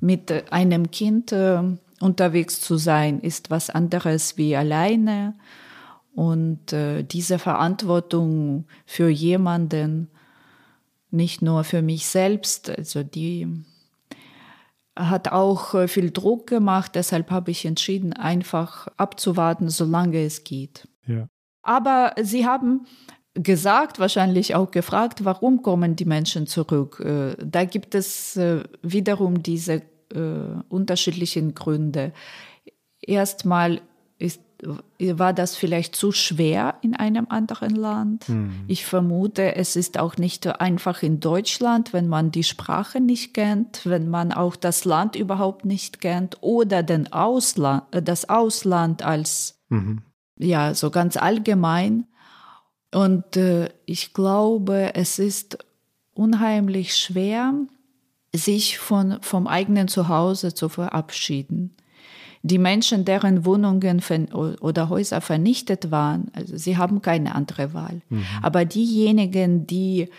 mit 0.00 0.52
einem 0.52 0.90
Kind 0.90 1.32
äh, 1.32 1.62
unterwegs 2.00 2.60
zu 2.60 2.76
sein, 2.76 3.20
ist 3.20 3.50
was 3.50 3.70
anderes 3.70 4.36
wie 4.36 4.56
alleine 4.56 5.34
Und 6.14 6.72
äh, 6.72 7.02
diese 7.02 7.38
Verantwortung 7.38 8.66
für 8.86 9.08
jemanden, 9.08 10.10
nicht 11.10 11.42
nur 11.42 11.64
für 11.64 11.82
mich 11.82 12.06
selbst, 12.06 12.70
also 12.70 13.02
die 13.02 13.48
hat 14.96 15.32
auch 15.32 15.74
äh, 15.74 15.88
viel 15.88 16.10
Druck 16.10 16.46
gemacht. 16.46 16.92
Deshalb 16.94 17.30
habe 17.30 17.50
ich 17.50 17.64
entschieden, 17.64 18.12
einfach 18.12 18.86
abzuwarten, 18.96 19.68
solange 19.70 20.24
es 20.24 20.44
geht. 20.44 20.88
Ja. 21.06 21.28
Aber 21.62 22.14
sie 22.22 22.46
haben 22.46 22.86
gesagt, 23.34 23.98
wahrscheinlich 23.98 24.54
auch 24.54 24.70
gefragt, 24.70 25.24
warum 25.24 25.62
kommen 25.62 25.96
die 25.96 26.04
Menschen 26.04 26.46
zurück. 26.46 27.00
Äh, 27.00 27.34
da 27.44 27.64
gibt 27.64 27.94
es 27.94 28.36
äh, 28.36 28.62
wiederum 28.82 29.42
diese 29.42 29.82
unterschiedlichen 30.68 31.54
Gründe. 31.54 32.12
Erstmal 33.00 33.80
ist 34.16 34.40
war 34.98 35.32
das 35.32 35.56
vielleicht 35.56 35.96
zu 35.96 36.12
schwer 36.12 36.76
in 36.82 36.94
einem 36.94 37.26
anderen 37.28 37.74
Land? 37.74 38.28
Mhm. 38.28 38.64
Ich 38.66 38.86
vermute, 38.86 39.54
es 39.56 39.76
ist 39.76 39.98
auch 39.98 40.16
nicht 40.16 40.46
einfach 40.46 41.02
in 41.02 41.20
Deutschland, 41.20 41.92
wenn 41.92 42.08
man 42.08 42.30
die 42.30 42.44
Sprache 42.44 43.00
nicht 43.00 43.34
kennt, 43.34 43.84
wenn 43.84 44.08
man 44.08 44.32
auch 44.32 44.56
das 44.56 44.84
Land 44.84 45.16
überhaupt 45.16 45.64
nicht 45.64 46.00
kennt 46.00 46.38
oder 46.40 46.82
den 46.82 47.12
Ausland, 47.12 47.82
äh, 47.92 48.02
das 48.02 48.28
Ausland 48.28 49.02
als, 49.02 49.60
mhm. 49.68 50.02
ja, 50.38 50.74
so 50.74 50.90
ganz 50.90 51.16
allgemein. 51.16 52.06
Und 52.92 53.36
äh, 53.36 53.68
ich 53.86 54.14
glaube, 54.14 54.94
es 54.94 55.18
ist 55.18 55.58
unheimlich 56.14 56.96
schwer, 56.96 57.54
sich 58.32 58.78
von, 58.78 59.18
vom 59.20 59.46
eigenen 59.46 59.88
Zuhause 59.88 60.54
zu 60.54 60.68
verabschieden 60.68 61.76
die 62.46 62.58
Menschen, 62.58 63.06
deren 63.06 63.46
Wohnungen 63.46 64.02
oder 64.60 64.90
Häuser 64.90 65.22
vernichtet 65.22 65.90
waren, 65.90 66.30
also 66.34 66.58
sie 66.58 66.76
haben 66.76 67.00
keine 67.00 67.34
andere 67.34 67.72
Wahl. 67.72 68.02
Mhm. 68.10 68.24
Aber 68.42 68.66
diejenigen, 68.66 69.66
die 69.66 70.10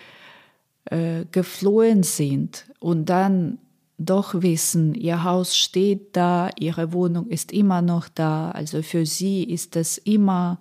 äh, 0.85 1.25
geflohen 1.31 2.01
sind 2.01 2.65
und 2.79 3.09
dann 3.09 3.59
doch 3.99 4.41
wissen, 4.41 4.95
ihr 4.95 5.23
Haus 5.23 5.55
steht 5.55 6.17
da, 6.17 6.49
ihre 6.57 6.93
Wohnung 6.93 7.27
ist 7.27 7.51
immer 7.53 7.83
noch 7.83 8.09
da, 8.09 8.49
also 8.49 8.81
für 8.81 9.05
sie 9.05 9.43
ist 9.43 9.75
es 9.75 9.99
immer 9.99 10.59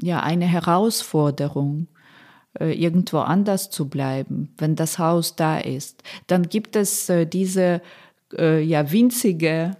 ja 0.00 0.20
eine 0.20 0.46
Herausforderung 0.46 1.86
äh, 2.58 2.72
irgendwo 2.72 3.18
anders 3.18 3.68
zu 3.68 3.90
bleiben, 3.90 4.54
wenn 4.56 4.74
das 4.74 4.98
Haus 4.98 5.36
da 5.36 5.58
ist. 5.58 6.02
Dann 6.28 6.48
gibt 6.48 6.76
es 6.76 7.10
äh, 7.10 7.26
diese 7.26 7.82
äh, 8.32 8.62
ja 8.62 8.90
winzige 8.90 9.76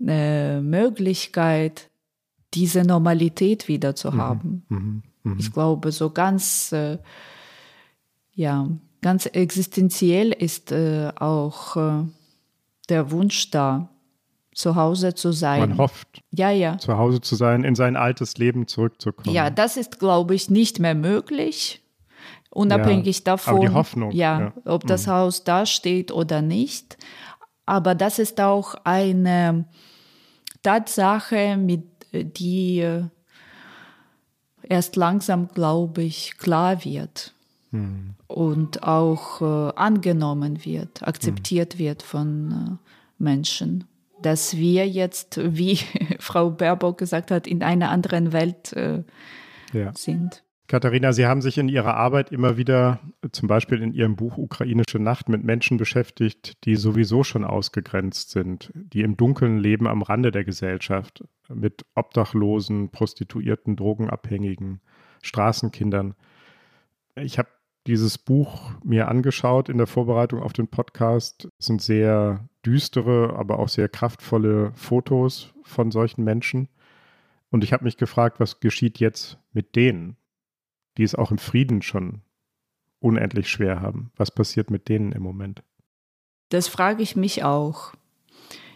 eine 0.00 0.60
Möglichkeit, 0.62 1.90
diese 2.54 2.82
Normalität 2.82 3.68
wieder 3.68 3.94
zu 3.94 4.12
mhm. 4.12 4.20
haben. 4.20 4.66
Mhm. 4.68 5.02
Mhm. 5.22 5.36
Ich 5.38 5.52
glaube, 5.52 5.92
so 5.92 6.10
ganz, 6.10 6.72
äh, 6.72 6.98
ja, 8.34 8.68
ganz 9.02 9.26
existenziell 9.26 10.32
ist 10.32 10.72
äh, 10.72 11.10
auch 11.16 11.76
äh, 11.76 12.04
der 12.88 13.10
Wunsch 13.10 13.50
da, 13.50 13.88
zu 14.54 14.76
Hause 14.76 15.14
zu 15.14 15.32
sein. 15.32 15.60
Man 15.60 15.78
hofft, 15.78 16.22
ja, 16.30 16.50
ja. 16.50 16.78
zu 16.78 16.96
Hause 16.96 17.20
zu 17.20 17.34
sein, 17.34 17.64
in 17.64 17.74
sein 17.74 17.96
altes 17.96 18.38
Leben 18.38 18.66
zurückzukommen. 18.66 19.34
Ja, 19.34 19.50
das 19.50 19.76
ist, 19.76 19.98
glaube 19.98 20.34
ich, 20.34 20.48
nicht 20.48 20.78
mehr 20.78 20.94
möglich. 20.94 21.82
Unabhängig 22.50 23.18
ja, 23.18 23.24
davon, 23.24 24.12
ja, 24.12 24.40
ja. 24.40 24.52
ob 24.64 24.86
das 24.86 25.06
mhm. 25.06 25.10
Haus 25.10 25.42
da 25.42 25.66
steht 25.66 26.12
oder 26.12 26.40
nicht. 26.40 26.96
Aber 27.66 27.94
das 27.94 28.18
ist 28.18 28.40
auch 28.40 28.74
eine 28.84 29.64
Tatsache, 30.62 31.56
mit, 31.56 31.84
die 32.12 32.80
äh, 32.80 33.04
erst 34.62 34.96
langsam, 34.96 35.48
glaube 35.48 36.02
ich, 36.02 36.36
klar 36.38 36.84
wird 36.84 37.34
mhm. 37.70 38.14
und 38.26 38.82
auch 38.82 39.40
äh, 39.40 39.72
angenommen 39.76 40.64
wird, 40.64 41.06
akzeptiert 41.06 41.74
mhm. 41.74 41.78
wird 41.78 42.02
von 42.02 42.52
äh, 42.80 43.22
Menschen. 43.22 43.84
Dass 44.22 44.56
wir 44.56 44.88
jetzt, 44.88 45.38
wie 45.42 45.76
Frau 46.18 46.50
Baerbock 46.50 46.98
gesagt 46.98 47.30
hat, 47.30 47.46
in 47.46 47.62
einer 47.62 47.90
anderen 47.90 48.32
Welt 48.32 48.72
äh, 48.72 49.02
ja. 49.72 49.92
sind. 49.94 50.43
Katharina, 50.66 51.12
Sie 51.12 51.26
haben 51.26 51.42
sich 51.42 51.58
in 51.58 51.68
Ihrer 51.68 51.94
Arbeit 51.94 52.32
immer 52.32 52.56
wieder, 52.56 53.00
zum 53.32 53.48
Beispiel 53.48 53.82
in 53.82 53.92
Ihrem 53.92 54.16
Buch 54.16 54.38
Ukrainische 54.38 54.98
Nacht, 54.98 55.28
mit 55.28 55.44
Menschen 55.44 55.76
beschäftigt, 55.76 56.64
die 56.64 56.76
sowieso 56.76 57.22
schon 57.22 57.44
ausgegrenzt 57.44 58.30
sind, 58.30 58.72
die 58.74 59.02
im 59.02 59.18
Dunkeln 59.18 59.58
leben 59.58 59.86
am 59.86 60.00
Rande 60.00 60.30
der 60.30 60.44
Gesellschaft, 60.44 61.22
mit 61.52 61.84
Obdachlosen, 61.94 62.88
Prostituierten, 62.90 63.76
Drogenabhängigen, 63.76 64.80
Straßenkindern. 65.22 66.14
Ich 67.16 67.38
habe 67.38 67.48
dieses 67.86 68.16
Buch 68.16 68.72
mir 68.82 69.08
angeschaut 69.08 69.68
in 69.68 69.76
der 69.76 69.86
Vorbereitung 69.86 70.40
auf 70.40 70.54
den 70.54 70.68
Podcast. 70.68 71.46
Es 71.58 71.66
sind 71.66 71.82
sehr 71.82 72.48
düstere, 72.64 73.34
aber 73.36 73.58
auch 73.58 73.68
sehr 73.68 73.90
kraftvolle 73.90 74.72
Fotos 74.74 75.52
von 75.64 75.90
solchen 75.90 76.24
Menschen. 76.24 76.68
Und 77.50 77.62
ich 77.62 77.74
habe 77.74 77.84
mich 77.84 77.98
gefragt, 77.98 78.40
was 78.40 78.60
geschieht 78.60 78.98
jetzt 78.98 79.38
mit 79.52 79.76
denen? 79.76 80.16
Die 80.96 81.02
es 81.02 81.14
auch 81.14 81.30
im 81.30 81.38
Frieden 81.38 81.82
schon 81.82 82.22
unendlich 83.00 83.48
schwer 83.48 83.80
haben. 83.80 84.10
Was 84.16 84.30
passiert 84.30 84.70
mit 84.70 84.88
denen 84.88 85.12
im 85.12 85.22
Moment? 85.22 85.62
Das 86.48 86.68
frage 86.68 87.02
ich 87.02 87.16
mich 87.16 87.44
auch. 87.44 87.92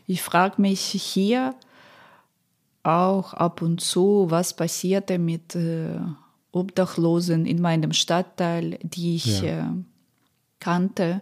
Ich 0.06 0.22
frage 0.22 0.60
mich 0.60 0.80
hier 0.80 1.54
auch 2.82 3.34
ab 3.34 3.62
und 3.62 3.80
zu, 3.80 4.26
was 4.30 4.54
passierte 4.54 5.18
mit 5.18 5.54
äh, 5.54 5.98
Obdachlosen 6.52 7.46
in 7.46 7.60
meinem 7.60 7.92
Stadtteil, 7.92 8.78
die 8.82 9.16
ich 9.16 9.42
ja. 9.42 9.60
äh, 9.60 9.64
kannte. 10.60 11.20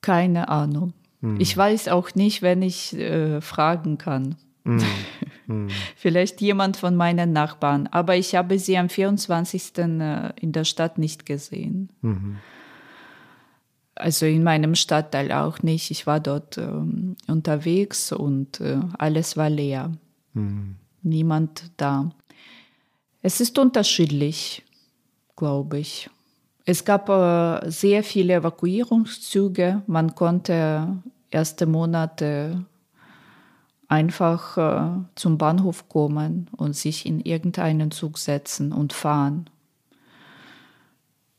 Keine 0.00 0.48
Ahnung. 0.48 0.92
Hm. 1.20 1.40
Ich 1.40 1.56
weiß 1.56 1.88
auch 1.88 2.14
nicht, 2.14 2.42
wenn 2.42 2.62
ich 2.62 2.94
äh, 2.94 3.40
fragen 3.40 3.98
kann. 3.98 4.36
Hm. 4.64 4.82
Hm. 5.48 5.68
Vielleicht 5.96 6.40
jemand 6.40 6.76
von 6.76 6.94
meinen 6.94 7.32
Nachbarn. 7.32 7.88
Aber 7.88 8.16
ich 8.16 8.34
habe 8.34 8.58
sie 8.58 8.78
am 8.78 8.88
24. 8.88 9.78
Äh, 9.78 10.32
in 10.40 10.52
der 10.52 10.64
Stadt 10.64 10.98
nicht 10.98 11.26
gesehen. 11.26 11.88
Mhm. 12.02 12.36
Also 13.94 14.26
in 14.26 14.44
meinem 14.44 14.76
Stadtteil 14.76 15.32
auch 15.32 15.62
nicht. 15.62 15.90
Ich 15.90 16.06
war 16.06 16.20
dort 16.20 16.56
ähm, 16.56 17.16
unterwegs 17.26 18.12
und 18.12 18.60
äh, 18.60 18.78
alles 18.96 19.36
war 19.36 19.50
leer. 19.50 19.90
Mhm. 20.34 20.76
Niemand 21.02 21.70
da. 21.76 22.10
Es 23.22 23.40
ist 23.40 23.58
unterschiedlich, 23.58 24.62
glaube 25.34 25.78
ich. 25.78 26.08
Es 26.64 26.84
gab 26.84 27.08
äh, 27.08 27.70
sehr 27.70 28.04
viele 28.04 28.34
Evakuierungszüge. 28.34 29.82
Man 29.86 30.14
konnte 30.14 30.98
erste 31.30 31.66
Monate 31.66 32.64
einfach 33.88 34.56
äh, 34.58 35.00
zum 35.14 35.38
Bahnhof 35.38 35.88
kommen 35.88 36.50
und 36.56 36.76
sich 36.76 37.06
in 37.06 37.20
irgendeinen 37.20 37.90
Zug 37.90 38.18
setzen 38.18 38.72
und 38.72 38.92
fahren. 38.92 39.48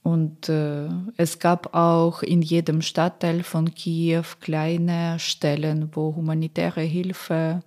Und 0.01 0.49
äh, 0.49 0.89
es 1.17 1.37
gab 1.39 1.75
auch 1.75 2.23
in 2.23 2.41
jedem 2.41 2.81
Stadtteil 2.81 3.43
von 3.43 3.75
Kiew 3.75 4.23
kleine 4.39 5.19
Stellen, 5.19 5.91
wo 5.93 6.15
humanitäre 6.15 6.81
Hilfe 6.81 7.61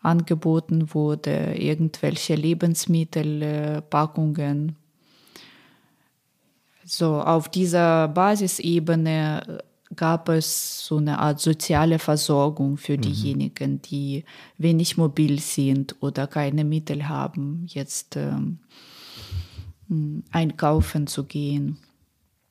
angeboten 0.00 0.94
wurde, 0.94 1.54
irgendwelche 1.54 2.36
Lebensmittelpackungen. 2.36 4.76
So 6.84 7.20
auf 7.20 7.48
dieser 7.48 8.08
Basisebene 8.08 9.62
gab 9.96 10.28
es 10.28 10.84
so 10.84 10.98
eine 10.98 11.18
Art 11.18 11.40
soziale 11.40 11.98
Versorgung 11.98 12.76
für 12.76 12.96
mhm. 12.96 13.02
diejenigen, 13.02 13.82
die 13.82 14.24
wenig 14.58 14.96
mobil 14.96 15.38
sind 15.38 15.96
oder 16.00 16.26
keine 16.26 16.64
Mittel 16.64 17.08
haben, 17.08 17.64
jetzt 17.68 18.16
ähm, 18.16 18.60
hm, 19.88 20.24
einkaufen 20.30 21.06
zu 21.06 21.24
gehen. 21.24 21.78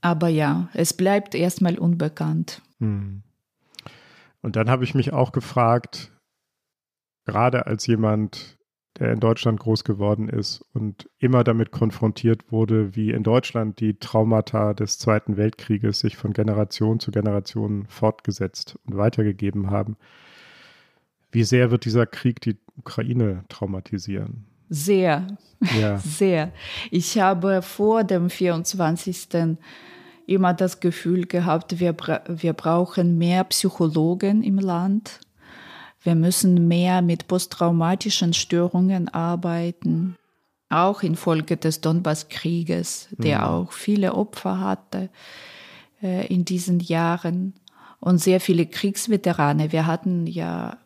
Aber 0.01 0.27
ja, 0.27 0.69
es 0.73 0.93
bleibt 0.93 1.35
erstmal 1.35 1.77
unbekannt. 1.77 2.61
Mhm. 2.79 3.23
Und 4.41 4.55
dann 4.55 4.69
habe 4.69 4.83
ich 4.83 4.95
mich 4.95 5.13
auch 5.13 5.31
gefragt, 5.31 6.11
gerade 7.25 7.67
als 7.67 7.85
jemand, 7.85 8.57
der 9.01 9.13
in 9.13 9.19
Deutschland 9.19 9.59
groß 9.59 9.83
geworden 9.83 10.29
ist 10.29 10.63
und 10.75 11.09
immer 11.17 11.43
damit 11.43 11.71
konfrontiert 11.71 12.51
wurde, 12.51 12.95
wie 12.95 13.09
in 13.09 13.23
Deutschland 13.23 13.79
die 13.79 13.95
Traumata 13.95 14.75
des 14.75 14.99
Zweiten 14.99 15.37
Weltkrieges 15.37 16.01
sich 16.01 16.17
von 16.17 16.33
Generation 16.33 16.99
zu 16.99 17.09
Generation 17.09 17.87
fortgesetzt 17.89 18.77
und 18.85 18.97
weitergegeben 18.97 19.71
haben. 19.71 19.97
Wie 21.31 21.43
sehr 21.43 21.71
wird 21.71 21.85
dieser 21.85 22.05
Krieg 22.05 22.41
die 22.41 22.57
Ukraine 22.77 23.43
traumatisieren? 23.49 24.45
Sehr, 24.69 25.25
ja. 25.81 25.97
sehr. 26.05 26.51
Ich 26.91 27.19
habe 27.19 27.63
vor 27.63 28.03
dem 28.03 28.29
24. 28.29 29.57
immer 30.27 30.53
das 30.53 30.79
Gefühl 30.79 31.25
gehabt, 31.25 31.79
wir, 31.79 31.95
wir 32.27 32.53
brauchen 32.53 33.17
mehr 33.17 33.45
Psychologen 33.45 34.43
im 34.43 34.59
Land 34.59 35.21
Wir 36.03 36.15
müssen 36.15 36.67
mehr 36.67 37.01
mit 37.01 37.27
posttraumatischen 37.27 38.33
Störungen 38.33 39.07
arbeiten, 39.09 40.17
auch 40.69 41.03
infolge 41.03 41.57
des 41.57 41.81
Donbass-Krieges, 41.81 43.09
der 43.11 43.39
mhm. 43.39 43.45
auch 43.45 43.71
viele 43.71 44.15
Opfer 44.15 44.59
hatte 44.59 45.09
äh, 46.01 46.25
in 46.27 46.45
diesen 46.45 46.79
Jahren 46.79 47.53
und 47.99 48.19
sehr 48.19 48.41
viele 48.41 48.65
Kriegsveterane. 48.65 49.71
Wir 49.71 49.85
hatten 49.85 50.25
ja 50.27 50.77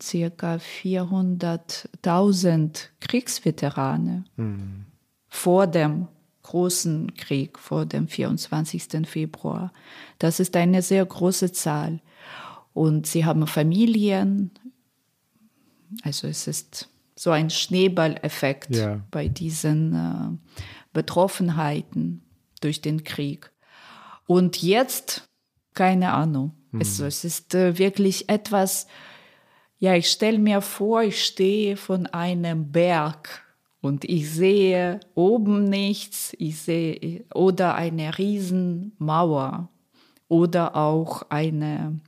circa 0.00 0.56
400.000 0.56 2.88
Kriegsveterane 3.00 4.24
mhm. 4.36 4.86
vor 5.28 5.66
dem 5.66 6.08
großen 6.42 7.14
Krieg, 7.14 7.58
vor 7.58 7.86
dem 7.86 8.08
24. 8.08 9.06
Februar. 9.06 9.72
Das 10.18 10.40
ist 10.40 10.56
eine 10.56 10.82
sehr 10.82 11.04
große 11.04 11.52
Zahl. 11.52 12.00
Und 12.74 13.06
sie 13.06 13.24
haben 13.24 13.46
Familien. 13.46 14.50
Also 16.02 16.28
es 16.28 16.46
ist 16.46 16.88
so 17.14 17.30
ein 17.30 17.50
Schneeballeffekt 17.50 18.74
ja. 18.74 19.00
bei 19.10 19.28
diesen 19.28 19.94
äh, 19.94 20.50
Betroffenheiten 20.92 22.22
durch 22.60 22.80
den 22.80 23.04
Krieg. 23.04 23.50
Und 24.26 24.62
jetzt, 24.62 25.28
keine 25.74 26.12
Ahnung. 26.12 26.52
Mhm. 26.70 26.80
Also 26.80 27.04
es 27.04 27.24
ist 27.24 27.54
äh, 27.54 27.78
wirklich 27.78 28.28
etwas, 28.28 28.86
ja, 29.78 29.94
ich 29.94 30.10
stelle 30.10 30.38
mir 30.38 30.60
vor, 30.60 31.02
ich 31.02 31.24
stehe 31.24 31.76
von 31.76 32.06
einem 32.06 32.72
Berg 32.72 33.42
und 33.80 34.04
ich 34.04 34.30
sehe 34.30 35.00
oben 35.14 35.64
nichts, 35.64 36.34
ich 36.38 36.60
sehe 36.60 37.24
oder 37.34 37.74
eine 37.74 38.16
Riesenmauer 38.16 39.68
oder 40.28 40.76
auch 40.76 41.22
eine 41.30 42.00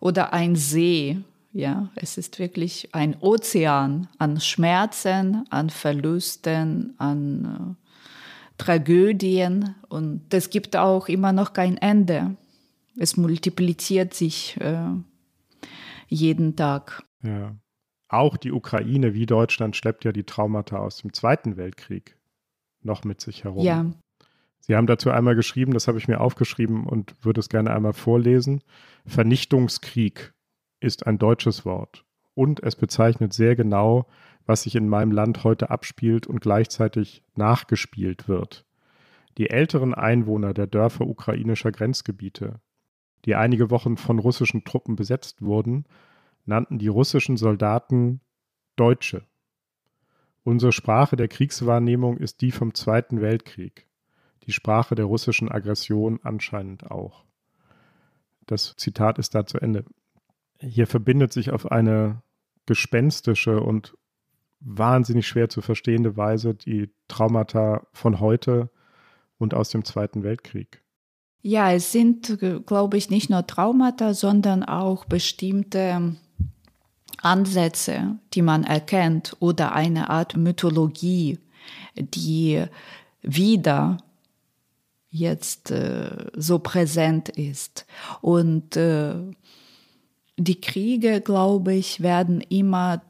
oder 0.00 0.32
ein 0.32 0.54
See. 0.54 1.18
Ja, 1.52 1.90
es 1.96 2.16
ist 2.16 2.38
wirklich 2.38 2.94
ein 2.94 3.16
Ozean 3.20 4.08
an 4.18 4.40
Schmerzen, 4.40 5.44
an 5.50 5.70
Verlusten, 5.70 6.94
an 6.98 7.76
äh, 7.78 8.56
Tragödien 8.56 9.74
und 9.88 10.32
es 10.32 10.50
gibt 10.50 10.76
auch 10.76 11.08
immer 11.08 11.32
noch 11.32 11.52
kein 11.52 11.76
Ende. 11.76 12.36
Es 12.96 13.16
multipliziert 13.16 14.14
sich 14.14 14.60
äh, 14.60 14.90
jeden 16.08 16.54
Tag. 16.56 17.02
Ja. 17.22 17.56
Auch 18.08 18.36
die 18.36 18.52
Ukraine 18.52 19.14
wie 19.14 19.26
Deutschland 19.26 19.76
schleppt 19.76 20.04
ja 20.04 20.12
die 20.12 20.24
Traumata 20.24 20.78
aus 20.78 20.98
dem 20.98 21.12
Zweiten 21.12 21.56
Weltkrieg 21.56 22.16
noch 22.82 23.04
mit 23.04 23.20
sich 23.20 23.44
herum. 23.44 23.64
Ja. 23.64 23.86
Sie 24.60 24.76
haben 24.76 24.86
dazu 24.86 25.10
einmal 25.10 25.34
geschrieben, 25.34 25.74
das 25.74 25.88
habe 25.88 25.98
ich 25.98 26.06
mir 26.06 26.20
aufgeschrieben 26.20 26.86
und 26.86 27.14
würde 27.24 27.40
es 27.40 27.48
gerne 27.48 27.72
einmal 27.72 27.92
vorlesen. 27.92 28.62
Vernichtungskrieg 29.06 30.32
ist 30.80 31.06
ein 31.06 31.18
deutsches 31.18 31.64
Wort 31.64 32.04
und 32.34 32.62
es 32.62 32.76
bezeichnet 32.76 33.32
sehr 33.32 33.56
genau, 33.56 34.06
was 34.46 34.62
sich 34.62 34.74
in 34.74 34.88
meinem 34.88 35.12
Land 35.12 35.44
heute 35.44 35.70
abspielt 35.70 36.26
und 36.26 36.40
gleichzeitig 36.40 37.22
nachgespielt 37.36 38.28
wird. 38.28 38.66
Die 39.38 39.50
älteren 39.50 39.94
Einwohner 39.94 40.54
der 40.54 40.66
Dörfer 40.66 41.06
ukrainischer 41.06 41.70
Grenzgebiete, 41.70 42.60
die 43.24 43.34
einige 43.34 43.70
Wochen 43.70 43.96
von 43.96 44.18
russischen 44.18 44.64
Truppen 44.64 44.96
besetzt 44.96 45.42
wurden, 45.42 45.84
nannten 46.46 46.78
die 46.78 46.88
russischen 46.88 47.36
Soldaten 47.36 48.20
Deutsche. 48.76 49.26
Unsere 50.42 50.72
Sprache 50.72 51.16
der 51.16 51.28
Kriegswahrnehmung 51.28 52.16
ist 52.16 52.40
die 52.40 52.50
vom 52.50 52.74
Zweiten 52.74 53.20
Weltkrieg 53.20 53.86
die 54.46 54.52
Sprache 54.52 54.94
der 54.94 55.04
russischen 55.04 55.48
Aggression 55.48 56.18
anscheinend 56.22 56.90
auch. 56.90 57.24
Das 58.46 58.74
Zitat 58.76 59.18
ist 59.18 59.34
da 59.34 59.46
zu 59.46 59.58
Ende. 59.58 59.84
Hier 60.60 60.86
verbindet 60.86 61.32
sich 61.32 61.50
auf 61.50 61.70
eine 61.70 62.22
gespenstische 62.66 63.60
und 63.60 63.96
wahnsinnig 64.60 65.26
schwer 65.26 65.48
zu 65.48 65.62
verstehende 65.62 66.16
Weise 66.16 66.54
die 66.54 66.90
Traumata 67.08 67.86
von 67.92 68.20
heute 68.20 68.70
und 69.38 69.54
aus 69.54 69.70
dem 69.70 69.84
Zweiten 69.84 70.22
Weltkrieg. 70.22 70.82
Ja, 71.42 71.72
es 71.72 71.90
sind, 71.90 72.38
glaube 72.66 72.98
ich, 72.98 73.08
nicht 73.08 73.30
nur 73.30 73.46
Traumata, 73.46 74.12
sondern 74.12 74.62
auch 74.62 75.06
bestimmte 75.06 76.16
Ansätze, 77.22 78.18
die 78.34 78.42
man 78.42 78.64
erkennt 78.64 79.36
oder 79.40 79.72
eine 79.72 80.10
Art 80.10 80.36
Mythologie, 80.36 81.38
die 81.96 82.64
wieder 83.22 83.98
jetzt 85.10 85.70
äh, 85.70 86.30
so 86.36 86.58
präsent 86.60 87.30
ist. 87.30 87.86
Und 88.20 88.76
äh, 88.76 89.14
die 90.44 90.60
Kriege, 90.60 91.20
glaube 91.20 91.74
ich, 91.74 92.00
werden 92.00 92.40
immer 92.40 93.02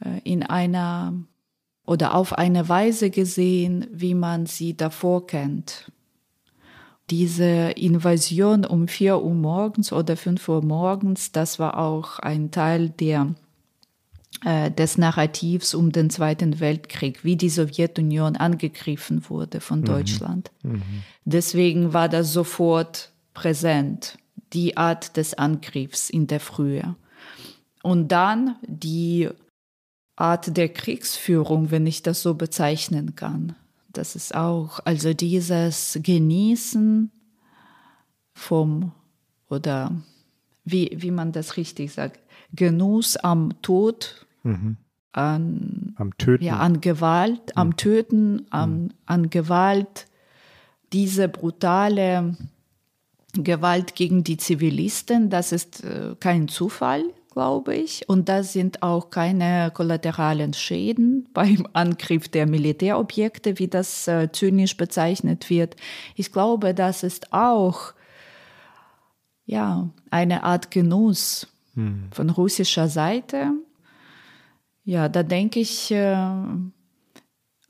äh, 0.00 0.20
in 0.24 0.42
einer 0.42 1.14
oder 1.84 2.14
auf 2.14 2.34
eine 2.34 2.68
Weise 2.68 3.10
gesehen, 3.10 3.86
wie 3.90 4.14
man 4.14 4.46
sie 4.46 4.76
davor 4.76 5.26
kennt. 5.26 5.90
Diese 7.10 7.70
Invasion 7.76 8.66
um 8.66 8.88
vier 8.88 9.22
Uhr 9.22 9.34
morgens 9.34 9.92
oder 9.92 10.16
fünf 10.16 10.46
Uhr 10.48 10.62
morgens, 10.62 11.32
das 11.32 11.58
war 11.58 11.78
auch 11.78 12.18
ein 12.18 12.50
Teil 12.50 12.90
der 12.90 13.34
äh, 14.44 14.70
des 14.70 14.98
Narrativs 14.98 15.74
um 15.74 15.90
den 15.90 16.10
Zweiten 16.10 16.60
Weltkrieg, 16.60 17.24
wie 17.24 17.36
die 17.36 17.48
Sowjetunion 17.48 18.36
angegriffen 18.36 19.28
wurde 19.28 19.60
von 19.60 19.80
mhm. 19.80 19.84
Deutschland. 19.84 20.50
Mhm. 20.62 20.82
Deswegen 21.24 21.92
war 21.92 22.08
das 22.08 22.32
sofort 22.32 23.12
präsent, 23.34 24.18
die 24.52 24.76
Art 24.76 25.16
des 25.16 25.34
Angriffs 25.34 26.10
in 26.10 26.26
der 26.26 26.40
Frühe. 26.40 26.96
Und 27.82 28.08
dann 28.08 28.56
die 28.62 29.28
Art 30.16 30.56
der 30.56 30.68
Kriegsführung, 30.68 31.70
wenn 31.70 31.86
ich 31.86 32.02
das 32.02 32.22
so 32.22 32.34
bezeichnen 32.34 33.14
kann. 33.14 33.54
Das 33.92 34.16
ist 34.16 34.34
auch, 34.34 34.80
also 34.84 35.14
dieses 35.14 35.98
Genießen 36.02 37.10
vom, 38.34 38.92
oder 39.48 39.92
wie, 40.64 40.90
wie 40.96 41.10
man 41.10 41.32
das 41.32 41.56
richtig 41.56 41.92
sagt, 41.92 42.20
Genuss 42.52 43.16
am 43.16 43.60
Tod 43.62 44.26
Mhm. 44.48 44.76
An, 45.12 45.94
am 45.96 46.16
Töten. 46.16 46.44
Ja, 46.44 46.58
an 46.58 46.80
Gewalt, 46.80 47.56
am 47.56 47.68
mhm. 47.68 47.76
Töten, 47.76 48.46
am, 48.50 48.82
mhm. 48.82 48.88
an 49.06 49.30
Gewalt, 49.30 50.06
diese 50.92 51.28
brutale 51.28 52.36
Gewalt 53.44 53.94
gegen 53.94 54.24
die 54.24 54.36
Zivilisten, 54.36 55.30
das 55.30 55.52
ist 55.52 55.84
äh, 55.84 56.14
kein 56.20 56.48
Zufall, 56.48 57.04
glaube 57.30 57.74
ich. 57.74 58.08
Und 58.08 58.28
das 58.28 58.52
sind 58.52 58.82
auch 58.82 59.10
keine 59.10 59.70
kollateralen 59.72 60.54
Schäden 60.54 61.28
beim 61.34 61.66
Angriff 61.72 62.28
der 62.28 62.46
Militärobjekte, 62.46 63.58
wie 63.58 63.68
das 63.68 64.08
äh, 64.08 64.30
zynisch 64.32 64.76
bezeichnet 64.76 65.50
wird. 65.50 65.76
Ich 66.14 66.32
glaube, 66.32 66.74
das 66.74 67.02
ist 67.02 67.32
auch 67.32 67.92
ja, 69.46 69.88
eine 70.10 70.44
Art 70.44 70.70
Genuss 70.70 71.46
hm. 71.74 72.08
von 72.10 72.30
russischer 72.30 72.88
Seite 72.88 73.52
ja, 74.88 75.10
da 75.10 75.22
denke 75.22 75.60
ich 75.60 75.90
äh, 75.90 76.16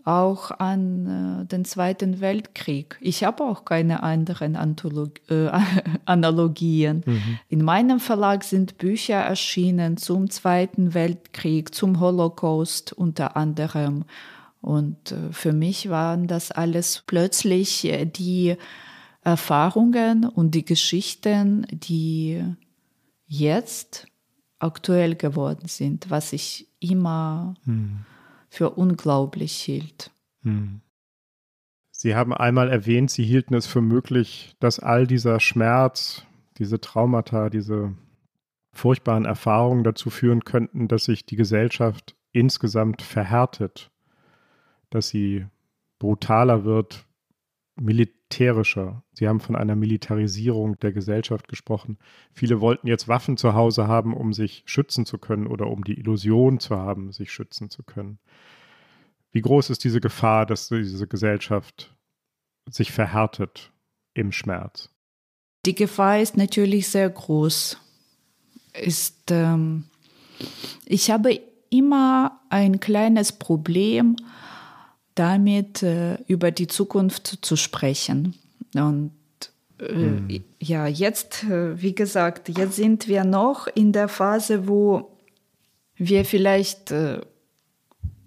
auch 0.08 0.50
an 0.50 1.42
äh, 1.42 1.46
den 1.46 1.66
Zweiten 1.66 2.20
Weltkrieg. 2.20 2.96
Ich 3.02 3.24
habe 3.24 3.44
auch 3.44 3.66
keine 3.66 4.02
anderen 4.02 4.56
Antolog 4.56 5.20
äh, 5.28 5.50
Analogien. 6.06 7.02
Mhm. 7.04 7.38
In 7.48 7.62
meinem 7.62 8.00
Verlag 8.00 8.42
sind 8.42 8.78
Bücher 8.78 9.16
erschienen 9.16 9.98
zum 9.98 10.30
Zweiten 10.30 10.94
Weltkrieg, 10.94 11.74
zum 11.74 12.00
Holocaust 12.00 12.94
unter 12.94 13.36
anderem. 13.36 14.04
Und 14.62 15.12
äh, 15.12 15.30
für 15.30 15.52
mich 15.52 15.90
waren 15.90 16.26
das 16.26 16.52
alles 16.52 17.02
plötzlich 17.06 17.84
äh, 17.84 18.06
die 18.06 18.56
Erfahrungen 19.22 20.24
und 20.24 20.54
die 20.54 20.64
Geschichten, 20.64 21.66
die 21.70 22.42
jetzt 23.26 24.06
aktuell 24.58 25.16
geworden 25.16 25.68
sind, 25.68 26.08
was 26.08 26.32
ich 26.32 26.66
immer 26.80 27.54
hm. 27.64 28.06
Für 28.48 28.70
unglaublich 28.70 29.52
hielt. 29.52 30.10
Hm. 30.42 30.80
Sie 31.90 32.14
haben 32.14 32.32
einmal 32.32 32.68
erwähnt, 32.68 33.10
Sie 33.10 33.24
hielten 33.24 33.54
es 33.54 33.66
für 33.66 33.80
möglich, 33.80 34.54
dass 34.60 34.78
all 34.78 35.06
dieser 35.06 35.40
Schmerz, 35.40 36.24
diese 36.58 36.80
Traumata, 36.80 37.50
diese 37.50 37.94
furchtbaren 38.72 39.24
Erfahrungen 39.24 39.82
dazu 39.82 40.08
führen 40.10 40.44
könnten, 40.44 40.88
dass 40.88 41.04
sich 41.04 41.26
die 41.26 41.36
Gesellschaft 41.36 42.16
insgesamt 42.32 43.02
verhärtet, 43.02 43.90
dass 44.90 45.08
sie 45.08 45.46
brutaler 45.98 46.64
wird, 46.64 47.04
militärischer. 48.28 49.02
Sie 49.12 49.26
haben 49.26 49.40
von 49.40 49.56
einer 49.56 49.74
Militarisierung 49.74 50.78
der 50.78 50.92
Gesellschaft 50.92 51.48
gesprochen. 51.48 51.98
Viele 52.32 52.60
wollten 52.60 52.86
jetzt 52.86 53.08
Waffen 53.08 53.36
zu 53.36 53.54
Hause 53.54 53.88
haben, 53.88 54.14
um 54.14 54.32
sich 54.32 54.62
schützen 54.66 55.06
zu 55.06 55.18
können 55.18 55.46
oder 55.46 55.68
um 55.68 55.82
die 55.84 55.98
Illusion 55.98 56.60
zu 56.60 56.76
haben, 56.76 57.12
sich 57.12 57.32
schützen 57.32 57.70
zu 57.70 57.82
können. 57.82 58.18
Wie 59.30 59.40
groß 59.40 59.70
ist 59.70 59.84
diese 59.84 60.00
Gefahr, 60.00 60.46
dass 60.46 60.68
diese 60.68 61.06
Gesellschaft 61.06 61.94
sich 62.70 62.92
verhärtet 62.92 63.72
im 64.14 64.32
Schmerz? 64.32 64.90
Die 65.64 65.74
Gefahr 65.74 66.20
ist 66.20 66.36
natürlich 66.36 66.88
sehr 66.88 67.08
groß. 67.08 67.78
Ist 68.74 69.30
ähm, 69.30 69.84
Ich 70.86 71.10
habe 71.10 71.40
immer 71.70 72.40
ein 72.50 72.80
kleines 72.80 73.32
Problem 73.32 74.16
damit, 75.18 75.82
äh, 75.82 76.16
über 76.26 76.50
die 76.50 76.66
Zukunft 76.66 77.38
zu 77.42 77.56
sprechen. 77.56 78.34
Und 78.74 79.12
äh, 79.80 79.92
mhm. 79.92 80.44
ja, 80.60 80.86
jetzt, 80.86 81.44
äh, 81.44 81.80
wie 81.80 81.94
gesagt, 81.94 82.48
jetzt 82.48 82.76
sind 82.76 83.08
wir 83.08 83.24
noch 83.24 83.66
in 83.74 83.92
der 83.92 84.08
Phase, 84.08 84.68
wo 84.68 85.10
wir 85.96 86.24
vielleicht 86.24 86.90
äh, 86.90 87.20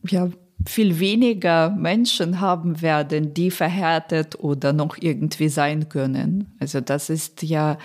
ja, 0.08 0.30
viel 0.68 1.00
weniger 1.00 1.70
Menschen 1.70 2.40
haben 2.40 2.82
werden, 2.82 3.34
die 3.34 3.52
verhärtet 3.52 4.40
oder 4.40 4.74
noch 4.74 4.98
irgendwie 5.00 5.50
sein 5.50 5.90
können. 5.90 6.54
Also 6.60 6.82
das 6.82 7.10
ist 7.10 7.44
ja, 7.44 7.78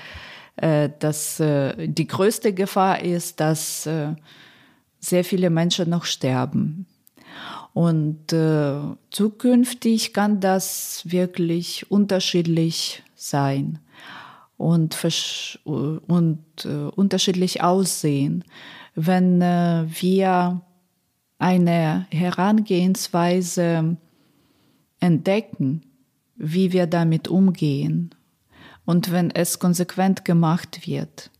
äh, 0.57 0.91
dass 0.99 1.41
äh, 1.41 1.89
die 1.89 2.07
größte 2.07 2.53
Gefahr 2.53 3.03
ist, 3.03 3.41
dass 3.41 3.87
äh, 3.87 4.15
sehr 5.01 5.25
viele 5.25 5.51
Menschen 5.51 5.91
noch 5.91 6.05
sterben. 6.05 6.87
Und 7.77 8.33
äh, 8.33 8.79
zukünftig 9.11 10.15
kann 10.15 10.41
das 10.41 11.03
wirklich 11.05 11.91
unterschiedlich 11.91 13.03
sein 13.15 13.81
und, 14.57 14.97
und 15.67 16.39
äh, 16.65 16.69
unterschiedlich 16.69 17.63
aussehen. 17.63 18.45
Wenn 18.95 19.43
äh, 19.43 19.85
wir 19.91 20.63
eine 21.37 22.07
Herangehensweise 22.09 23.99
entdecken, 24.99 25.83
wie 26.35 26.73
wir 26.73 26.87
damit 26.87 27.29
umgehen. 27.29 28.15
Und 28.87 29.13
wenn 29.13 29.31
es 29.31 29.59
konsequent 29.59 30.25
gemacht 30.25 30.87
wird, 30.87 31.31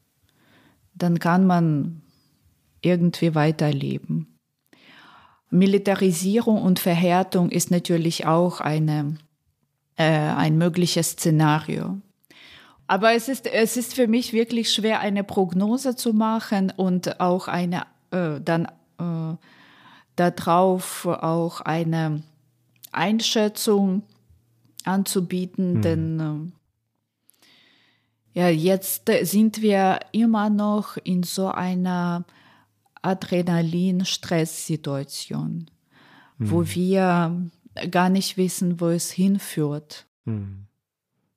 dann 0.93 1.19
kann 1.19 1.47
man 1.47 2.03
irgendwie 2.83 3.35
weiterleben. 3.35 4.36
Militarisierung 5.51 6.63
und 6.63 6.79
Verhärtung 6.79 7.51
ist 7.51 7.71
natürlich 7.71 8.27
auch 8.27 8.61
eine, 8.61 9.17
äh, 9.97 10.05
ein 10.05 10.59
mögliches 10.59 11.13
Szenario. 11.13 11.99
Aber 12.89 13.15
es 13.15 13.29
ist, 13.29 13.47
es 13.47 13.77
ist 13.77 13.95
für 13.95 14.07
mich 14.07 14.33
wirklich 14.33 14.73
schwer, 14.73 15.01
eine 15.01 15.25
Prognose 15.25 15.97
zu 15.97 16.13
machen 16.13 16.73
und 16.77 17.21
auch 17.21 17.49
eine, 17.49 17.83
äh, 18.11 18.41
dann 18.41 18.67
äh, 18.99 19.37
darauf 20.15 21.07
auch 21.07 21.61
eine 21.61 22.23
Einschätzung 22.93 24.03
anzubieten, 24.85 25.75
hm. 25.75 25.83
denn 25.83 26.53
äh, 28.35 28.41
ja, 28.41 28.49
jetzt 28.49 29.11
sind 29.23 29.63
wir 29.63 30.01
immer 30.13 30.51
noch 30.51 30.99
in 31.03 31.23
so 31.23 31.49
einer 31.49 32.25
Adrenalin-Stress-Situation, 33.03 35.71
hm. 36.39 36.51
wo 36.51 36.67
wir 36.67 37.51
gar 37.91 38.09
nicht 38.09 38.37
wissen, 38.37 38.81
wo 38.81 38.89
es 38.89 39.11
hinführt. 39.11 40.07
Hm. 40.25 40.67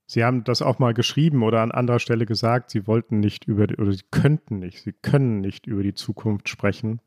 Sie 0.06 0.24
haben 0.24 0.44
das 0.44 0.62
auch 0.64 0.80
mal 0.80 0.96
geschrieben 0.96 1.44
oder 1.44 1.62
an 1.62 1.72
anderer 1.72 2.00
Stelle 2.00 2.26
gesagt, 2.26 2.72
Sie 2.72 2.88
wollten 2.88 3.20
nicht 3.20 3.46
über, 3.46 3.68
oder 3.78 3.94
Sie 3.94 4.06
könnten 4.10 4.58
nicht, 4.60 4.82
Sie 4.82 4.94
können 4.94 5.42
nicht 5.42 5.68
über 5.68 5.84
die 5.84 5.94
Zukunft 5.94 6.50
sprechen, 6.50 7.00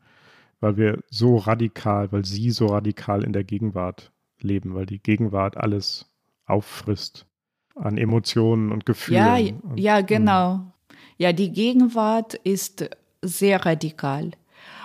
weil 0.60 0.76
wir 0.76 1.02
so 1.10 1.36
radikal, 1.36 2.12
weil 2.12 2.24
sie 2.24 2.52
so 2.52 2.66
radikal 2.66 3.24
in 3.24 3.32
der 3.32 3.42
Gegenwart 3.42 4.12
leben, 4.40 4.74
weil 4.74 4.86
die 4.86 5.00
Gegenwart 5.00 5.56
alles 5.56 6.08
auffrisst 6.46 7.26
an 7.74 7.98
Emotionen 7.98 8.70
und 8.70 8.86
Gefühlen. 8.86 9.18
Ja, 9.18 9.38
und, 9.62 9.78
ja, 9.78 9.98
hm. 9.98 10.06
genau. 10.06 10.72
Ja, 11.18 11.32
die 11.32 11.52
Gegenwart 11.52 12.34
ist 12.34 12.88
sehr 13.22 13.66
radikal. 13.66 14.30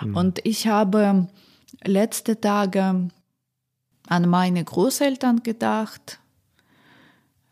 Mhm. 0.02 0.16
Und 0.16 0.40
ich 0.44 0.66
habe 0.66 1.28
letzte 1.84 2.40
Tage 2.40 3.08
an 4.06 4.28
meine 4.28 4.64
Großeltern 4.64 5.42
gedacht, 5.42 6.20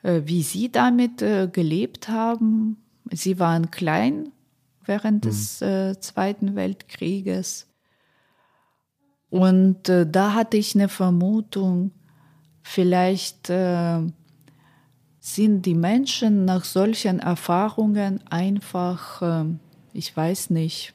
äh, 0.03 0.22
wie 0.24 0.43
sie 0.43 0.70
damit 0.70 1.22
äh, 1.22 1.49
gelebt 1.49 2.09
haben. 2.09 2.79
Sie 3.11 3.39
waren 3.39 3.70
klein 3.70 4.33
während 4.85 5.24
mhm. 5.24 5.29
des 5.29 5.62
äh, 5.62 5.99
Zweiten 6.01 6.55
Weltkrieges. 6.55 7.66
Und 9.29 9.89
da 9.89 10.35
hatte 10.35 10.57
ich 10.57 10.77
eine 10.77 10.89
Vermutung, 10.89 11.91
vielleicht 12.62 13.51
sind 15.27 15.66
die 15.66 15.74
Menschen 15.74 16.45
nach 16.45 16.64
solchen 16.64 17.18
Erfahrungen 17.18 18.24
einfach, 18.29 19.22
äh, 19.22 19.45
ich 19.93 20.16
weiß 20.16 20.51
nicht, 20.51 20.95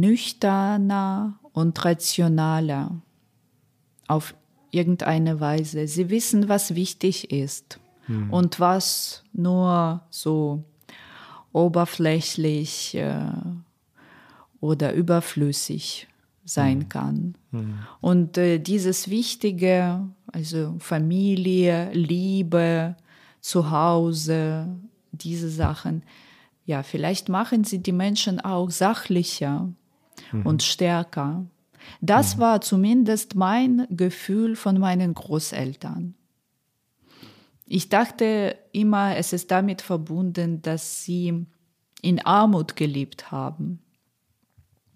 nüchterner 0.00 1.38
und 1.52 1.84
rationaler 1.84 3.00
auf 4.08 4.34
irgendeine 4.70 5.40
Weise. 5.40 5.86
Sie 5.88 6.10
wissen, 6.10 6.48
was 6.48 6.74
wichtig 6.74 7.30
ist 7.30 7.80
hm. 8.06 8.30
und 8.30 8.60
was 8.60 9.24
nur 9.32 10.02
so 10.10 10.64
oberflächlich 11.52 12.94
äh, 12.94 13.32
oder 14.60 14.92
überflüssig 14.92 16.06
sein 16.44 16.80
mhm. 16.80 16.88
kann. 16.88 17.34
Mhm. 17.50 17.78
Und 18.00 18.38
äh, 18.38 18.58
dieses 18.58 19.08
Wichtige, 19.08 20.06
also 20.32 20.76
Familie, 20.78 21.90
Liebe, 21.92 22.96
Zuhause, 23.40 24.68
diese 25.12 25.48
Sachen, 25.48 26.02
ja, 26.66 26.82
vielleicht 26.82 27.28
machen 27.28 27.64
sie 27.64 27.78
die 27.78 27.92
Menschen 27.92 28.40
auch 28.40 28.70
sachlicher 28.70 29.68
mhm. 30.32 30.46
und 30.46 30.62
stärker. 30.62 31.44
Das 32.00 32.36
mhm. 32.36 32.40
war 32.40 32.60
zumindest 32.60 33.34
mein 33.34 33.86
Gefühl 33.90 34.56
von 34.56 34.78
meinen 34.78 35.14
Großeltern. 35.14 36.14
Ich 37.66 37.88
dachte 37.88 38.56
immer, 38.72 39.16
es 39.16 39.32
ist 39.32 39.50
damit 39.50 39.82
verbunden, 39.82 40.62
dass 40.62 41.04
sie 41.04 41.46
in 42.00 42.24
Armut 42.24 42.76
gelebt 42.76 43.32
haben. 43.32 43.80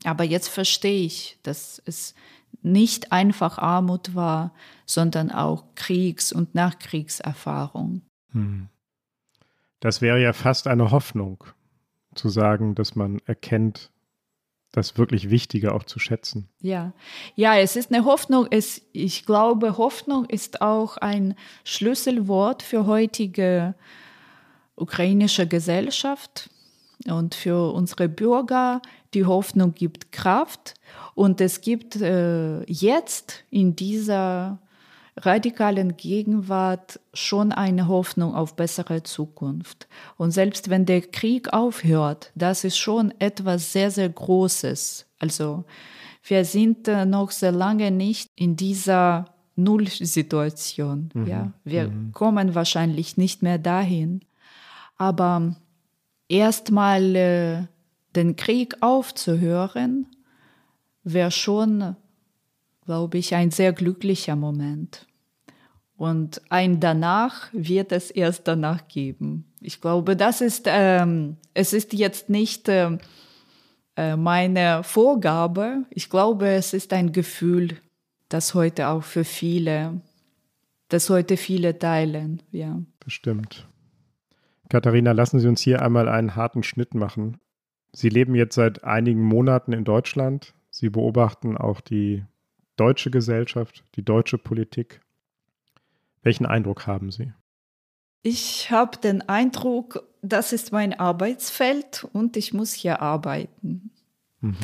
Aber 0.04 0.24
jetzt 0.24 0.48
verstehe 0.48 1.04
ich, 1.04 1.38
dass 1.42 1.82
es 1.84 2.14
nicht 2.62 3.12
einfach 3.12 3.58
Armut 3.58 4.14
war, 4.14 4.52
sondern 4.86 5.30
auch 5.30 5.64
Kriegs- 5.74 6.32
und 6.32 6.54
Nachkriegserfahrung. 6.54 8.02
Hm. 8.32 8.68
Das 9.80 10.00
wäre 10.00 10.20
ja 10.20 10.32
fast 10.32 10.66
eine 10.66 10.90
Hoffnung, 10.90 11.44
zu 12.14 12.28
sagen, 12.28 12.74
dass 12.74 12.96
man 12.96 13.18
erkennt, 13.24 13.90
das 14.72 14.96
wirklich 14.96 15.30
Wichtige 15.30 15.74
auch 15.74 15.84
zu 15.84 15.98
schätzen. 15.98 16.48
Ja, 16.60 16.92
ja, 17.34 17.56
es 17.56 17.76
ist 17.76 17.92
eine 17.92 18.04
Hoffnung. 18.04 18.46
Es, 18.50 18.82
ich 18.92 19.26
glaube, 19.26 19.76
Hoffnung 19.78 20.26
ist 20.26 20.62
auch 20.62 20.96
ein 20.96 21.34
Schlüsselwort 21.64 22.62
für 22.62 22.86
heutige 22.86 23.74
ukrainische 24.76 25.46
Gesellschaft 25.46 26.50
und 27.06 27.34
für 27.34 27.72
unsere 27.72 28.08
Bürger. 28.08 28.80
Die 29.14 29.24
Hoffnung 29.24 29.74
gibt 29.74 30.12
Kraft 30.12 30.74
und 31.14 31.40
es 31.40 31.60
gibt 31.60 31.96
äh, 31.96 32.62
jetzt 32.64 33.44
in 33.50 33.74
dieser 33.74 34.60
radikalen 35.22 35.96
Gegenwart 35.96 37.00
schon 37.12 37.52
eine 37.52 37.88
Hoffnung 37.88 38.34
auf 38.34 38.56
bessere 38.56 39.02
Zukunft. 39.02 39.88
Und 40.16 40.30
selbst 40.30 40.70
wenn 40.70 40.86
der 40.86 41.02
Krieg 41.02 41.52
aufhört, 41.52 42.32
das 42.34 42.64
ist 42.64 42.78
schon 42.78 43.12
etwas 43.18 43.72
sehr, 43.72 43.90
sehr 43.90 44.08
Großes. 44.08 45.06
Also 45.18 45.64
wir 46.22 46.44
sind 46.44 46.88
äh, 46.88 47.04
noch 47.04 47.30
sehr 47.30 47.52
lange 47.52 47.90
nicht 47.90 48.28
in 48.36 48.56
dieser 48.56 49.26
Nullsituation. 49.56 51.10
Mhm. 51.14 51.26
Ja, 51.26 51.52
wir 51.64 51.88
mhm. 51.88 52.12
kommen 52.12 52.54
wahrscheinlich 52.54 53.16
nicht 53.16 53.42
mehr 53.42 53.58
dahin. 53.58 54.20
Aber 54.96 55.56
erstmal 56.28 57.16
äh, 57.16 57.62
den 58.16 58.36
Krieg 58.36 58.76
aufzuhören, 58.80 60.06
wäre 61.02 61.30
schon, 61.30 61.96
glaube 62.84 63.18
ich, 63.18 63.34
ein 63.34 63.50
sehr 63.50 63.72
glücklicher 63.72 64.36
Moment. 64.36 65.06
Und 66.00 66.40
ein 66.48 66.80
danach 66.80 67.50
wird 67.52 67.92
es 67.92 68.10
erst 68.10 68.48
danach 68.48 68.88
geben. 68.88 69.44
Ich 69.60 69.82
glaube, 69.82 70.16
das 70.16 70.40
ist, 70.40 70.64
ähm, 70.66 71.36
es 71.52 71.74
ist 71.74 71.92
jetzt 71.92 72.30
nicht 72.30 72.70
äh, 72.70 72.96
äh 73.96 74.16
meine 74.16 74.82
Vorgabe. 74.82 75.84
Ich 75.90 76.08
glaube, 76.08 76.48
es 76.48 76.72
ist 76.72 76.94
ein 76.94 77.12
Gefühl, 77.12 77.76
das 78.30 78.54
heute 78.54 78.88
auch 78.88 79.02
für 79.02 79.24
viele, 79.24 80.00
das 80.88 81.10
heute 81.10 81.36
viele 81.36 81.78
teilen, 81.78 82.42
ja. 82.50 82.80
Bestimmt. 83.00 83.68
Katharina, 84.70 85.12
lassen 85.12 85.38
Sie 85.38 85.48
uns 85.48 85.60
hier 85.60 85.82
einmal 85.82 86.08
einen 86.08 86.34
harten 86.34 86.62
Schnitt 86.62 86.94
machen. 86.94 87.36
Sie 87.92 88.08
leben 88.08 88.34
jetzt 88.34 88.54
seit 88.54 88.84
einigen 88.84 89.22
Monaten 89.22 89.74
in 89.74 89.84
Deutschland. 89.84 90.54
Sie 90.70 90.88
beobachten 90.88 91.58
auch 91.58 91.82
die 91.82 92.24
deutsche 92.76 93.10
Gesellschaft, 93.10 93.84
die 93.96 94.02
deutsche 94.02 94.38
Politik. 94.38 95.02
Welchen 96.22 96.46
Eindruck 96.46 96.86
haben 96.86 97.10
Sie? 97.10 97.32
Ich 98.22 98.70
habe 98.70 98.98
den 98.98 99.26
Eindruck, 99.28 100.06
das 100.20 100.52
ist 100.52 100.72
mein 100.72 100.98
Arbeitsfeld 100.98 102.06
und 102.12 102.36
ich 102.36 102.52
muss 102.52 102.72
hier 102.74 103.00
arbeiten. 103.00 103.90
Mhm. 104.40 104.56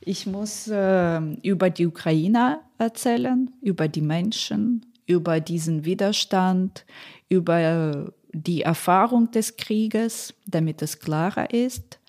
Ich 0.00 0.26
muss 0.26 0.66
äh, 0.68 1.20
über 1.42 1.70
die 1.70 1.86
Ukraine 1.86 2.60
erzählen, 2.78 3.50
über 3.60 3.88
die 3.88 4.00
Menschen, 4.00 4.86
über 5.06 5.40
diesen 5.40 5.84
Widerstand, 5.84 6.84
über 7.28 8.12
die 8.32 8.62
Erfahrung 8.62 9.30
des 9.30 9.56
Krieges, 9.56 10.34
damit 10.46 10.82
es 10.82 10.98
klarer 10.98 11.52
ist. 11.52 12.00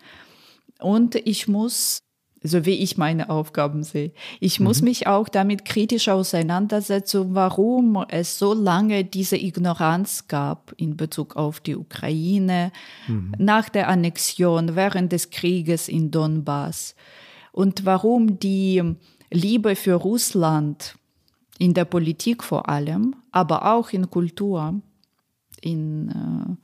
Und 0.80 1.16
ich 1.16 1.48
muss, 1.48 2.03
so 2.44 2.66
wie 2.66 2.76
ich 2.76 2.98
meine 2.98 3.30
Aufgaben 3.30 3.84
sehe, 3.84 4.12
ich 4.40 4.60
mhm. 4.60 4.68
muss 4.68 4.82
mich 4.82 5.08
auch 5.08 5.30
damit 5.30 5.66
kritisch 5.66 6.10
auseinandersetzen, 6.10 7.34
warum 7.34 8.04
es 8.10 8.38
so 8.38 8.54
lange 8.54 9.06
diese 9.06 9.38
Ignoranz 9.38 10.28
gab 10.28 10.74
in 10.78 10.98
Bezug 10.98 11.36
auf 11.38 11.62
die 11.62 11.76
Ukraine, 11.76 12.72
mhm. 13.08 13.34
nach 13.38 13.70
der 13.70 13.88
Annexion, 13.88 14.76
während 14.76 15.12
des 15.12 15.30
Krieges 15.30 15.88
in 15.88 16.12
Donbass 16.12 16.96
und 17.54 17.86
warum 17.86 18.40
die 18.40 18.96
Liebe 19.32 19.76
für 19.76 19.96
Russland 19.96 20.96
in 21.60 21.74
der 21.74 21.86
Politik 21.86 22.44
vor 22.44 22.68
allem, 22.68 23.16
aber 23.32 23.74
auch 23.74 23.92
in 23.92 24.10
Kultur, 24.10 24.82
in 25.62 26.58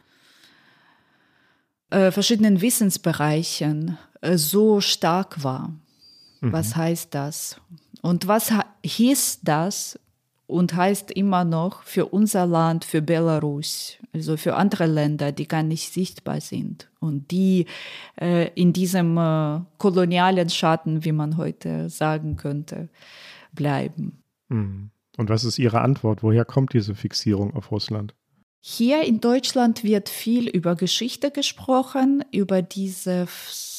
äh, 1.89 2.07
äh, 2.07 2.11
verschiedenen 2.11 2.61
Wissensbereichen 2.61 3.97
so 4.21 4.81
stark 4.81 5.43
war. 5.43 5.73
Mhm. 6.41 6.53
Was 6.53 6.75
heißt 6.75 7.13
das? 7.13 7.59
Und 8.01 8.27
was 8.27 8.53
hieß 8.83 9.39
das 9.43 9.99
und 10.47 10.75
heißt 10.75 11.11
immer 11.11 11.43
noch 11.43 11.83
für 11.83 12.07
unser 12.07 12.45
Land, 12.45 12.85
für 12.85 13.01
Belarus, 13.01 13.97
also 14.13 14.35
für 14.37 14.55
andere 14.55 14.87
Länder, 14.87 15.31
die 15.31 15.47
gar 15.47 15.63
nicht 15.63 15.93
sichtbar 15.93 16.41
sind 16.41 16.89
und 16.99 17.29
die 17.31 17.65
äh, 18.19 18.49
in 18.55 18.73
diesem 18.73 19.17
äh, 19.17 19.59
kolonialen 19.77 20.49
Schatten, 20.49 21.05
wie 21.05 21.11
man 21.11 21.37
heute 21.37 21.89
sagen 21.89 22.35
könnte, 22.35 22.89
bleiben. 23.53 24.23
Mhm. 24.47 24.89
Und 25.17 25.29
was 25.29 25.43
ist 25.43 25.59
Ihre 25.59 25.81
Antwort? 25.81 26.23
Woher 26.23 26.45
kommt 26.45 26.73
diese 26.73 26.95
Fixierung 26.95 27.53
auf 27.53 27.71
Russland? 27.71 28.15
Hier 28.61 29.03
in 29.03 29.21
Deutschland 29.21 29.83
wird 29.83 30.09
viel 30.09 30.47
über 30.47 30.75
Geschichte 30.75 31.29
gesprochen, 31.29 32.23
über 32.31 32.61
dieses 32.61 33.78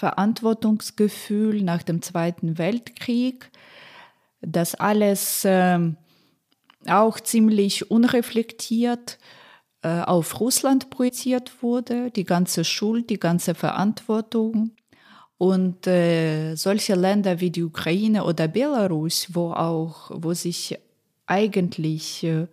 Verantwortungsgefühl 0.00 1.60
nach 1.62 1.82
dem 1.82 2.00
Zweiten 2.00 2.56
Weltkrieg, 2.56 3.50
dass 4.40 4.74
alles 4.74 5.44
äh, 5.44 5.78
auch 6.86 7.20
ziemlich 7.20 7.90
unreflektiert 7.90 9.18
äh, 9.82 10.00
auf 10.00 10.40
Russland 10.40 10.88
projiziert 10.88 11.62
wurde, 11.62 12.10
die 12.10 12.24
ganze 12.24 12.64
Schuld, 12.64 13.10
die 13.10 13.20
ganze 13.20 13.54
Verantwortung. 13.54 14.70
Und 15.36 15.86
äh, 15.86 16.54
solche 16.54 16.94
Länder 16.94 17.40
wie 17.40 17.50
die 17.50 17.62
Ukraine 17.62 18.24
oder 18.24 18.48
Belarus, 18.48 19.28
wo 19.34 19.52
auch, 19.52 20.10
wo 20.14 20.32
sich 20.32 20.78
eigentlich 21.26 22.24
äh, 22.24 22.46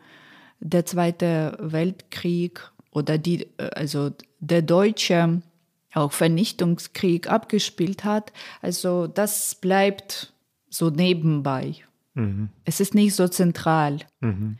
der 0.59 0.85
Zweite 0.85 1.57
Weltkrieg 1.61 2.59
oder 2.91 3.17
die, 3.17 3.47
also 3.57 4.11
der 4.41 4.63
deutsche 4.63 5.41
auch 5.97 6.11
Vernichtungskrieg 6.11 7.29
abgespielt 7.29 8.03
hat. 8.03 8.31
Also 8.61 9.07
das 9.07 9.55
bleibt 9.55 10.33
so 10.69 10.89
nebenbei. 10.89 11.75
Mhm. 12.13 12.49
Es 12.65 12.79
ist 12.79 12.95
nicht 12.95 13.15
so 13.15 13.27
zentral. 13.27 13.99
Mhm. 14.19 14.57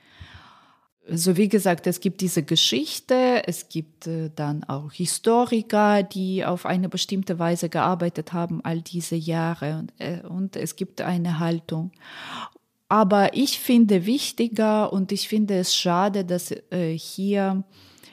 So 1.10 1.38
wie 1.38 1.48
gesagt, 1.48 1.88
es 1.88 2.02
gibt 2.02 2.20
diese 2.20 2.44
Geschichte, 2.44 3.44
es 3.48 3.70
gibt 3.70 4.08
äh, 4.08 4.30
dann 4.36 4.66
auch 4.66 4.92
Historiker, 4.92 6.04
die 6.04 6.44
auf 6.44 6.66
eine 6.66 6.90
bestimmte 6.90 7.40
Weise 7.40 7.70
gearbeitet 7.70 8.34
haben 8.34 8.60
all 8.66 8.82
diese 8.82 9.16
Jahre 9.16 9.80
und, 9.80 9.94
äh, 10.00 10.22
und 10.28 10.58
es 10.58 10.76
gibt 10.76 11.00
eine 11.00 11.40
Haltung. 11.40 11.92
Aber 12.90 13.36
ich 13.36 13.60
finde 13.60 14.06
wichtiger 14.06 14.92
und 14.92 15.14
ich 15.14 15.30
finde 15.30 15.58
es 15.58 15.76
schade, 15.76 16.26
dass 16.26 16.52
äh, 16.52 16.98
hier 16.98 17.64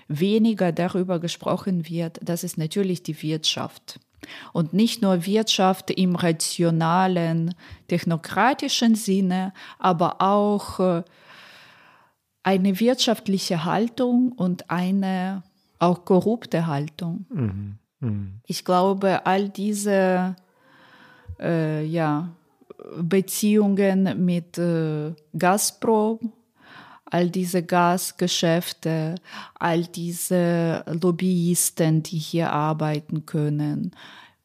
weniger 0.09 0.73
darüber 0.73 1.19
gesprochen 1.19 1.89
wird, 1.89 2.21
das 2.23 2.45
ist 2.45 2.59
natürlich 2.59 3.03
die 3.03 3.21
Wirtschaft. 3.23 4.01
Und 4.53 4.73
nicht 4.73 5.03
nur 5.03 5.27
Wirtschaft 5.27 5.91
im 5.91 6.17
rationalen, 6.17 7.55
technokratischen 7.89 8.95
Sinne, 8.95 9.53
aber 9.79 10.23
auch 10.23 10.81
äh, 10.81 11.03
eine 12.43 12.81
wirtschaftliche 12.81 13.65
Haltung 13.65 14.33
und 14.33 14.71
eine 14.71 15.43
auch 15.79 16.05
korrupte 16.05 16.67
Haltung. 16.67 17.27
Mhm. 17.29 17.79
Mhm. 18.01 18.41
Ich 18.47 18.65
glaube, 18.65 19.27
all 19.27 19.49
diese 19.49 20.37
äh, 21.41 21.85
ja, 21.85 22.29
Beziehungen 22.99 24.25
mit 24.25 24.59
äh, 24.59 25.15
Gazprom, 25.37 26.33
all 27.15 27.31
diese 27.31 27.63
Gasgeschäfte, 27.63 29.15
all 29.55 29.85
diese 29.85 30.85
Lobbyisten, 31.01 32.03
die 32.03 32.19
hier 32.19 32.53
arbeiten 32.53 33.25
können, 33.25 33.93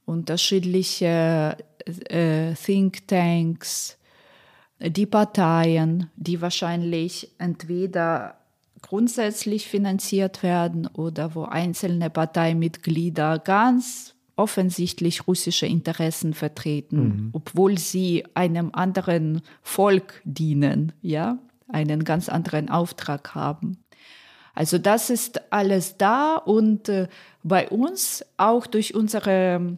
unterschiedliche 0.05 1.57
äh, 2.09 2.53
Thinktanks, 2.53 3.97
die 4.79 5.07
Parteien, 5.07 6.11
die 6.15 6.41
wahrscheinlich 6.41 7.31
entweder 7.39 8.35
grundsätzlich 8.83 9.67
finanziert 9.67 10.43
werden 10.43 10.85
oder 10.85 11.33
wo 11.33 11.45
einzelne 11.45 12.11
Parteimitglieder 12.11 13.39
ganz 13.39 14.13
offensichtlich 14.35 15.27
russische 15.27 15.65
Interessen 15.65 16.35
vertreten, 16.35 16.99
mhm. 17.01 17.29
obwohl 17.33 17.79
sie 17.79 18.25
einem 18.35 18.69
anderen 18.73 19.41
Volk 19.63 20.21
dienen, 20.23 20.91
ja, 21.01 21.39
einen 21.71 22.03
ganz 22.03 22.29
anderen 22.29 22.69
Auftrag 22.69 23.35
haben. 23.35 23.83
Also 24.55 24.77
das 24.77 25.09
ist 25.09 25.51
alles 25.51 25.97
da 25.97 26.35
und 26.35 26.89
äh, 26.89 27.07
bei 27.43 27.69
uns 27.69 28.25
auch 28.37 28.67
durch 28.67 28.93
unsere 28.93 29.77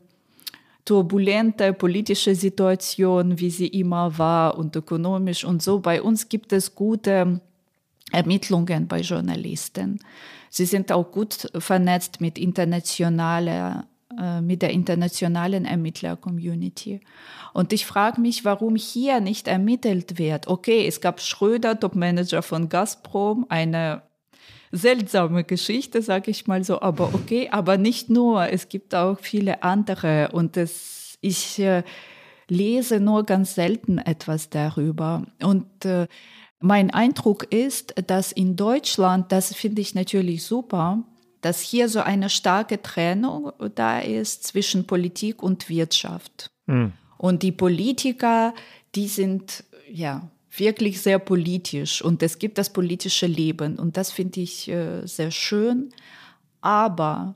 turbulente 0.85 1.73
politische 1.73 2.33
Situation, 2.33 3.39
wie 3.39 3.51
sie 3.51 3.67
immer 3.67 4.17
war 4.17 4.57
und 4.57 4.75
ökonomisch 4.75 5.45
und 5.45 5.61
so, 5.61 5.79
bei 5.79 6.01
uns 6.01 6.29
gibt 6.29 6.53
es 6.53 6.73
gute 6.73 7.41
Ermittlungen 8.11 8.87
bei 8.87 9.01
Journalisten. 9.01 9.99
Sie 10.49 10.65
sind 10.65 10.91
auch 10.91 11.11
gut 11.11 11.49
vernetzt 11.59 12.19
mit 12.19 12.37
internationaler 12.37 13.85
mit 14.41 14.61
der 14.61 14.71
internationalen 14.71 15.65
Ermittler-Community. 15.65 17.01
Und 17.53 17.73
ich 17.73 17.85
frage 17.85 18.21
mich, 18.21 18.45
warum 18.45 18.75
hier 18.75 19.19
nicht 19.19 19.47
ermittelt 19.47 20.17
wird. 20.17 20.47
Okay, 20.47 20.87
es 20.87 21.01
gab 21.01 21.21
Schröder, 21.21 21.79
Topmanager 21.79 22.41
von 22.41 22.69
Gazprom, 22.69 23.45
eine 23.49 24.03
seltsame 24.71 25.43
Geschichte, 25.43 26.01
sage 26.01 26.31
ich 26.31 26.47
mal 26.47 26.63
so, 26.63 26.81
aber 26.81 27.13
okay, 27.13 27.49
aber 27.51 27.77
nicht 27.77 28.09
nur, 28.09 28.47
es 28.47 28.69
gibt 28.69 28.95
auch 28.95 29.19
viele 29.19 29.63
andere 29.63 30.29
und 30.31 30.55
es, 30.57 31.17
ich 31.21 31.59
äh, 31.59 31.83
lese 32.47 32.99
nur 32.99 33.25
ganz 33.25 33.55
selten 33.55 33.97
etwas 33.97 34.49
darüber. 34.49 35.25
Und 35.41 35.85
äh, 35.85 36.07
mein 36.59 36.91
Eindruck 36.91 37.51
ist, 37.51 37.93
dass 38.07 38.31
in 38.31 38.55
Deutschland, 38.55 39.31
das 39.31 39.53
finde 39.53 39.81
ich 39.81 39.95
natürlich 39.95 40.43
super, 40.43 41.03
dass 41.41 41.59
hier 41.59 41.89
so 41.89 42.01
eine 42.01 42.29
starke 42.29 42.81
Trennung 42.81 43.51
da 43.75 43.99
ist 43.99 44.45
zwischen 44.45 44.85
Politik 44.85 45.41
und 45.41 45.69
Wirtschaft. 45.69 46.51
Mhm. 46.67 46.93
Und 47.17 47.43
die 47.43 47.51
Politiker, 47.51 48.53
die 48.95 49.07
sind 49.07 49.63
ja 49.91 50.29
wirklich 50.55 51.01
sehr 51.01 51.19
politisch 51.19 52.01
und 52.01 52.21
es 52.23 52.39
gibt 52.39 52.57
das 52.57 52.71
politische 52.71 53.27
Leben 53.27 53.79
und 53.79 53.97
das 53.97 54.11
finde 54.11 54.41
ich 54.41 54.67
äh, 54.67 55.05
sehr 55.05 55.31
schön. 55.31 55.89
Aber 56.61 57.35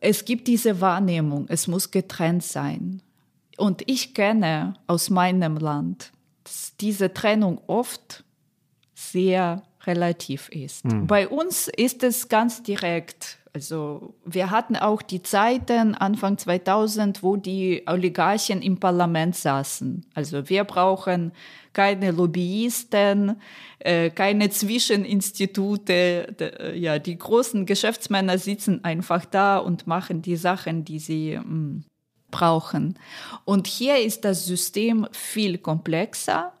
es 0.00 0.24
gibt 0.24 0.46
diese 0.48 0.80
Wahrnehmung, 0.80 1.46
es 1.48 1.66
muss 1.66 1.90
getrennt 1.90 2.44
sein. 2.44 3.02
Und 3.56 3.82
ich 3.86 4.12
kenne 4.12 4.74
aus 4.86 5.08
meinem 5.08 5.56
Land 5.56 6.12
diese 6.80 7.12
Trennung 7.12 7.60
oft 7.66 8.22
sehr 8.94 9.62
relativ 9.86 10.48
ist. 10.48 10.84
Mhm. 10.84 11.06
Bei 11.06 11.28
uns 11.28 11.68
ist 11.68 12.02
es 12.02 12.28
ganz 12.28 12.62
direkt. 12.62 13.38
Also 13.52 14.14
wir 14.26 14.50
hatten 14.50 14.76
auch 14.76 15.00
die 15.00 15.22
Zeiten 15.22 15.94
Anfang 15.94 16.36
2000, 16.36 17.22
wo 17.22 17.36
die 17.36 17.84
Oligarchen 17.86 18.60
im 18.60 18.78
Parlament 18.78 19.34
saßen. 19.34 20.04
Also 20.14 20.50
wir 20.50 20.64
brauchen 20.64 21.32
keine 21.72 22.10
Lobbyisten, 22.10 23.40
äh, 23.78 24.10
keine 24.10 24.50
Zwischeninstitute. 24.50 26.34
De, 26.38 26.78
ja, 26.78 26.98
die 26.98 27.16
großen 27.16 27.64
Geschäftsmänner 27.64 28.36
sitzen 28.36 28.84
einfach 28.84 29.24
da 29.24 29.56
und 29.56 29.86
machen 29.86 30.20
die 30.20 30.36
Sachen, 30.36 30.84
die 30.84 30.98
sie 30.98 31.36
mh, 31.36 31.42
hm, 31.42 31.84
brauchen. 32.30 32.98
Und 33.46 33.66
hier 33.66 33.98
ist 33.98 34.26
das 34.26 34.44
System 34.44 35.08
viel 35.12 35.56
komplexer, 35.58 36.52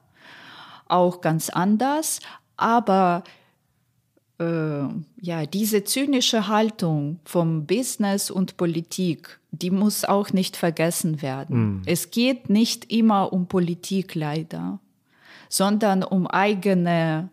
auch 0.88 1.20
ganz 1.20 1.50
anders, 1.50 2.20
aber 2.56 3.24
äh, 4.38 4.82
ja, 5.20 5.46
diese 5.46 5.84
zynische 5.84 6.48
Haltung 6.48 7.20
vom 7.24 7.66
Business 7.66 8.30
und 8.30 8.56
Politik, 8.56 9.40
die 9.50 9.70
muss 9.70 10.04
auch 10.04 10.32
nicht 10.32 10.56
vergessen 10.56 11.22
werden. 11.22 11.58
Mhm. 11.58 11.82
Es 11.86 12.10
geht 12.10 12.50
nicht 12.50 12.90
immer 12.92 13.32
um 13.32 13.46
Politik 13.46 14.14
leider, 14.14 14.78
sondern 15.48 16.02
um 16.02 16.26
eigene 16.26 17.30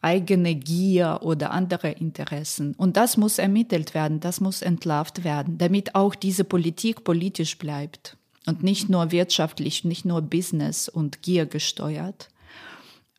eigene 0.00 0.54
Gier 0.54 1.20
oder 1.22 1.50
andere 1.50 1.90
Interessen. 1.90 2.74
Und 2.74 2.96
das 2.96 3.16
muss 3.16 3.38
ermittelt 3.38 3.94
werden, 3.94 4.20
das 4.20 4.40
muss 4.40 4.62
entlarvt 4.62 5.24
werden, 5.24 5.58
damit 5.58 5.94
auch 5.96 6.14
diese 6.14 6.44
Politik 6.44 7.02
politisch 7.02 7.58
bleibt 7.58 8.16
und 8.46 8.62
nicht 8.62 8.88
nur 8.88 9.10
wirtschaftlich, 9.10 9.84
nicht 9.84 10.04
nur 10.04 10.22
Business 10.22 10.88
und 10.88 11.22
Gier 11.22 11.46
gesteuert. 11.46 12.28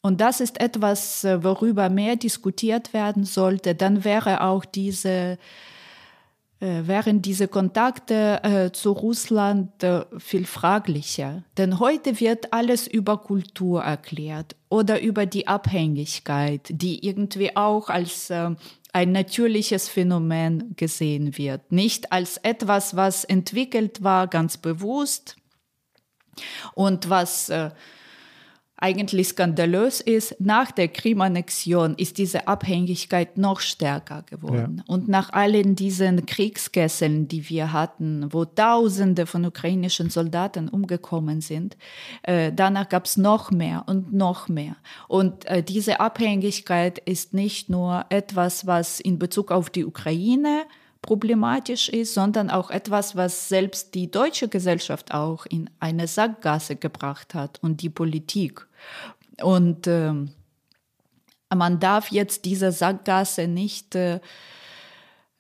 Und 0.02 0.22
das 0.22 0.40
ist 0.40 0.62
etwas, 0.62 1.24
äh, 1.24 1.44
worüber 1.44 1.90
mehr 1.90 2.16
diskutiert 2.16 2.94
werden 2.94 3.26
sollte. 3.26 3.76
Dann 3.76 4.06
wäre 4.06 4.42
auch 4.42 4.64
diese, 4.64 5.38
äh, 6.62 6.88
wären 6.88 7.22
diese 7.22 7.50
Kontakte 7.50 8.42
äh, 8.44 8.72
zu 8.72 8.92
Russland 8.92 9.84
äh, 9.84 10.06
viel 10.18 10.46
fraglicher. 10.46 11.44
Denn 11.58 11.80
heute 11.80 12.20
wird 12.22 12.54
alles 12.54 12.88
über 12.88 13.18
Kultur 13.18 13.84
erklärt 13.84 14.56
oder 14.70 15.02
über 15.02 15.26
die 15.26 15.48
Abhängigkeit, 15.48 16.62
die 16.70 17.06
irgendwie 17.06 17.58
auch 17.58 17.90
als 17.90 18.30
äh, 18.30 18.52
ein 18.94 19.12
natürliches 19.12 19.90
Phänomen 19.90 20.76
gesehen 20.78 21.38
wird. 21.38 21.74
Nicht 21.74 22.12
als 22.14 22.38
etwas, 22.38 22.96
was 22.96 23.26
entwickelt 23.26 24.02
war, 24.02 24.28
ganz 24.28 24.56
bewusst 24.58 25.36
und 26.74 27.10
was 27.10 27.50
äh, 27.50 27.72
eigentlich 28.82 29.30
skandalös 29.30 30.00
ist, 30.00 30.36
nach 30.40 30.72
der 30.72 30.88
Krim-Annexion 30.88 31.96
ist 31.96 32.18
diese 32.18 32.48
Abhängigkeit 32.48 33.38
noch 33.38 33.60
stärker 33.60 34.24
geworden. 34.24 34.78
Ja. 34.78 34.94
Und 34.94 35.10
nach 35.10 35.34
allen 35.34 35.76
diesen 35.76 36.26
Kriegskesseln, 36.26 37.28
die 37.28 37.50
wir 37.50 37.74
hatten, 37.74 38.32
wo 38.32 38.46
Tausende 38.46 39.26
von 39.26 39.46
ukrainischen 39.46 40.10
Soldaten 40.10 40.70
umgekommen 40.70 41.42
sind, 41.42 41.78
äh, 42.24 42.52
danach 42.54 42.88
gab 42.90 43.06
es 43.06 43.18
noch 43.18 43.52
mehr 43.52 43.84
und 43.88 44.14
noch 44.14 44.48
mehr. 44.48 44.78
Und 45.08 45.46
äh, 45.46 45.62
diese 45.62 46.00
Abhängigkeit 46.00 47.00
ist 47.00 47.34
nicht 47.34 47.70
nur 47.70 48.06
etwas, 48.10 48.66
was 48.66 49.00
in 49.00 49.20
Bezug 49.20 49.52
auf 49.52 49.70
die 49.70 49.86
Ukraine 49.86 50.64
problematisch 51.02 51.90
ist, 51.90 52.14
sondern 52.14 52.50
auch 52.50 52.70
etwas, 52.70 53.16
was 53.16 53.50
selbst 53.50 53.96
die 53.96 54.12
deutsche 54.12 54.50
Gesellschaft 54.50 55.14
auch 55.14 55.46
in 55.46 55.70
eine 55.80 56.08
Sackgasse 56.08 56.76
gebracht 56.76 57.34
hat 57.34 57.60
und 57.62 57.82
die 57.82 57.90
Politik. 57.90 58.68
Und 59.42 59.88
äh, 59.88 60.14
man 61.56 61.80
darf 61.80 62.12
jetzt 62.12 62.46
dieser 62.46 62.72
Sackgasse 62.72 63.48
nicht 63.48 63.96
äh, 63.96 64.20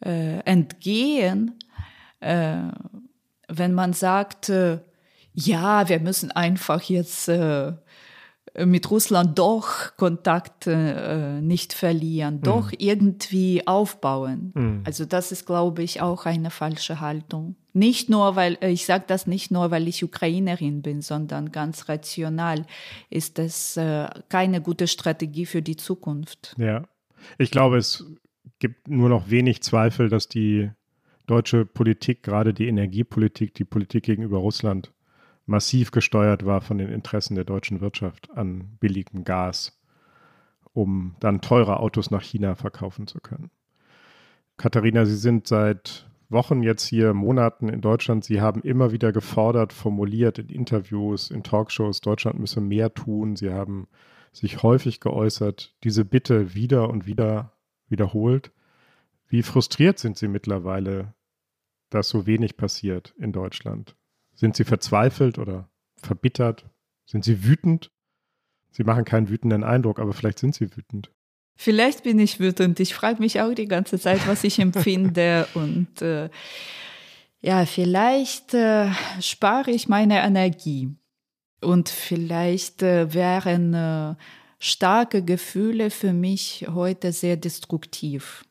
äh, 0.06 0.40
entgehen, 0.46 1.60
äh, 2.22 2.58
wenn 3.48 3.74
man 3.74 3.94
sagt, 3.94 4.50
äh, 4.50 4.80
ja, 5.34 5.88
wir 5.90 6.00
müssen 6.00 6.32
einfach 6.32 6.82
jetzt 6.84 7.28
äh, 7.28 7.74
mit 8.66 8.90
Russland 8.90 9.38
doch 9.38 9.96
Kontakt 9.98 10.68
äh, 10.68 11.42
nicht 11.42 11.74
verlieren, 11.74 12.36
mhm. 12.36 12.42
doch 12.42 12.72
irgendwie 12.78 13.66
aufbauen. 13.68 14.52
Mhm. 14.56 14.84
Also 14.86 15.06
das 15.06 15.32
ist, 15.32 15.46
glaube 15.46 15.84
ich, 15.84 16.02
auch 16.02 16.26
eine 16.26 16.50
falsche 16.50 17.00
Haltung. 17.00 17.56
Nicht 17.74 18.10
nur, 18.10 18.36
weil 18.36 18.58
äh, 18.62 18.70
ich 18.70 18.86
sage 18.86 19.06
das 19.08 19.28
nicht 19.28 19.52
nur, 19.52 19.72
weil 19.72 19.88
ich 19.88 20.04
Ukrainerin 20.04 20.82
bin, 20.82 21.02
sondern 21.02 21.52
ganz 21.52 21.88
rational 21.88 22.66
ist 23.10 23.40
es 23.40 23.78
äh, 23.78 24.08
keine 24.30 24.62
gute 24.62 24.88
Strategie 24.88 25.46
für 25.46 25.62
die 25.62 25.78
Zukunft. 25.78 26.56
Ja, 26.58 26.84
ich 27.38 27.52
glaube, 27.52 27.78
es 27.78 28.06
gibt 28.60 28.88
nur 28.88 29.10
noch 29.10 29.30
wenig 29.30 29.62
Zweifel, 29.62 30.10
dass 30.10 30.28
die 30.28 30.72
deutsche 31.28 31.66
Politik, 31.66 32.24
gerade 32.24 32.54
die 32.54 32.68
Energiepolitik, 32.68 33.54
die 33.54 33.66
Politik 33.66 34.06
gegenüber 34.06 34.40
Russland 34.40 34.92
massiv 35.50 35.92
gesteuert 35.92 36.46
war 36.46 36.62
von 36.62 36.78
den 36.78 36.90
Interessen 36.90 37.36
der 37.36 37.44
deutschen 37.44 37.82
Wirtschaft 37.82 38.30
an 38.36 38.78
billigem 38.80 39.24
Gas, 39.24 39.82
um 40.74 41.16
dann 41.20 41.42
teure 41.42 41.80
Autos 41.80 42.12
nach 42.12 42.22
China 42.22 42.56
verkaufen 42.56 43.08
zu 43.08 43.20
können. 43.20 43.50
Katharina, 44.58 45.06
Sie 45.06 45.18
sind 45.18 45.48
seit 45.48 46.10
Wochen 46.30 46.62
jetzt 46.62 46.86
hier, 46.86 47.14
Monaten 47.16 47.70
in 47.70 47.82
Deutschland. 47.82 48.24
Sie 48.24 48.40
haben 48.40 48.62
immer 48.62 48.92
wieder 48.92 49.12
gefordert, 49.12 49.74
formuliert 49.74 50.38
in 50.38 50.50
Interviews, 50.50 51.32
in 51.32 51.42
Talkshows, 51.42 52.02
Deutschland 52.02 52.38
müsse 52.38 52.62
mehr 52.62 52.94
tun. 52.94 53.36
Sie 53.36 53.50
haben 53.50 53.88
sich 54.32 54.62
häufig 54.62 55.00
geäußert, 55.00 55.76
diese 55.84 56.06
Bitte 56.06 56.54
wieder 56.54 56.90
und 56.90 57.08
wieder 57.08 57.54
wiederholt. 57.88 58.52
Wie 59.28 59.42
frustriert 59.42 59.98
sind 59.98 60.18
Sie 60.18 60.28
mittlerweile, 60.28 61.16
dass 61.90 62.10
so 62.10 62.28
wenig 62.28 62.58
passiert 62.58 63.16
in 63.18 63.32
Deutschland? 63.32 63.96
Sind 64.40 64.56
Sie 64.56 64.64
verzweifelt 64.64 65.38
oder 65.38 65.70
verbittert? 65.98 66.64
Sind 67.06 67.26
Sie 67.26 67.44
wütend? 67.44 67.92
Sie 68.72 68.86
machen 68.86 69.04
keinen 69.04 69.28
wütenden 69.28 69.66
Eindruck, 69.66 70.00
aber 70.00 70.14
vielleicht 70.14 70.40
sind 70.40 70.56
Sie 70.56 70.78
wütend. 70.78 71.12
Vielleicht 71.58 72.04
bin 72.04 72.20
ich 72.20 72.40
wütend. 72.40 72.80
Ich 72.80 72.94
frage 72.94 73.20
mich 73.20 73.42
auch 73.42 73.54
die 73.54 73.68
ganze 73.68 74.00
Zeit, 74.00 74.26
was 74.30 74.46
ich 74.46 74.60
empfinde. 74.60 75.46
und 75.56 76.02
äh, 76.02 76.30
ja, 77.42 77.66
vielleicht 77.66 78.54
äh, 78.54 78.92
spare 79.20 79.72
ich 79.72 79.90
meine 79.90 80.24
Energie. 80.24 80.96
Und 81.60 81.90
vielleicht 81.90 82.82
äh, 82.82 83.14
wären 83.14 83.74
äh, 83.74 84.16
starke 84.58 85.22
Gefühle 85.22 85.90
für 85.90 86.14
mich 86.14 86.66
heute 86.74 87.12
sehr 87.12 87.36
destruktiv. 87.36 88.46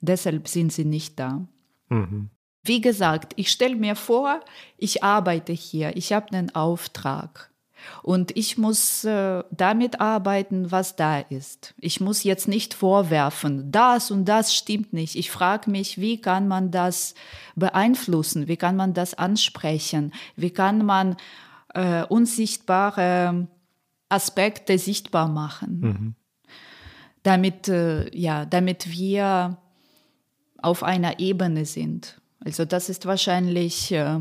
Deshalb 0.00 0.48
sind 0.48 0.72
sie 0.72 0.86
nicht 0.86 1.18
da. 1.18 1.46
Mhm. 1.90 2.30
Wie 2.62 2.80
gesagt, 2.80 3.32
ich 3.36 3.50
stelle 3.50 3.76
mir 3.76 3.96
vor, 3.96 4.40
ich 4.76 5.02
arbeite 5.02 5.52
hier, 5.52 5.96
ich 5.96 6.12
habe 6.12 6.32
einen 6.32 6.54
Auftrag 6.54 7.50
und 8.02 8.36
ich 8.36 8.58
muss 8.58 9.04
äh, 9.04 9.42
damit 9.50 10.00
arbeiten, 10.00 10.70
was 10.70 10.96
da 10.96 11.20
ist. 11.20 11.74
Ich 11.78 12.00
muss 12.00 12.24
jetzt 12.24 12.48
nicht 12.48 12.74
vorwerfen, 12.74 13.70
das 13.70 14.10
und 14.10 14.24
das 14.26 14.54
stimmt 14.54 14.92
nicht. 14.92 15.16
Ich 15.16 15.30
frage 15.30 15.70
mich, 15.70 15.98
wie 15.98 16.20
kann 16.20 16.48
man 16.48 16.70
das 16.70 17.14
beeinflussen? 17.56 18.48
Wie 18.48 18.56
kann 18.56 18.76
man 18.76 18.94
das 18.94 19.14
ansprechen? 19.14 20.12
Wie 20.36 20.50
kann 20.50 20.84
man 20.84 21.16
äh, 21.74 22.04
unsichtbare 22.04 23.48
Aspekte 24.08 24.78
sichtbar 24.78 25.28
machen? 25.28 25.80
Mhm. 25.80 26.14
Damit, 27.22 27.68
äh, 27.68 28.14
ja, 28.16 28.46
damit 28.46 28.90
wir 28.90 29.58
auf 30.60 30.82
einer 30.82 31.18
Ebene 31.20 31.64
sind. 31.66 32.17
Also 32.44 32.64
das 32.64 32.88
ist 32.88 33.06
wahrscheinlich 33.06 33.92
äh, 33.92 34.18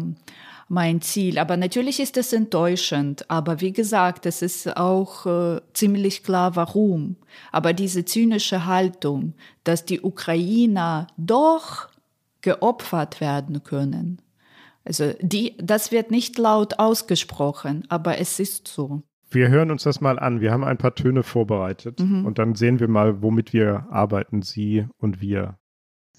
mein 0.69 1.01
Ziel. 1.01 1.39
Aber 1.39 1.57
natürlich 1.57 1.99
ist 1.99 2.17
es 2.17 2.33
enttäuschend. 2.33 3.29
Aber 3.29 3.61
wie 3.61 3.73
gesagt, 3.73 4.25
es 4.25 4.41
ist 4.41 4.75
auch 4.77 5.25
äh, 5.25 5.61
ziemlich 5.73 6.23
klar, 6.23 6.55
warum. 6.55 7.15
Aber 7.51 7.73
diese 7.73 8.05
zynische 8.05 8.65
Haltung, 8.65 9.33
dass 9.63 9.85
die 9.85 10.01
Ukrainer 10.01 11.07
doch 11.17 11.89
geopfert 12.41 13.21
werden 13.21 13.63
können. 13.63 14.21
Also 14.85 15.13
die, 15.19 15.55
das 15.57 15.91
wird 15.91 16.11
nicht 16.11 16.37
laut 16.37 16.79
ausgesprochen, 16.79 17.83
aber 17.89 18.19
es 18.19 18.39
ist 18.39 18.69
so. 18.69 19.01
Wir 19.29 19.49
hören 19.49 19.71
uns 19.71 19.83
das 19.83 19.99
mal 19.99 20.17
an. 20.17 20.39
Wir 20.39 20.53
haben 20.53 20.63
ein 20.63 20.77
paar 20.77 20.95
Töne 20.95 21.23
vorbereitet 21.23 21.99
mhm. 21.99 22.25
und 22.25 22.39
dann 22.39 22.55
sehen 22.55 22.79
wir 22.79 22.87
mal, 22.87 23.21
womit 23.21 23.51
wir 23.51 23.87
arbeiten, 23.89 24.41
Sie 24.41 24.87
und 24.97 25.19
wir. 25.19 25.57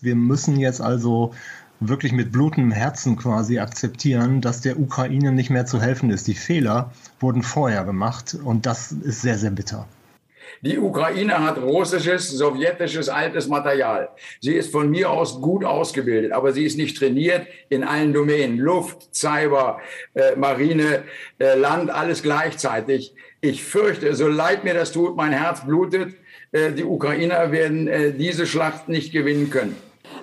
Wir 0.00 0.14
müssen 0.14 0.58
jetzt 0.58 0.82
also 0.82 1.32
wirklich 1.80 2.12
mit 2.12 2.32
blutendem 2.32 2.72
Herzen 2.72 3.16
quasi 3.16 3.58
akzeptieren, 3.58 4.40
dass 4.40 4.60
der 4.60 4.78
Ukraine 4.78 5.32
nicht 5.32 5.50
mehr 5.50 5.66
zu 5.66 5.80
helfen 5.80 6.10
ist. 6.10 6.26
Die 6.26 6.34
Fehler 6.34 6.92
wurden 7.20 7.42
vorher 7.42 7.84
gemacht 7.84 8.36
und 8.44 8.66
das 8.66 8.92
ist 8.92 9.22
sehr, 9.22 9.38
sehr 9.38 9.50
bitter. 9.50 9.86
Die 10.62 10.78
Ukraine 10.78 11.38
hat 11.38 11.58
russisches, 11.58 12.30
sowjetisches 12.30 13.08
altes 13.08 13.46
Material. 13.46 14.08
Sie 14.40 14.54
ist 14.54 14.72
von 14.72 14.90
mir 14.90 15.10
aus 15.10 15.40
gut 15.40 15.64
ausgebildet, 15.64 16.32
aber 16.32 16.52
sie 16.52 16.64
ist 16.64 16.76
nicht 16.76 16.96
trainiert 16.96 17.46
in 17.68 17.84
allen 17.84 18.12
Domänen. 18.12 18.58
Luft, 18.58 19.14
Cyber, 19.14 19.80
äh, 20.14 20.34
Marine, 20.34 21.04
äh, 21.38 21.54
Land, 21.54 21.90
alles 21.90 22.22
gleichzeitig. 22.22 23.14
Ich 23.40 23.62
fürchte, 23.62 24.16
so 24.16 24.26
leid 24.26 24.64
mir 24.64 24.74
das 24.74 24.90
tut, 24.90 25.16
mein 25.16 25.32
Herz 25.32 25.64
blutet, 25.64 26.14
äh, 26.50 26.72
die 26.72 26.84
Ukrainer 26.84 27.52
werden 27.52 27.86
äh, 27.86 28.12
diese 28.12 28.46
Schlacht 28.46 28.88
nicht 28.88 29.12
gewinnen 29.12 29.50
können. 29.50 29.76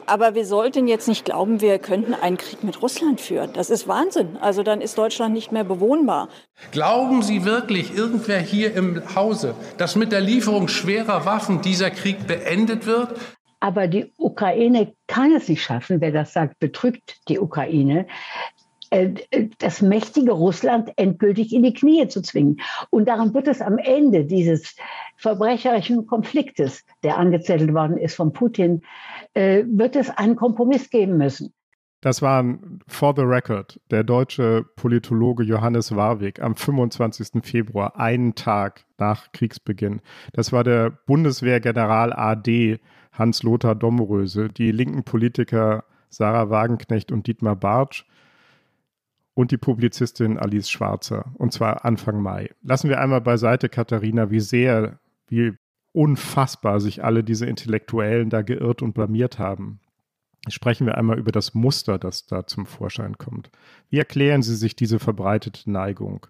Aber 0.08 0.36
wir 0.36 0.46
sollten 0.46 0.88
jetzt 0.88 1.08
nicht 1.08 1.26
glauben, 1.26 1.62
wir 1.62 1.80
könnten 1.80 2.14
einen 2.14 2.38
Krieg 2.38 2.64
mit 2.64 2.82
Russland 2.82 3.20
führen. 3.20 3.52
Das 3.54 3.70
ist 3.70 3.88
Wahnsinn. 3.88 4.38
Also 4.40 4.62
dann 4.62 4.82
ist 4.82 4.98
Deutschland 4.98 5.34
nicht 5.34 5.52
mehr 5.52 5.64
bewohnbar. 5.64 6.30
Glauben 6.72 7.24
Sie 7.24 7.44
wirklich, 7.44 7.96
irgendwer 7.96 8.40
hier 8.40 8.76
im 8.76 9.02
Hause, 9.16 9.56
dass 9.78 9.96
mit 9.96 10.12
der 10.12 10.22
Lieferung 10.22 10.68
schwerer 10.68 11.26
Waffen 11.26 11.62
dieser 11.62 11.90
Krieg 11.90 12.28
beendet 12.28 12.86
wird? 12.86 13.20
Aber 13.60 13.88
die 13.88 14.12
Ukraine 14.18 14.94
kann 15.08 15.32
es 15.36 15.50
nicht 15.50 15.64
schaffen. 15.64 16.00
Wer 16.02 16.12
das 16.12 16.34
sagt, 16.34 16.60
betrügt 16.60 17.18
die 17.28 17.40
Ukraine. 17.40 18.06
äh, 18.92 19.10
das 19.58 19.82
mächtige 19.82 20.32
Russland 20.32 20.92
endgültig 20.98 21.52
in 21.52 21.64
die 21.64 21.74
Knie 21.74 22.08
zu 22.08 22.22
zwingen. 22.22 22.62
Und 22.92 23.08
daran 23.08 23.34
wird 23.34 23.48
es 23.48 23.62
am 23.62 23.80
Ende 23.80 24.26
dieses 24.26 24.76
verbrecherischen 25.18 26.06
Konfliktes, 26.06 26.84
der 27.04 27.18
angezettelt 27.18 27.74
worden 27.74 27.98
ist 27.98 28.16
von 28.16 28.34
Putin, 28.34 28.82
äh, 29.34 29.64
wird 29.68 29.96
es 29.96 30.10
einen 30.10 30.36
Kompromiss 30.36 30.90
geben 30.90 31.18
müssen. 31.18 31.54
Das 32.02 32.22
war 32.22 32.46
for 32.88 33.16
the 33.16 33.24
record 33.24 33.80
der 33.90 34.04
deutsche 34.04 34.64
Politologe 34.76 35.44
Johannes 35.44 35.96
Warwick 35.96 36.40
am 36.40 36.56
25. 36.56 37.44
Februar, 37.44 37.98
einen 38.00 38.36
Tag 38.36 38.86
nach 39.00 39.32
Kriegsbeginn. 39.32 40.02
Das 40.34 40.52
war 40.52 40.64
der 40.64 40.92
Bundeswehrgeneral 40.92 42.14
AD 42.14 42.80
Hans-Lothar 43.12 43.74
Domröse, 43.74 44.50
die 44.50 44.72
linken 44.72 45.04
Politiker 45.04 45.84
Sarah 46.10 46.50
Wagenknecht 46.50 47.12
und 47.12 47.26
Dietmar 47.26 47.56
Bartsch 47.56 48.06
und 49.34 49.52
die 49.52 49.58
Publizistin 49.58 50.38
Alice 50.38 50.70
Schwarzer, 50.70 51.26
und 51.36 51.54
zwar 51.54 51.86
Anfang 51.86 52.22
Mai. 52.22 52.52
Lassen 52.62 52.90
wir 52.90 53.00
einmal 53.00 53.22
beiseite, 53.22 53.68
Katharina, 53.68 54.32
wie 54.32 54.40
sehr, 54.40 55.00
wie 55.28 55.54
unfassbar 55.92 56.80
sich 56.80 57.04
alle 57.04 57.24
diese 57.24 57.46
Intellektuellen 57.46 58.30
da 58.30 58.42
geirrt 58.42 58.82
und 58.82 58.94
blamiert 58.94 59.40
haben 59.40 59.80
sprechen 60.52 60.86
wir 60.88 60.98
einmal 60.98 61.18
über 61.18 61.32
das 61.32 61.54
Muster, 61.54 61.98
das 61.98 62.26
da 62.26 62.46
zum 62.46 62.66
Vorschein 62.66 63.18
kommt. 63.18 63.50
Wie 63.90 63.98
erklären 63.98 64.44
Sie 64.44 64.56
sich 64.56 64.76
diese 64.76 65.00
verbreitete 65.00 65.70
Neigung, 65.70 66.28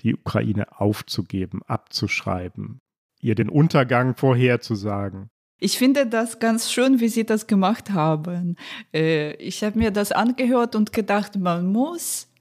die 0.00 0.14
Ukraine 0.14 0.80
aufzugeben, 0.80 1.62
abzuschreiben, 1.66 2.80
ihr 3.20 3.34
den 3.34 3.48
Untergang 3.48 4.16
vorherzusagen? 4.16 5.28
Ich 5.58 5.78
finde 5.78 6.06
das 6.06 6.40
ganz 6.40 6.72
schön, 6.72 6.98
wie 6.98 7.08
Sie 7.08 7.24
das 7.24 7.46
gemacht 7.46 7.90
haben. 7.90 8.56
Äh, 8.92 9.34
ich 9.34 9.62
habe 9.62 9.78
mir 9.78 9.92
das 9.92 10.10
angehört 10.10 10.74
und 10.74 10.92
gedacht, 10.92 11.36
man 11.36 11.66
muss 11.66 12.31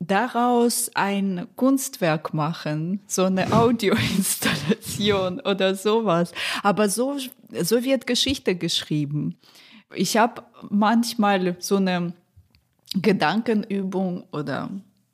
daraus 0.00 0.90
ein 0.94 1.46
Kunstwerk 1.56 2.34
machen, 2.34 3.00
so 3.06 3.24
eine 3.24 3.52
Audioinstallation 3.56 5.40
oder 5.40 5.74
sowas. 5.74 6.32
Aber 6.62 6.88
so, 6.88 7.18
so 7.62 7.84
wird 7.84 8.06
Geschichte 8.06 8.56
geschrieben. 8.56 9.36
Ich 9.94 10.16
habe 10.16 10.42
manchmal 10.68 11.56
so 11.60 11.76
eine 11.76 12.12
Gedankenübung 12.94 14.24
oder 14.32 14.70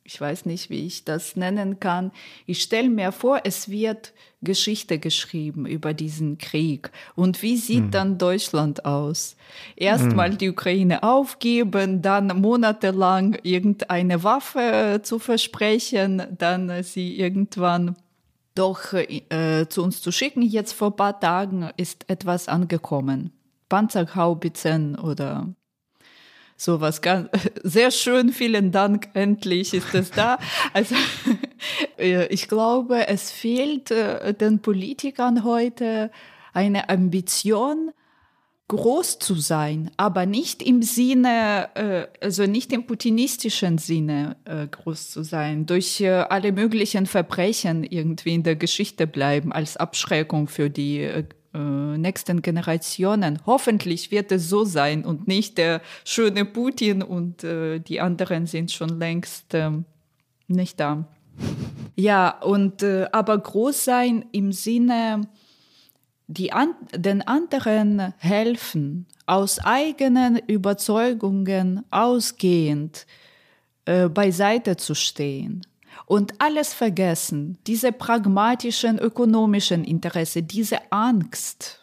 ich 0.07 0.21
weiß 0.21 0.47
nicht, 0.47 0.71
wie 0.71 0.87
ich 0.87 1.05
das 1.05 1.35
nennen 1.35 1.81
kann. 1.81 2.13
Ich 2.47 2.63
stelle 2.63 2.89
mir 2.89 3.11
vor, 3.11 3.41
es 3.45 3.69
wird 3.69 4.13
Geschichte 4.41 5.01
geschrieben 5.01 5.67
über 5.67 5.95
diesen 5.95 6.39
Krieg. 6.39 6.91
Und 7.17 7.43
wie 7.43 7.57
sieht 7.57 7.85
hm. 7.85 7.91
dann 7.91 8.19
Deutschland 8.19 8.85
aus? 8.85 9.37
Erstmal 9.75 10.31
hm. 10.31 10.39
die 10.39 10.51
Ukraine 10.51 11.03
aufgeben, 11.03 12.03
dann 12.03 12.29
monatelang 12.41 13.37
irgendeine 13.43 14.23
Waffe 14.23 15.01
zu 15.03 15.19
versprechen, 15.19 16.23
dann 16.39 16.83
sie 16.85 17.19
irgendwann 17.19 17.97
doch 18.55 18.93
äh, 18.93 19.67
zu 19.69 19.83
uns 19.83 20.01
zu 20.01 20.13
schicken. 20.13 20.43
Jetzt 20.43 20.73
vor 20.73 20.93
ein 20.93 20.97
paar 20.97 21.19
Tagen 21.19 21.69
ist 21.77 22.09
etwas 22.09 22.49
angekommen. 22.49 23.33
Panzerhaubitzen 23.69 24.97
oder 24.97 25.49
sowas. 26.57 27.03
Ganz, 27.03 27.29
sehr 27.63 27.91
schön, 27.91 28.33
vielen 28.33 28.73
Dank, 28.73 29.09
endlich 29.15 29.75
ist 29.75 29.95
es 29.95 30.11
da. 30.11 30.39
Also 30.73 30.95
äh, 31.99 32.27
ich 32.27 32.49
glaube, 32.49 33.09
es 33.09 33.31
fehlt 33.31 33.91
äh, 33.91 34.35
den 34.35 34.61
Politikern 34.61 35.45
heute 35.45 36.11
eine 36.53 36.89
Ambition, 36.89 37.91
groß 38.69 39.21
zu 39.21 39.37
sein, 39.37 39.93
aber 39.97 40.27
nicht 40.27 40.61
im 40.61 40.83
Sinne, 40.83 41.69
äh, 41.75 42.25
also 42.25 42.47
nicht 42.47 42.73
im 42.73 42.85
putinistischen 42.85 43.79
Sinne 43.79 44.37
groß 44.45 45.11
zu 45.13 45.23
sein, 45.23 45.67
durch 45.67 46.05
alle 46.05 46.51
möglichen 46.51 47.07
Verbrechen 47.07 47.85
irgendwie 47.85 48.35
in 48.35 48.43
der 48.43 48.57
Geschichte 48.57 49.07
bleiben 49.07 49.53
als 49.53 49.77
Abschreckung 49.77 50.49
für 50.49 50.69
die 50.69 51.09
nächsten 51.59 52.43
Generationen. 52.43 53.41
Hoffentlich 53.47 54.11
wird 54.11 54.33
es 54.33 54.49
so 54.49 54.65
sein 54.65 55.05
und 55.05 55.29
nicht 55.29 55.59
der 55.59 55.81
schöne 56.05 56.45
Putin 56.45 57.03
und 57.03 57.45
äh, 57.45 57.79
die 57.81 58.01
anderen 58.01 58.47
sind 58.47 58.73
schon 58.73 58.99
längst 58.99 59.55
äh, 59.55 59.71
nicht 60.49 60.81
da. 60.81 61.09
Ja, 61.97 62.31
und 62.43 62.83
äh, 62.83 63.07
aber 63.13 63.39
groß 63.39 63.85
sein 63.85 64.25
im 64.33 64.53
Sinne, 64.53 65.23
die 66.27 66.53
an, 66.53 66.75
den 66.95 67.23
anderen 67.23 68.15
helfen, 68.19 69.07
aus 69.27 69.59
eigenen 69.59 70.39
Überzeugungen 70.39 71.85
ausgehend 71.91 73.07
äh, 73.85 74.09
beiseite 74.09 74.77
zu 74.77 74.95
stehen 74.95 75.67
und 76.07 76.41
alles 76.41 76.73
vergessen, 76.73 77.59
diese 77.67 77.93
pragmatischen 77.93 78.99
ökonomischen 78.99 79.85
Interesse, 79.85 80.43
diese 80.43 80.91
Angst, 80.91 81.81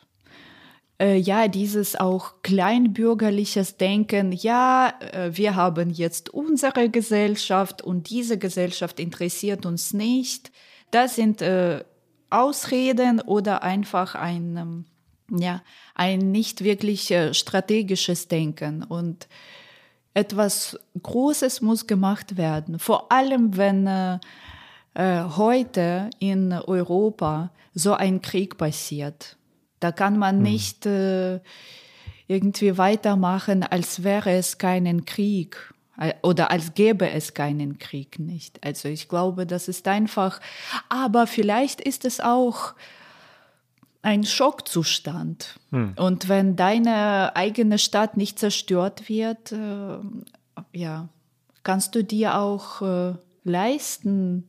äh, 0.99 1.17
ja, 1.17 1.47
dieses 1.47 1.95
auch 1.95 2.41
kleinbürgerliches 2.41 3.77
Denken, 3.77 4.31
ja, 4.31 4.93
äh, 5.11 5.31
wir 5.33 5.55
haben 5.55 5.89
jetzt 5.89 6.29
unsere 6.29 6.89
Gesellschaft 6.89 7.81
und 7.81 8.09
diese 8.09 8.37
Gesellschaft 8.37 8.99
interessiert 8.99 9.65
uns 9.65 9.93
nicht, 9.93 10.51
das 10.91 11.15
sind 11.15 11.41
äh, 11.41 11.83
Ausreden 12.29 13.21
oder 13.21 13.61
einfach 13.61 14.15
ein, 14.15 14.57
ähm, 14.57 14.85
ja, 15.29 15.61
ein 15.95 16.31
nicht 16.31 16.63
wirklich 16.63 17.11
äh, 17.11 17.33
strategisches 17.33 18.27
Denken. 18.27 18.83
Und 18.83 19.27
etwas 20.13 20.79
Großes 21.01 21.61
muss 21.61 21.87
gemacht 21.87 22.37
werden. 22.37 22.79
Vor 22.79 23.11
allem, 23.11 23.57
wenn 23.57 23.87
äh, 23.87 24.19
äh, 24.93 25.23
heute 25.23 26.09
in 26.19 26.53
Europa 26.53 27.51
so 27.73 27.93
ein 27.93 28.21
Krieg 28.21 28.57
passiert. 28.57 29.37
Da 29.79 29.91
kann 29.91 30.17
man 30.17 30.37
mhm. 30.37 30.43
nicht 30.43 30.85
äh, 30.85 31.39
irgendwie 32.27 32.77
weitermachen, 32.77 33.63
als 33.63 34.03
wäre 34.03 34.31
es 34.31 34.57
keinen 34.57 35.05
Krieg 35.05 35.73
äh, 35.97 36.13
oder 36.21 36.51
als 36.51 36.73
gäbe 36.73 37.09
es 37.09 37.33
keinen 37.33 37.79
Krieg 37.79 38.19
nicht. 38.19 38.63
Also 38.63 38.87
ich 38.87 39.09
glaube, 39.09 39.45
das 39.47 39.67
ist 39.67 39.87
einfach, 39.87 40.39
aber 40.89 41.27
vielleicht 41.27 41.81
ist 41.81 42.05
es 42.05 42.19
auch 42.19 42.75
ein 44.03 44.25
Schockzustand. 44.25 45.59
Hm. 45.71 45.95
Und 45.97 46.29
wenn 46.29 46.55
deine 46.55 47.35
eigene 47.35 47.79
Stadt 47.79 48.17
nicht 48.17 48.37
zerstört 48.37 49.09
wird, 49.09 49.51
äh, 49.53 49.97
ja, 50.73 51.09
kannst 51.63 51.95
du 51.95 52.03
dir 52.03 52.37
auch 52.37 52.81
äh, 52.81 53.13
leisten, 53.43 54.43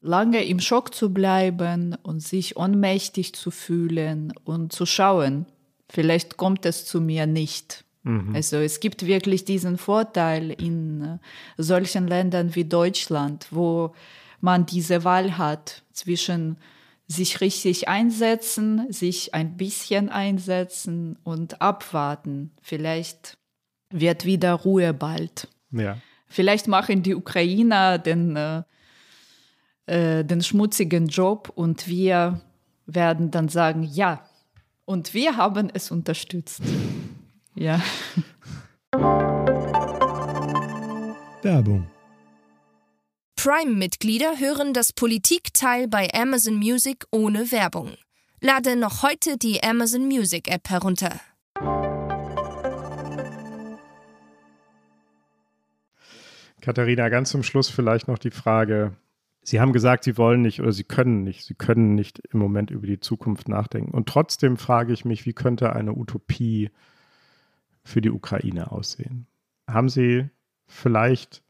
lange 0.00 0.44
im 0.44 0.60
Schock 0.60 0.94
zu 0.94 1.12
bleiben 1.12 1.96
und 2.02 2.20
sich 2.20 2.56
ohnmächtig 2.56 3.34
zu 3.34 3.50
fühlen 3.50 4.32
und 4.44 4.72
zu 4.72 4.86
schauen, 4.86 5.46
vielleicht 5.88 6.36
kommt 6.36 6.64
es 6.64 6.86
zu 6.86 7.00
mir 7.00 7.26
nicht. 7.26 7.84
Mhm. 8.04 8.34
Also 8.34 8.56
es 8.56 8.78
gibt 8.78 9.06
wirklich 9.06 9.44
diesen 9.44 9.76
Vorteil 9.76 10.50
in 10.50 11.02
äh, 11.02 11.18
solchen 11.56 12.06
Ländern 12.06 12.54
wie 12.54 12.64
Deutschland, 12.64 13.48
wo 13.50 13.92
man 14.40 14.66
diese 14.66 15.02
Wahl 15.02 15.36
hat 15.36 15.82
zwischen 15.92 16.58
sich 17.12 17.40
richtig 17.40 17.88
einsetzen, 17.88 18.90
sich 18.90 19.34
ein 19.34 19.56
bisschen 19.56 20.08
einsetzen 20.08 21.18
und 21.22 21.60
abwarten. 21.60 22.52
Vielleicht 22.62 23.38
wird 23.90 24.24
wieder 24.24 24.54
Ruhe 24.54 24.94
bald. 24.94 25.48
Ja. 25.70 25.98
Vielleicht 26.26 26.66
machen 26.66 27.02
die 27.02 27.14
Ukrainer 27.14 27.98
den, 27.98 28.36
äh, 28.36 28.62
äh, 29.86 30.24
den 30.24 30.42
schmutzigen 30.42 31.06
Job 31.08 31.52
und 31.54 31.86
wir 31.88 32.40
werden 32.86 33.30
dann 33.30 33.48
sagen, 33.48 33.82
ja, 33.82 34.26
und 34.84 35.14
wir 35.14 35.36
haben 35.36 35.70
es 35.72 35.90
unterstützt. 35.90 36.62
Ja. 37.54 37.80
Werbung 41.42 41.86
Prime-Mitglieder 43.44 44.38
hören 44.38 44.72
das 44.72 44.92
Politikteil 44.92 45.88
bei 45.88 46.08
Amazon 46.14 46.54
Music 46.54 47.06
ohne 47.10 47.50
Werbung. 47.50 47.90
Lade 48.40 48.76
noch 48.76 49.02
heute 49.02 49.36
die 49.36 49.60
Amazon 49.64 50.06
Music 50.06 50.46
App 50.46 50.70
herunter. 50.70 51.18
Katharina, 56.60 57.08
ganz 57.08 57.30
zum 57.30 57.42
Schluss 57.42 57.68
vielleicht 57.68 58.06
noch 58.06 58.18
die 58.18 58.30
Frage. 58.30 58.96
Sie 59.42 59.58
haben 59.58 59.72
gesagt, 59.72 60.04
Sie 60.04 60.16
wollen 60.16 60.42
nicht 60.42 60.60
oder 60.60 60.70
Sie 60.70 60.84
können 60.84 61.24
nicht. 61.24 61.44
Sie 61.44 61.54
können 61.54 61.96
nicht 61.96 62.20
im 62.30 62.38
Moment 62.38 62.70
über 62.70 62.86
die 62.86 63.00
Zukunft 63.00 63.48
nachdenken. 63.48 63.90
Und 63.90 64.08
trotzdem 64.08 64.56
frage 64.56 64.92
ich 64.92 65.04
mich, 65.04 65.26
wie 65.26 65.32
könnte 65.32 65.72
eine 65.72 65.96
Utopie 65.96 66.70
für 67.82 68.00
die 68.00 68.12
Ukraine 68.12 68.70
aussehen? 68.70 69.26
Haben 69.68 69.88
Sie 69.88 70.30
vielleicht 70.68 71.42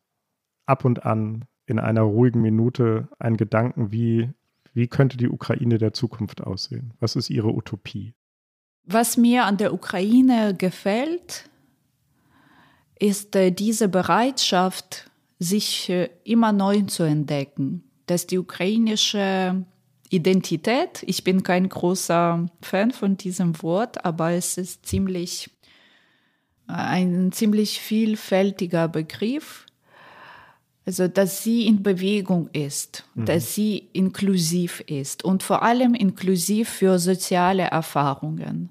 ab 0.64 0.86
und 0.86 1.04
an 1.04 1.44
in 1.66 1.78
einer 1.78 2.02
ruhigen 2.02 2.40
Minute 2.40 3.08
einen 3.18 3.36
Gedanken, 3.36 3.92
wie, 3.92 4.30
wie 4.74 4.88
könnte 4.88 5.16
die 5.16 5.28
Ukraine 5.28 5.78
der 5.78 5.92
Zukunft 5.92 6.42
aussehen? 6.42 6.94
Was 7.00 7.16
ist 7.16 7.30
Ihre 7.30 7.52
Utopie? 7.52 8.14
Was 8.84 9.16
mir 9.16 9.44
an 9.44 9.56
der 9.56 9.72
Ukraine 9.72 10.54
gefällt, 10.56 11.48
ist 12.98 13.36
äh, 13.36 13.50
diese 13.50 13.88
Bereitschaft, 13.88 15.10
sich 15.38 15.88
äh, 15.88 16.08
immer 16.24 16.52
neu 16.52 16.82
zu 16.82 17.02
entdecken, 17.02 17.84
dass 18.06 18.26
die 18.26 18.38
ukrainische 18.38 19.64
Identität, 20.08 21.02
ich 21.06 21.24
bin 21.24 21.42
kein 21.42 21.68
großer 21.68 22.46
Fan 22.60 22.90
von 22.90 23.16
diesem 23.16 23.60
Wort, 23.62 24.04
aber 24.04 24.32
es 24.32 24.58
ist 24.58 24.86
ziemlich 24.86 25.50
ein 26.66 27.32
ziemlich 27.32 27.80
vielfältiger 27.80 28.88
Begriff. 28.88 29.66
Also, 30.84 31.06
dass 31.06 31.44
sie 31.44 31.66
in 31.66 31.82
Bewegung 31.82 32.48
ist, 32.52 33.04
mhm. 33.14 33.26
dass 33.26 33.54
sie 33.54 33.88
inklusiv 33.92 34.80
ist 34.86 35.24
und 35.24 35.42
vor 35.42 35.62
allem 35.62 35.94
inklusiv 35.94 36.68
für 36.68 36.98
soziale 36.98 37.64
Erfahrungen 37.64 38.70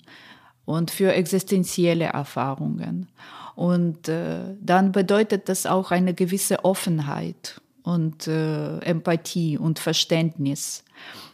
und 0.66 0.91
für 0.91 1.14
existenzielle 1.14 2.05
Erfahrungen. 2.05 3.07
Und 3.55 4.07
äh, 4.07 4.55
dann 4.59 4.91
bedeutet 4.91 5.47
das 5.47 5.66
auch 5.66 5.91
eine 5.91 6.14
gewisse 6.14 6.66
Offenheit 6.66 7.62
und 7.84 8.28
äh, 8.28 8.80
Empathie 8.80 9.57
und 9.57 9.80
Verständnis. 9.80 10.84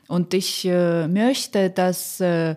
Und 0.07 0.33
ich 0.33 0.65
äh, 0.65 1.07
möchte, 1.07 1.69
dass 1.69 2.19
äh, 2.19 2.55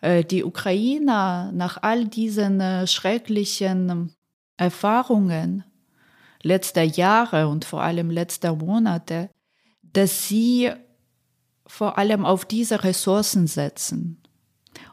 äh, 0.00 0.24
die 0.24 0.44
Ukrainer 0.44 1.50
nach 1.52 1.82
all 1.82 2.04
diesen 2.06 2.60
äh, 2.60 2.86
schrecklichen 2.86 4.12
Erfahrungen 4.56 5.64
letzter 6.42 6.82
Jahre 6.82 7.48
und 7.48 7.64
vor 7.64 7.82
allem 7.82 8.10
letzter 8.10 8.54
Monate, 8.54 9.30
dass 9.82 10.28
sie 10.28 10.70
vor 11.66 11.98
allem 11.98 12.24
auf 12.24 12.44
diese 12.44 12.84
Ressourcen 12.84 13.46
setzen 13.46 14.22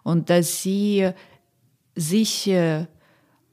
und 0.04 0.30
dass 0.30 0.62
sie 0.62 1.12
sich 1.96 2.48
äh, 2.48 2.88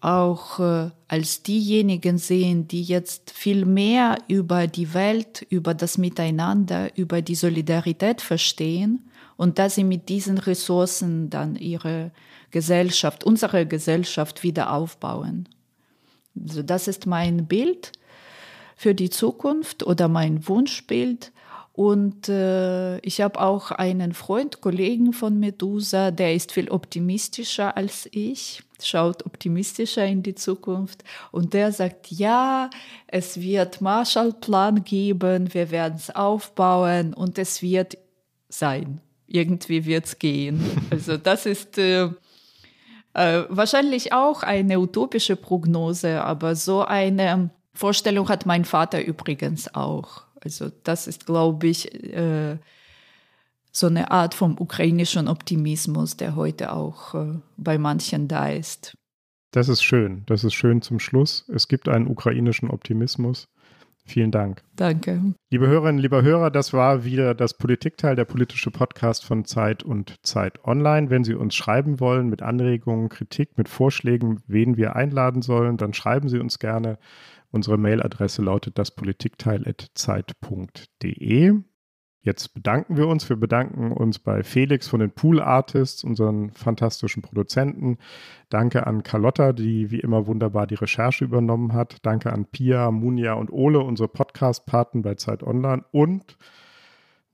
auch 0.01 0.59
als 1.07 1.43
diejenigen 1.45 2.19
sehen, 2.19 2.67
die 2.67 2.83
jetzt 2.83 3.31
viel 3.31 3.65
mehr 3.65 4.19
über 4.27 4.67
die 4.67 4.95
Welt, 4.95 5.47
über 5.49 5.75
das 5.75 5.97
Miteinander, 5.97 6.97
über 6.99 7.23
die 7.23 7.37
Solidarität 7.37 8.21
verstehen 8.21 9.09
und 9.37 9.61
dass 9.61 9.77
sie 9.77 9.85
mit 9.85 10.09
diesen 10.09 10.39
Ressourcen 10.39 11.31
dann 11.31 11.55
ihre 11.55 12.11
Gesellschaft, 12.51 13.23
unsere 13.25 13.65
Gesellschaft 13.65 14.43
wieder 14.43 14.73
aufbauen. 14.73 15.49
Also 16.41 16.63
das 16.63 16.89
ist 16.89 17.07
mein 17.07 17.47
Bild 17.47 17.93
für 18.77 18.95
die 18.95 19.11
Zukunft 19.11 19.85
oder 19.85 20.09
mein 20.09 20.47
Wunschbild. 20.49 21.33
Und 21.75 22.29
äh, 22.29 22.99
ich 22.99 23.23
habe 23.23 23.41
auch 23.41 23.71
einen 23.71 24.13
Freund, 24.13 24.61
Kollegen 24.61 25.15
von 25.15 25.41
Medusa, 25.41 26.11
der 26.11 26.35
ist 26.35 26.53
viel 26.53 26.71
optimistischer 26.71 27.77
als 27.79 28.07
ich, 28.13 28.63
schaut 28.83 29.25
optimistischer 29.25 30.05
in 30.05 30.23
die 30.23 30.35
Zukunft. 30.35 31.03
Und 31.31 31.55
der 31.55 31.73
sagt, 31.73 32.11
ja, 32.11 32.69
es 33.07 33.41
wird 33.41 33.81
Marshallplan 33.81 34.85
geben, 34.85 35.55
wir 35.55 35.71
werden 35.71 35.95
es 35.97 36.15
aufbauen 36.15 37.15
und 37.15 37.39
es 37.39 37.63
wird 37.63 37.97
sein 38.51 39.01
irgendwie 39.33 39.85
wird 39.87 40.05
es 40.05 40.19
gehen. 40.19 40.63
Also 40.91 41.17
das 41.17 41.47
ist 41.47 41.79
äh, 41.79 42.11
äh, 43.15 43.43
wahrscheinlich 43.49 44.13
auch 44.13 44.43
eine 44.43 44.79
utopische 44.81 45.37
Prognose, 45.37 46.23
aber 46.23 46.55
so 46.55 46.85
eine 46.85 47.51
Vorstellung 47.75 48.29
hat 48.29 48.47
mein 48.47 48.65
Vater 48.65 49.05
übrigens 49.05 49.75
auch. 49.75 50.23
Also 50.41 50.71
das 50.85 51.07
ist, 51.07 51.27
glaube 51.27 51.67
ich, 51.69 51.93
äh, 52.13 52.59
so 53.71 53.87
eine 53.87 54.11
Art 54.11 54.35
vom 54.35 54.59
ukrainischen 54.59 55.29
Optimismus, 55.29 56.17
der 56.17 56.37
heute 56.37 56.73
auch 56.73 57.15
äh, 57.15 57.39
bei 57.57 57.79
manchen 57.79 58.29
da 58.29 58.49
ist. 58.49 58.95
Das 59.53 59.69
ist 59.69 59.83
schön. 59.83 60.25
Das 60.27 60.45
ist 60.45 60.55
schön 60.55 60.83
zum 60.83 60.99
Schluss. 60.99 61.47
Es 61.55 61.69
gibt 61.69 61.89
einen 61.89 62.07
ukrainischen 62.07 62.71
Optimismus. 62.71 63.49
Vielen 64.05 64.33
Dank. 64.33 64.65
Danke. 64.75 65.35
Liebe 65.51 65.69
Hörerinnen, 65.69 66.01
lieber 66.01 66.23
Hörer, 66.23 66.51
das 66.51 66.73
war 66.73 67.05
wieder 67.05 67.35
das 67.35 67.57
Politikteil, 67.57 68.17
der 68.17 68.25
politische 68.25 68.73
Podcast 68.73 69.25
von 69.25 69.45
Zeit 69.45 69.85
und 69.85 70.17
Zeit 70.27 70.65
Online. 70.65 71.09
Wenn 71.09 71.23
Sie 71.23 71.35
uns 71.35 71.55
schreiben 71.55 72.01
wollen 72.01 72.29
mit 72.29 72.43
Anregungen, 72.43 73.09
Kritik, 73.09 73.57
mit 73.57 73.69
Vorschlägen, 73.69 74.43
wen 74.47 74.77
wir 74.77 74.97
einladen 74.97 75.41
sollen, 75.41 75.77
dann 75.77 75.95
schreiben 75.95 76.29
Sie 76.29 76.41
uns 76.41 76.59
gerne. 76.59 76.99
Unsere 77.53 77.79
Mailadresse 77.79 78.43
lautet 78.43 78.77
daspolitikteil.zeit.de. 78.79 81.53
Jetzt 82.25 82.55
bedanken 82.55 82.97
wir 82.97 83.09
uns. 83.09 83.29
Wir 83.29 83.37
bedanken 83.37 83.91
uns 83.91 84.21
bei 84.21 84.45
Felix 84.45 84.87
von 84.87 85.01
den 85.01 85.11
Pool 85.11 85.41
Artists, 85.41 86.05
unseren 86.05 86.53
fantastischen 86.53 87.21
Produzenten. 87.21 87.99
Danke 88.49 88.87
an 88.87 89.03
Carlotta, 89.03 89.53
die 89.53 89.91
wie 89.91 89.99
immer 89.99 90.29
wunderbar 90.29 90.69
die 90.69 90.77
Recherche 90.77 91.25
übernommen 91.25 91.73
hat. 91.73 91.97
Danke 92.03 92.33
an 92.33 92.45
Pia, 92.45 92.93
Munja 92.93 93.33
und 93.35 93.51
Ole, 93.51 93.81
unsere 93.81 94.09
Podcast-Paten 94.09 95.03
bei 95.03 95.17
Zeit 95.17 95.43
Online. 95.43 95.85
Und 95.91 96.37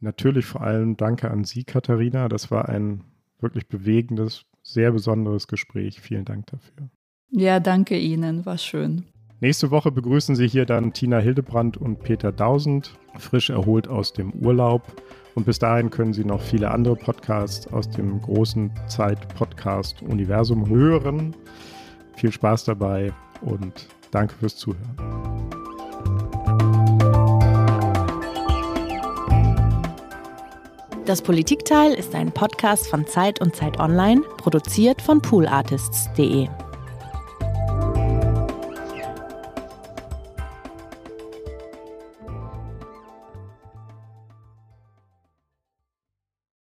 natürlich 0.01 0.47
vor 0.47 0.62
allem 0.62 0.97
danke 0.97 1.30
an 1.30 1.45
Sie, 1.45 1.64
Katharina. 1.64 2.28
Das 2.28 2.51
war 2.51 2.70
ein 2.70 3.05
wirklich 3.41 3.68
bewegendes, 3.68 4.47
sehr 4.62 4.93
besonderes 4.93 5.49
Gespräch. 5.49 6.01
Vielen 6.01 6.24
Dank 6.24 6.47
dafür. 6.47 6.89
Ja, 7.30 7.61
danke 7.61 7.99
Ihnen. 7.99 8.47
War 8.47 8.57
schön. 8.57 9.05
Nächste 9.41 9.70
Woche 9.70 9.93
begrüßen 9.93 10.34
Sie 10.34 10.49
hier 10.49 10.66
dann 10.66 10.93
Tina 10.93 11.18
Hildebrand 11.18 11.76
und 11.76 12.03
Peter 12.03 12.32
Dausend, 12.32 12.99
frisch 13.18 13.51
erholt 13.51 13.86
aus 13.86 14.12
dem 14.12 14.32
Urlaub. 14.32 14.82
Und 15.36 15.47
bis 15.47 15.61
dahin 15.61 15.91
können 15.91 16.12
Sie 16.12 16.24
noch 16.24 16.41
viele 16.41 16.72
andere 16.72 16.97
Podcasts 16.97 17.72
aus 17.72 17.89
dem 17.89 18.20
großen 18.20 18.72
Zeit-Podcast-Universum 18.89 20.68
hören. 20.68 21.36
Viel 22.16 22.32
Spaß 22.32 22.64
dabei 22.64 23.12
und 23.41 23.86
danke 24.11 24.34
fürs 24.34 24.57
Zuhören. 24.57 24.97
Das 31.07 31.22
Politikteil 31.22 31.95
ist 31.95 32.12
ein 32.16 32.32
Podcast 32.32 32.89
von 32.89 33.07
Zeit 33.07 33.41
und 33.41 33.55
Zeit 33.55 33.78
Online, 33.78 34.20
produziert 34.36 35.01
von 35.01 35.22
poolartists.de. 35.22 36.49